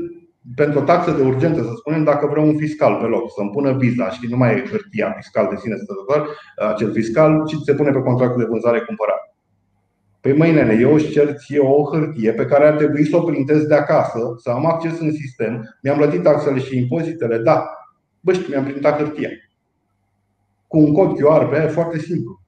pentru 0.55 0.79
o 0.79 0.83
taxă 0.83 1.11
de 1.11 1.21
urgență, 1.21 1.61
să 1.61 1.71
spunem, 1.75 2.03
dacă 2.03 2.27
vreau 2.27 2.47
un 2.47 2.57
fiscal 2.57 2.95
pe 2.95 3.05
loc, 3.05 3.31
să-mi 3.35 3.49
pună 3.49 3.71
viza 3.71 4.09
și 4.09 4.27
nu 4.29 4.37
mai 4.37 4.51
e 4.51 4.67
hârtia 4.69 5.13
fiscal 5.17 5.47
de 5.49 5.55
sine 5.55 5.75
stătător, 5.75 6.35
acel 6.73 6.91
fiscal, 6.91 7.45
ci 7.47 7.55
se 7.63 7.73
pune 7.73 7.91
pe 7.91 8.01
contractul 8.01 8.41
de 8.41 8.47
vânzare-cumpărare. 8.49 9.28
Păi 10.21 10.33
mâine 10.33 10.77
eu 10.81 10.93
își 10.93 11.11
cer 11.11 11.33
ție 11.33 11.59
o 11.59 11.83
hârtie 11.83 12.33
pe 12.33 12.45
care 12.45 12.67
ar 12.67 12.75
trebui 12.75 13.05
să 13.05 13.17
o 13.17 13.21
printez 13.21 13.63
de 13.63 13.75
acasă, 13.75 14.19
să 14.37 14.49
am 14.49 14.65
acces 14.65 14.99
în 14.99 15.11
sistem, 15.11 15.77
mi-am 15.81 15.97
plătit 15.97 16.23
taxele 16.23 16.59
și 16.59 16.77
impozitele, 16.77 17.37
da, 17.37 17.69
bă, 18.19 18.33
știi, 18.33 18.49
mi-am 18.49 18.63
printat 18.63 18.97
hârtia. 18.97 19.29
Cu 20.67 20.77
un 20.77 20.93
cod 20.93 21.17
QR 21.17 21.49
pe 21.49 21.59
aia, 21.59 21.67
foarte 21.67 21.99
simplu. 21.99 22.39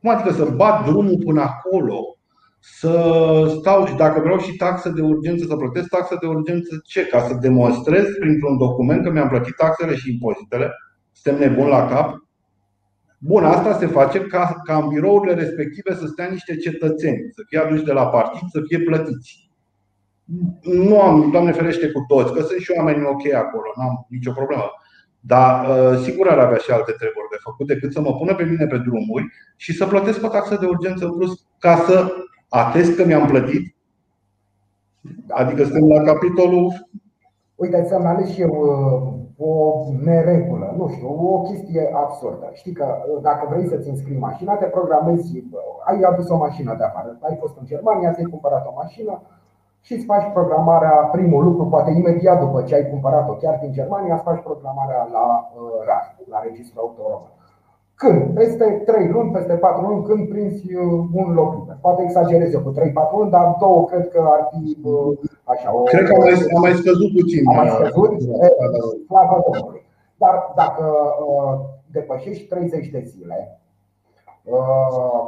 Cum 0.00 0.10
adică 0.10 0.32
să 0.32 0.44
bat 0.44 0.84
drumul 0.84 1.18
până 1.24 1.40
acolo 1.40 2.16
să 2.58 3.54
stau 3.58 3.86
și 3.86 3.94
dacă 3.94 4.20
vreau 4.20 4.38
și 4.38 4.56
taxă 4.56 4.88
de 4.88 5.02
urgență, 5.02 5.44
să 5.48 5.56
plătesc 5.56 5.88
taxă 5.88 6.16
de 6.20 6.26
urgență, 6.26 6.80
ce? 6.84 7.06
Ca 7.06 7.20
să 7.20 7.38
demonstrez 7.40 8.04
printr-un 8.20 8.56
document 8.56 9.04
că 9.04 9.10
mi-am 9.10 9.28
plătit 9.28 9.54
taxele 9.54 9.94
și 9.94 10.12
impozitele? 10.12 10.70
Suntem 11.12 11.40
nebuni 11.40 11.70
la 11.70 11.86
cap? 11.86 12.21
Bun, 13.24 13.44
asta 13.44 13.78
se 13.78 13.86
face 13.86 14.20
ca, 14.20 14.60
ca 14.64 14.76
în 14.76 14.88
birourile 14.88 15.34
respective 15.34 15.94
să 15.94 16.06
stea 16.06 16.26
niște 16.26 16.56
cetățeni, 16.56 17.28
să 17.30 17.42
fie 17.46 17.58
aduși 17.58 17.84
de 17.84 17.92
la 17.92 18.06
partid, 18.06 18.48
să 18.48 18.60
fie 18.66 18.78
plătiți. 18.78 19.50
Nu 20.62 21.00
am, 21.00 21.30
Doamne 21.30 21.52
ferește 21.52 21.90
cu 21.90 22.04
toți, 22.08 22.32
că 22.32 22.40
sunt 22.42 22.60
și 22.60 22.72
oameni 22.76 23.04
ok 23.04 23.32
acolo, 23.32 23.72
nu 23.76 23.82
am 23.82 24.06
nicio 24.08 24.32
problemă. 24.32 24.70
Dar 25.20 25.68
uh, 25.68 25.98
sigur 25.98 26.28
ar 26.28 26.38
avea 26.38 26.56
și 26.56 26.70
alte 26.70 26.92
treburi 26.92 27.30
de 27.30 27.36
făcut 27.42 27.66
decât 27.66 27.92
să 27.92 28.00
mă 28.00 28.12
pună 28.14 28.34
pe 28.34 28.44
mine 28.44 28.66
pe 28.66 28.78
drumuri 28.78 29.26
și 29.56 29.72
să 29.72 29.86
plătesc 29.86 30.24
o 30.24 30.28
taxă 30.28 30.56
de 30.60 30.66
urgență 30.66 31.04
în 31.04 31.12
plus 31.16 31.46
ca 31.58 31.76
să 31.76 32.12
atest 32.48 32.96
că 32.96 33.04
mi-am 33.04 33.26
plătit? 33.26 33.76
Adică 35.28 35.64
suntem 35.64 35.88
la 35.88 36.02
capitolul. 36.02 36.88
Uite, 37.54 37.86
semnalez 37.88 38.28
și 38.30 38.40
eu 38.40 38.50
uh, 38.50 39.22
o 39.50 39.54
neregulă, 40.04 40.74
nu 40.76 40.88
știu, 40.88 41.08
o 41.34 41.40
chestie 41.40 41.90
absurdă. 41.92 42.50
Știi 42.52 42.72
că 42.72 42.86
uh, 42.86 43.22
dacă 43.22 43.46
vrei 43.50 43.66
să-ți 43.66 43.88
înscrii 43.88 44.18
mașina, 44.18 44.54
te 44.54 44.64
programezi, 44.64 45.36
uh, 45.38 45.60
ai 45.84 46.00
adus 46.02 46.28
o 46.28 46.36
mașină 46.36 46.74
de 46.78 46.84
afară, 46.84 47.18
ai 47.20 47.36
fost 47.40 47.56
în 47.58 47.66
Germania, 47.66 48.12
ți-ai 48.12 48.30
cumpărat 48.30 48.66
o 48.66 48.72
mașină 48.74 49.22
și 49.80 49.92
îți 49.92 50.04
faci 50.04 50.32
programarea, 50.32 50.90
primul 50.90 51.44
lucru, 51.44 51.66
poate 51.66 51.90
imediat 51.90 52.40
după 52.40 52.62
ce 52.62 52.74
ai 52.74 52.90
cumpărat-o 52.90 53.32
chiar 53.32 53.58
din 53.62 53.72
Germania, 53.72 54.14
îți 54.14 54.22
faci 54.22 54.42
programarea 54.42 55.08
la 55.12 55.50
RAR, 55.86 56.16
la 56.28 56.40
Registrul 56.42 56.82
Auto 56.82 57.02
Român. 57.08 57.32
Când? 57.94 58.34
Peste 58.34 58.82
3 58.86 59.08
luni, 59.08 59.30
peste 59.30 59.52
4 59.52 59.86
luni, 59.86 60.04
când 60.04 60.28
prinzi 60.28 60.74
uh, 60.74 61.04
un 61.12 61.32
loc 61.32 61.54
liber. 61.54 61.76
Poate 61.80 62.02
exagerez 62.02 62.52
eu 62.52 62.60
cu 62.60 62.72
3-4 62.72 62.74
luni, 63.16 63.30
dar 63.30 63.56
două 63.60 63.84
cred 63.84 64.08
că 64.08 64.20
ar 64.26 64.48
fi 64.50 64.78
uh, 64.82 65.18
așa. 65.54 65.68
O, 65.76 65.82
cred 65.82 66.04
că 66.08 66.14
a 66.14 66.18
mai, 66.24 66.34
a 66.56 66.58
mai 66.66 66.74
scăzut 66.80 67.10
puțin. 67.18 67.42
A 67.48 67.52
mai 67.60 67.68
scăzut, 67.76 68.10
slavă 69.08 69.36
Domnului. 69.46 69.82
Dar 70.22 70.34
dacă 70.62 70.84
uh, 71.26 71.54
depășești 71.96 72.44
30 72.44 72.88
de 72.96 73.02
zile, 73.12 73.38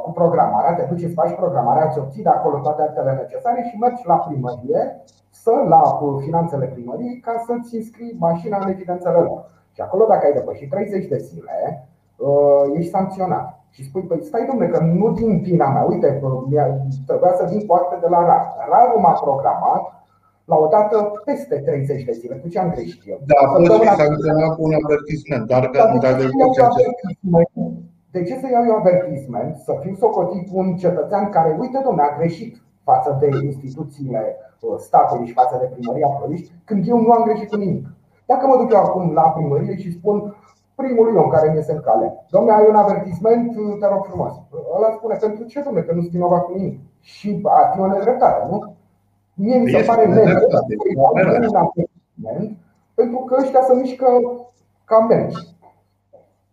cu 0.03 0.11
programarea, 0.11 0.73
te 0.73 0.83
duci, 0.89 1.03
îți 1.03 1.13
faci 1.13 1.35
programarea, 1.35 1.85
îți 1.87 1.99
obții 1.99 2.23
de 2.23 2.29
acolo 2.29 2.57
toate 2.57 2.81
actele 2.81 3.11
necesare 3.21 3.59
și 3.69 3.77
mergi 3.77 4.01
la 4.05 4.15
primărie, 4.15 4.81
să 5.29 5.51
la 5.67 5.81
finanțele 6.23 6.65
primăriei 6.65 7.19
ca 7.19 7.43
să-ți 7.45 7.75
înscrii 7.75 8.17
mașina 8.19 8.57
în 8.61 8.69
evidențele 8.69 9.19
lor. 9.19 9.49
Și 9.71 9.81
acolo, 9.81 10.05
dacă 10.05 10.25
ai 10.25 10.33
depășit 10.33 10.69
30 10.69 11.05
de 11.07 11.17
zile, 11.17 11.87
Uh, 12.17 12.63
ești 12.77 12.89
sancționat. 12.89 13.59
Și 13.69 13.83
spui, 13.83 14.01
păi 14.01 14.23
stai 14.23 14.45
domnule, 14.45 14.69
că 14.69 14.79
nu 14.83 15.11
din 15.11 15.39
vina 15.41 15.69
mea, 15.71 15.83
uite, 15.83 16.21
trebuia 17.05 17.33
să 17.33 17.47
vin 17.49 17.65
cu 17.65 17.73
acte 17.73 17.97
de 18.01 18.07
la 18.09 18.25
RAR. 18.25 18.55
rar 18.69 18.95
m-a 18.97 19.11
programat 19.11 20.04
la 20.45 20.55
o 20.55 20.67
dată 20.67 21.21
peste 21.25 21.55
30 21.55 22.03
de 22.03 22.11
zile. 22.11 22.35
Cu 22.35 22.47
ce 22.47 22.59
am 22.59 22.71
greșit 22.71 23.01
eu? 23.05 23.19
Da, 23.25 23.35
a 23.45 23.47
fost 23.51 23.81
și 23.81 23.95
sancționat 24.03 24.55
cu 24.55 24.63
un 24.63 24.73
avertisment, 24.83 25.47
dar 25.47 25.69
că 25.69 25.79
de, 26.17 26.29
de 28.11 28.23
ce 28.23 28.35
să 28.41 28.47
iau 28.51 28.65
eu 28.65 28.75
avertisment, 28.75 29.55
să 29.55 29.73
fiu 29.81 29.95
socotit 29.95 30.47
un 30.51 30.75
cetățean 30.75 31.29
care, 31.29 31.57
uite 31.59 31.81
domnule, 31.83 32.07
a 32.07 32.17
greșit 32.17 32.61
față 32.83 33.17
de 33.19 33.27
instituțiile 33.43 34.21
uh, 34.59 34.75
statului 34.77 35.27
și 35.27 35.33
față 35.33 35.57
de 35.61 35.71
primăria 35.73 36.07
Ploiești, 36.07 36.51
când 36.65 36.87
eu 36.87 36.99
nu 36.99 37.11
am 37.11 37.23
greșit 37.23 37.49
cu 37.49 37.55
nimic. 37.55 37.85
Dacă 38.25 38.47
mă 38.47 38.57
duc 38.57 38.71
eu 38.71 38.79
acum 38.79 39.13
la 39.13 39.21
primărie 39.21 39.75
și 39.77 39.91
spun 39.91 40.35
primului 40.75 41.15
om 41.15 41.29
care 41.29 41.51
mi 41.51 41.57
este 41.57 41.71
în 41.71 41.81
cale. 41.81 42.25
Domne, 42.29 42.51
ai 42.51 42.65
un 42.69 42.75
avertisment, 42.75 43.51
te 43.79 43.87
rog 43.87 44.05
frumos. 44.05 44.33
Ăla 44.75 44.91
spune, 44.97 45.15
pentru 45.15 45.43
ce, 45.43 45.61
domne, 45.61 45.81
că 45.81 45.93
nu 45.93 46.01
sunt 46.01 46.11
vinovat 46.11 46.43
cu 46.43 46.51
nimic. 46.55 46.79
Și 46.99 47.41
a 47.43 47.69
fi 47.73 47.79
o 47.79 47.87
nedreptate, 47.87 48.47
nu? 48.49 48.75
Mie 49.35 49.57
mi 49.57 49.69
se 49.69 49.77
este 49.77 49.91
pare 49.91 50.05
nedreptate 50.05 50.75
un 50.95 51.19
avertisment 51.19 51.71
pentru 52.93 53.17
că 53.17 53.35
ăștia 53.41 53.61
se 53.61 53.73
mișcă 53.73 54.07
ca 54.85 54.99
mergi. 54.99 55.37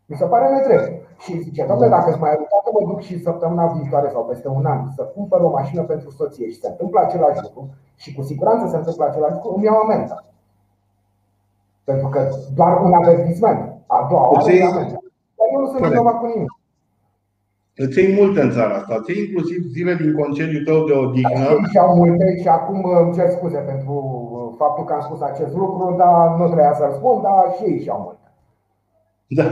Mi 0.07 0.16
se 0.16 0.24
pare 0.24 0.55
nedrept. 0.55 1.01
Și 1.18 1.39
zice, 1.39 1.64
domnule, 1.66 1.89
dacă 1.89 2.11
îți 2.11 2.18
mai 2.18 2.30
dacă 2.30 2.68
mă 2.72 2.87
duc 2.91 3.01
și 3.01 3.22
săptămâna 3.22 3.66
viitoare 3.66 4.09
sau 4.12 4.24
peste 4.24 4.49
un 4.49 4.66
an 4.66 4.91
să 4.97 5.03
cumpăr 5.03 5.41
o 5.41 5.51
mașină 5.51 5.83
pentru 5.83 6.11
soție 6.11 6.49
și 6.49 6.61
se 6.61 6.68
întâmplă 6.68 7.01
același 7.01 7.41
lucru 7.43 7.68
și 7.97 8.14
cu 8.14 8.22
siguranță 8.22 8.66
se 8.66 8.76
întâmplă 8.76 9.05
același 9.05 9.33
lucru, 9.33 9.55
îmi 9.55 9.64
iau 9.64 9.76
amendă. 9.76 10.24
Pentru 11.85 12.09
că 12.09 12.28
doar 12.55 12.80
un 12.80 12.93
avertisment 12.93 13.61
a 13.87 14.07
doua 14.11 14.26
oară, 14.30 14.39
îți 14.39 14.61
dar 15.37 15.47
eu 15.53 15.61
nu 15.61 15.66
sunt 15.66 15.87
vinovat 15.87 16.18
cu 16.18 16.26
nimic. 16.26 16.51
Îți 17.76 17.98
iei 17.98 18.14
multe 18.18 18.40
în 18.40 18.50
țara 18.50 18.74
asta, 18.74 18.94
îți 18.98 19.10
iei 19.10 19.24
inclusiv 19.24 19.60
zile 19.76 19.94
din 19.94 20.12
concediu 20.14 20.60
tău 20.62 20.84
de 20.84 20.92
odihnă. 20.92 21.48
Și 21.72 21.78
au 21.78 21.96
multe 21.96 22.36
și 22.40 22.48
acum 22.48 22.84
îmi 23.02 23.14
cer 23.14 23.28
scuze 23.28 23.58
pentru 23.58 23.92
uh, 23.92 24.54
faptul 24.58 24.84
că 24.84 24.92
am 24.92 25.00
spus 25.00 25.20
acest 25.20 25.54
lucru, 25.54 25.94
dar 25.98 26.38
nu 26.38 26.44
trebuia 26.44 26.74
să-l 26.74 26.92
spun, 26.92 27.22
dar 27.22 27.42
și 27.56 27.64
ei 27.70 27.82
și-au 27.82 28.00
multe. 28.04 28.26
Da, 29.38 29.46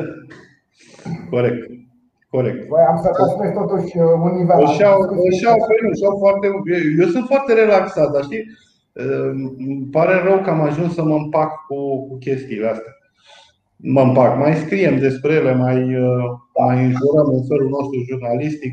corect. 1.30 1.60
Corect. 2.30 2.68
Voi 2.68 2.84
am 2.90 2.98
să 3.02 3.10
păstrez 3.18 3.52
totuși 3.52 3.98
uh, 3.98 4.04
un 4.26 4.32
nivel. 4.38 4.60
Își 4.66 4.80
iau, 4.80 4.96
își 5.30 5.42
iau, 5.44 5.56
își 5.90 6.02
iau 6.02 6.16
foarte, 6.18 6.46
eu 7.00 7.06
sunt 7.06 7.26
foarte 7.26 7.52
relaxat, 7.52 8.10
dar 8.12 8.22
știi, 8.22 8.44
uh, 9.02 9.30
îmi 9.68 9.88
pare 9.90 10.14
rău 10.28 10.38
că 10.40 10.50
am 10.50 10.60
ajuns 10.60 10.94
să 10.94 11.02
mă 11.02 11.14
împac 11.14 11.50
cu, 11.68 12.06
cu 12.08 12.16
chestiile 12.16 12.68
astea 12.68 12.92
mă 13.82 14.00
împac. 14.00 14.36
Mai 14.38 14.54
scriem 14.54 14.98
despre 14.98 15.32
ele, 15.32 15.54
mai, 15.54 15.96
uh, 15.96 16.24
mai 16.66 16.84
înjurăm 16.84 17.28
în 17.36 17.44
felul 17.48 17.68
nostru 17.68 17.98
jurnalistic. 18.08 18.72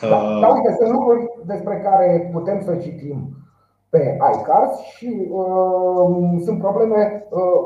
Da, 0.00 0.16
uh, 0.16 0.40
da, 0.40 0.48
uite, 0.48 0.76
sunt 0.78 0.90
lucruri 0.90 1.22
despre 1.46 1.80
care 1.84 2.30
putem 2.32 2.60
să 2.64 2.74
citim 2.74 3.18
pe 3.94 4.16
iCars 4.34 4.74
și 4.96 5.10
uh, 5.30 6.40
sunt 6.44 6.58
probleme 6.58 7.26
uh, 7.30 7.60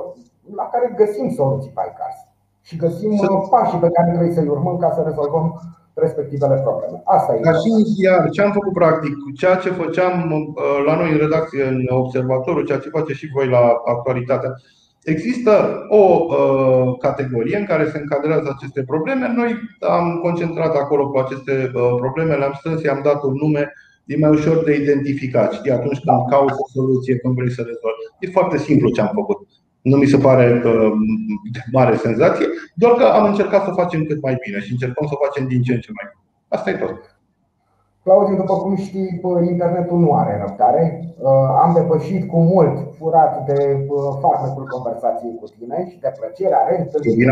la 0.56 0.64
care 0.72 0.94
găsim 0.96 1.26
soluții 1.30 1.72
pe 1.74 1.82
iCars 1.90 2.18
și 2.62 2.76
găsim 2.76 3.16
sunt... 3.16 3.30
Uh, 3.30 3.46
pașii 3.50 3.78
pe 3.78 3.90
care 3.90 4.08
trebuie 4.12 4.34
să-i 4.34 4.54
urmăm 4.56 4.76
ca 4.76 4.90
să 4.90 5.02
rezolvăm 5.06 5.46
respectivele 5.94 6.56
probleme. 6.66 7.02
Asta 7.04 7.34
e. 7.34 7.40
Ca 7.40 7.52
și 7.52 7.70
iar, 8.04 8.30
ce 8.30 8.42
am 8.42 8.52
făcut 8.52 8.72
practic, 8.72 9.14
ceea 9.40 9.56
ce 9.56 9.70
făceam 9.70 10.14
la 10.86 10.94
noi 10.96 11.10
în 11.12 11.18
redacție, 11.18 11.64
în 11.64 11.86
observatorul, 11.88 12.64
ceea 12.64 12.78
ce 12.78 12.96
face 12.98 13.12
și 13.12 13.32
voi 13.34 13.48
la 13.48 13.62
actualitatea, 13.84 14.50
Există 15.08 15.84
o 15.88 16.04
uh, 16.28 16.98
categorie 16.98 17.56
în 17.58 17.64
care 17.64 17.90
se 17.90 17.98
încadrează 17.98 18.48
aceste 18.56 18.82
probleme. 18.82 19.32
Noi 19.36 19.50
am 19.80 20.18
concentrat 20.22 20.74
acolo 20.74 21.10
cu 21.10 21.18
aceste 21.18 21.70
uh, 21.74 21.94
probleme, 21.96 22.34
le-am 22.34 22.54
strâns, 22.58 22.82
i-am 22.82 23.00
dat 23.04 23.22
un 23.22 23.34
nume, 23.34 23.72
e 24.04 24.16
mai 24.18 24.30
ușor 24.30 24.64
de 24.64 24.74
identificat. 24.74 25.52
Știi, 25.52 25.70
atunci 25.70 25.98
când 26.04 26.28
cauți 26.30 26.60
o 26.62 26.66
soluție, 26.72 27.18
când 27.18 27.34
vrei 27.34 27.50
să 27.50 27.62
rezolvi. 27.62 28.04
E 28.20 28.36
foarte 28.38 28.58
simplu 28.58 28.90
ce 28.90 29.00
am 29.00 29.10
făcut. 29.14 29.38
Nu 29.80 29.96
mi 29.96 30.06
se 30.06 30.18
pare 30.18 30.62
uh, 30.64 30.92
de 31.52 31.60
mare 31.72 31.96
senzație, 31.96 32.46
doar 32.74 32.92
că 32.92 33.04
am 33.04 33.24
încercat 33.24 33.64
să 33.64 33.70
o 33.70 33.80
facem 33.82 34.04
cât 34.04 34.22
mai 34.22 34.36
bine 34.44 34.60
și 34.60 34.72
încercăm 34.72 35.06
să 35.06 35.14
o 35.16 35.24
facem 35.24 35.48
din 35.48 35.62
ce 35.62 35.72
în 35.72 35.80
ce 35.80 35.90
mai 35.94 36.06
bine. 36.10 36.22
Asta 36.48 36.70
e 36.70 36.74
tot. 36.74 37.17
Claudiu, 38.08 38.36
după 38.36 38.54
cum 38.62 38.74
știi, 38.74 39.20
internetul 39.50 39.98
nu 39.98 40.12
are 40.14 40.44
răbdare. 40.46 40.84
Uh, 41.18 41.30
am 41.62 41.72
depășit 41.74 42.28
cu 42.30 42.38
mult 42.40 42.76
furat 42.98 43.44
de 43.44 43.86
uh, 43.88 44.18
farmecul 44.22 44.64
conversației 44.74 45.38
cu 45.40 45.46
tine 45.58 45.88
și 45.90 46.00
de 46.00 46.12
plăcerea 46.18 46.66
reîntâlnirii. 46.68 47.26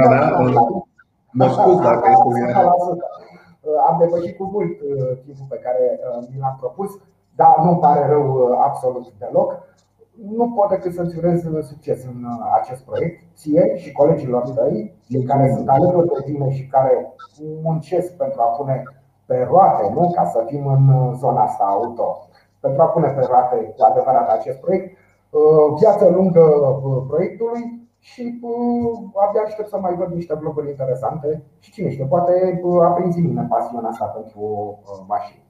Mă 1.33 1.47
scuz 1.57 1.77
dacă 1.89 2.05
este 2.11 2.29
vina 2.35 2.61
Am 3.89 3.97
depășit 3.99 4.37
cu 4.37 4.45
mult 4.53 4.73
timpul 5.25 5.47
pe 5.49 5.59
care 5.65 6.01
mi 6.31 6.41
l-am 6.41 6.57
propus, 6.61 6.91
dar 7.35 7.55
nu 7.65 7.77
pare 7.77 8.07
rău 8.07 8.27
absolut 8.69 9.13
deloc 9.19 9.51
nu 10.37 10.53
pot 10.57 10.69
decât 10.69 10.93
să-ți 10.93 11.17
urez 11.19 11.43
succes 11.73 12.05
în 12.05 12.25
uh, 12.25 12.59
acest 12.61 12.83
proiect, 12.83 13.23
ție 13.35 13.77
și 13.77 13.93
colegilor 13.93 14.43
tăi, 14.49 14.95
cei 15.09 15.23
care 15.23 15.53
sunt 15.55 15.69
alături 15.69 16.07
de 16.07 16.33
tine 16.33 16.51
și 16.51 16.67
care 16.67 17.15
muncesc 17.63 18.13
pentru 18.13 18.41
a 18.41 18.45
pune 18.45 18.83
pe 19.27 19.47
roate, 19.51 19.91
nu? 19.95 20.11
ca 20.15 20.25
să 20.25 20.45
fim 20.47 20.67
în 20.67 20.89
uh, 20.89 21.13
zona 21.17 21.43
asta 21.43 21.65
auto, 21.65 22.29
pentru 22.61 22.83
a 22.83 22.87
pune 22.87 23.09
pe 23.09 23.27
roate 23.31 23.75
cu 23.77 23.85
adevărat 23.85 24.29
acest 24.29 24.59
proiect. 24.59 24.97
Uh, 25.31 25.75
viață 25.79 26.09
lungă 26.09 26.43
proiectului 27.09 27.89
și 27.99 28.41
abia 29.15 29.43
aștept 29.45 29.69
să 29.69 29.79
mai 29.79 29.95
văd 29.95 30.13
niște 30.13 30.35
vloguri 30.35 30.69
interesante 30.69 31.43
și 31.59 31.73
cine 31.73 31.91
știe, 31.91 32.05
poate 32.05 32.63
aprinzi 32.83 33.21
mine 33.21 33.47
pasiunea 33.49 33.91
asta 33.91 34.05
pentru 34.05 34.79
mașini. 35.07 35.46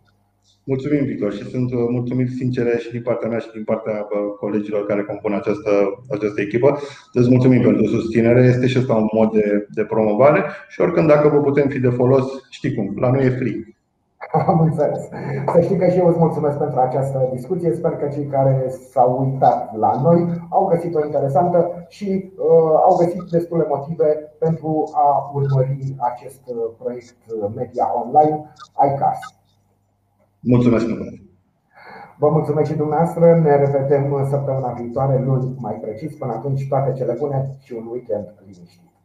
Mulțumim, 0.64 1.04
Victor, 1.04 1.32
și 1.32 1.50
sunt 1.50 1.72
uh, 1.72 1.78
mulțumit 1.90 2.28
sincere 2.28 2.78
și 2.78 2.90
din 2.90 3.02
partea 3.02 3.28
mea 3.28 3.38
și 3.38 3.50
din 3.52 3.64
partea 3.64 3.92
uh, 3.92 4.18
colegilor 4.40 4.86
care 4.86 5.02
compun 5.02 5.32
această, 5.32 5.70
această 6.10 6.40
echipă. 6.40 6.78
Îți 7.12 7.30
mulțumim 7.30 7.62
pentru 7.62 7.86
susținere, 7.86 8.42
este 8.42 8.66
și 8.66 8.76
asta 8.76 8.94
un 8.94 9.08
mod 9.12 9.32
de, 9.32 9.66
de 9.74 9.84
promovare 9.84 10.44
și 10.68 10.80
oricând 10.80 11.08
dacă 11.08 11.28
vă 11.28 11.40
putem 11.40 11.68
fi 11.68 11.78
de 11.78 11.88
folos, 11.88 12.26
știi 12.50 12.74
cum, 12.74 12.94
la 13.00 13.10
noi 13.10 13.26
e 13.26 13.30
free. 13.30 13.76
Am 14.46 14.60
înțeles. 14.60 15.02
Să 15.52 15.60
știi 15.60 15.76
că 15.76 15.88
și 15.88 15.98
eu 15.98 16.06
îți 16.08 16.18
mulțumesc 16.18 16.56
pentru 16.58 16.80
această 16.80 17.28
discuție. 17.32 17.72
Sper 17.72 17.90
că 17.90 18.06
cei 18.14 18.26
care 18.26 18.72
s-au 18.90 19.10
uitat 19.24 19.76
la 19.76 20.00
noi 20.02 20.26
au 20.48 20.66
găsit-o 20.66 21.04
interesantă 21.04 21.86
și 21.88 22.32
uh, 22.36 22.74
au 22.86 22.96
găsit 22.96 23.22
destule 23.30 23.64
motive 23.68 24.34
pentru 24.38 24.90
a 24.92 25.30
urmări 25.34 25.94
acest 25.98 26.42
uh, 26.46 26.56
proiect 26.78 27.16
media 27.54 27.86
online 28.02 28.52
iCast. 28.88 29.34
Mulțumesc 30.40 30.86
mult! 30.86 31.24
Vă 32.18 32.28
mulțumesc 32.30 32.70
și 32.70 32.76
dumneavoastră. 32.76 33.38
Ne 33.38 33.56
revedem 33.56 34.26
săptămâna 34.30 34.72
viitoare, 34.72 35.24
luni 35.24 35.54
mai 35.58 35.74
precis. 35.74 36.16
Până 36.16 36.32
atunci, 36.32 36.68
toate 36.68 36.92
cele 36.92 37.16
bune 37.18 37.56
și 37.58 37.72
un 37.72 37.86
weekend 37.86 38.34
liniștit. 38.46 38.95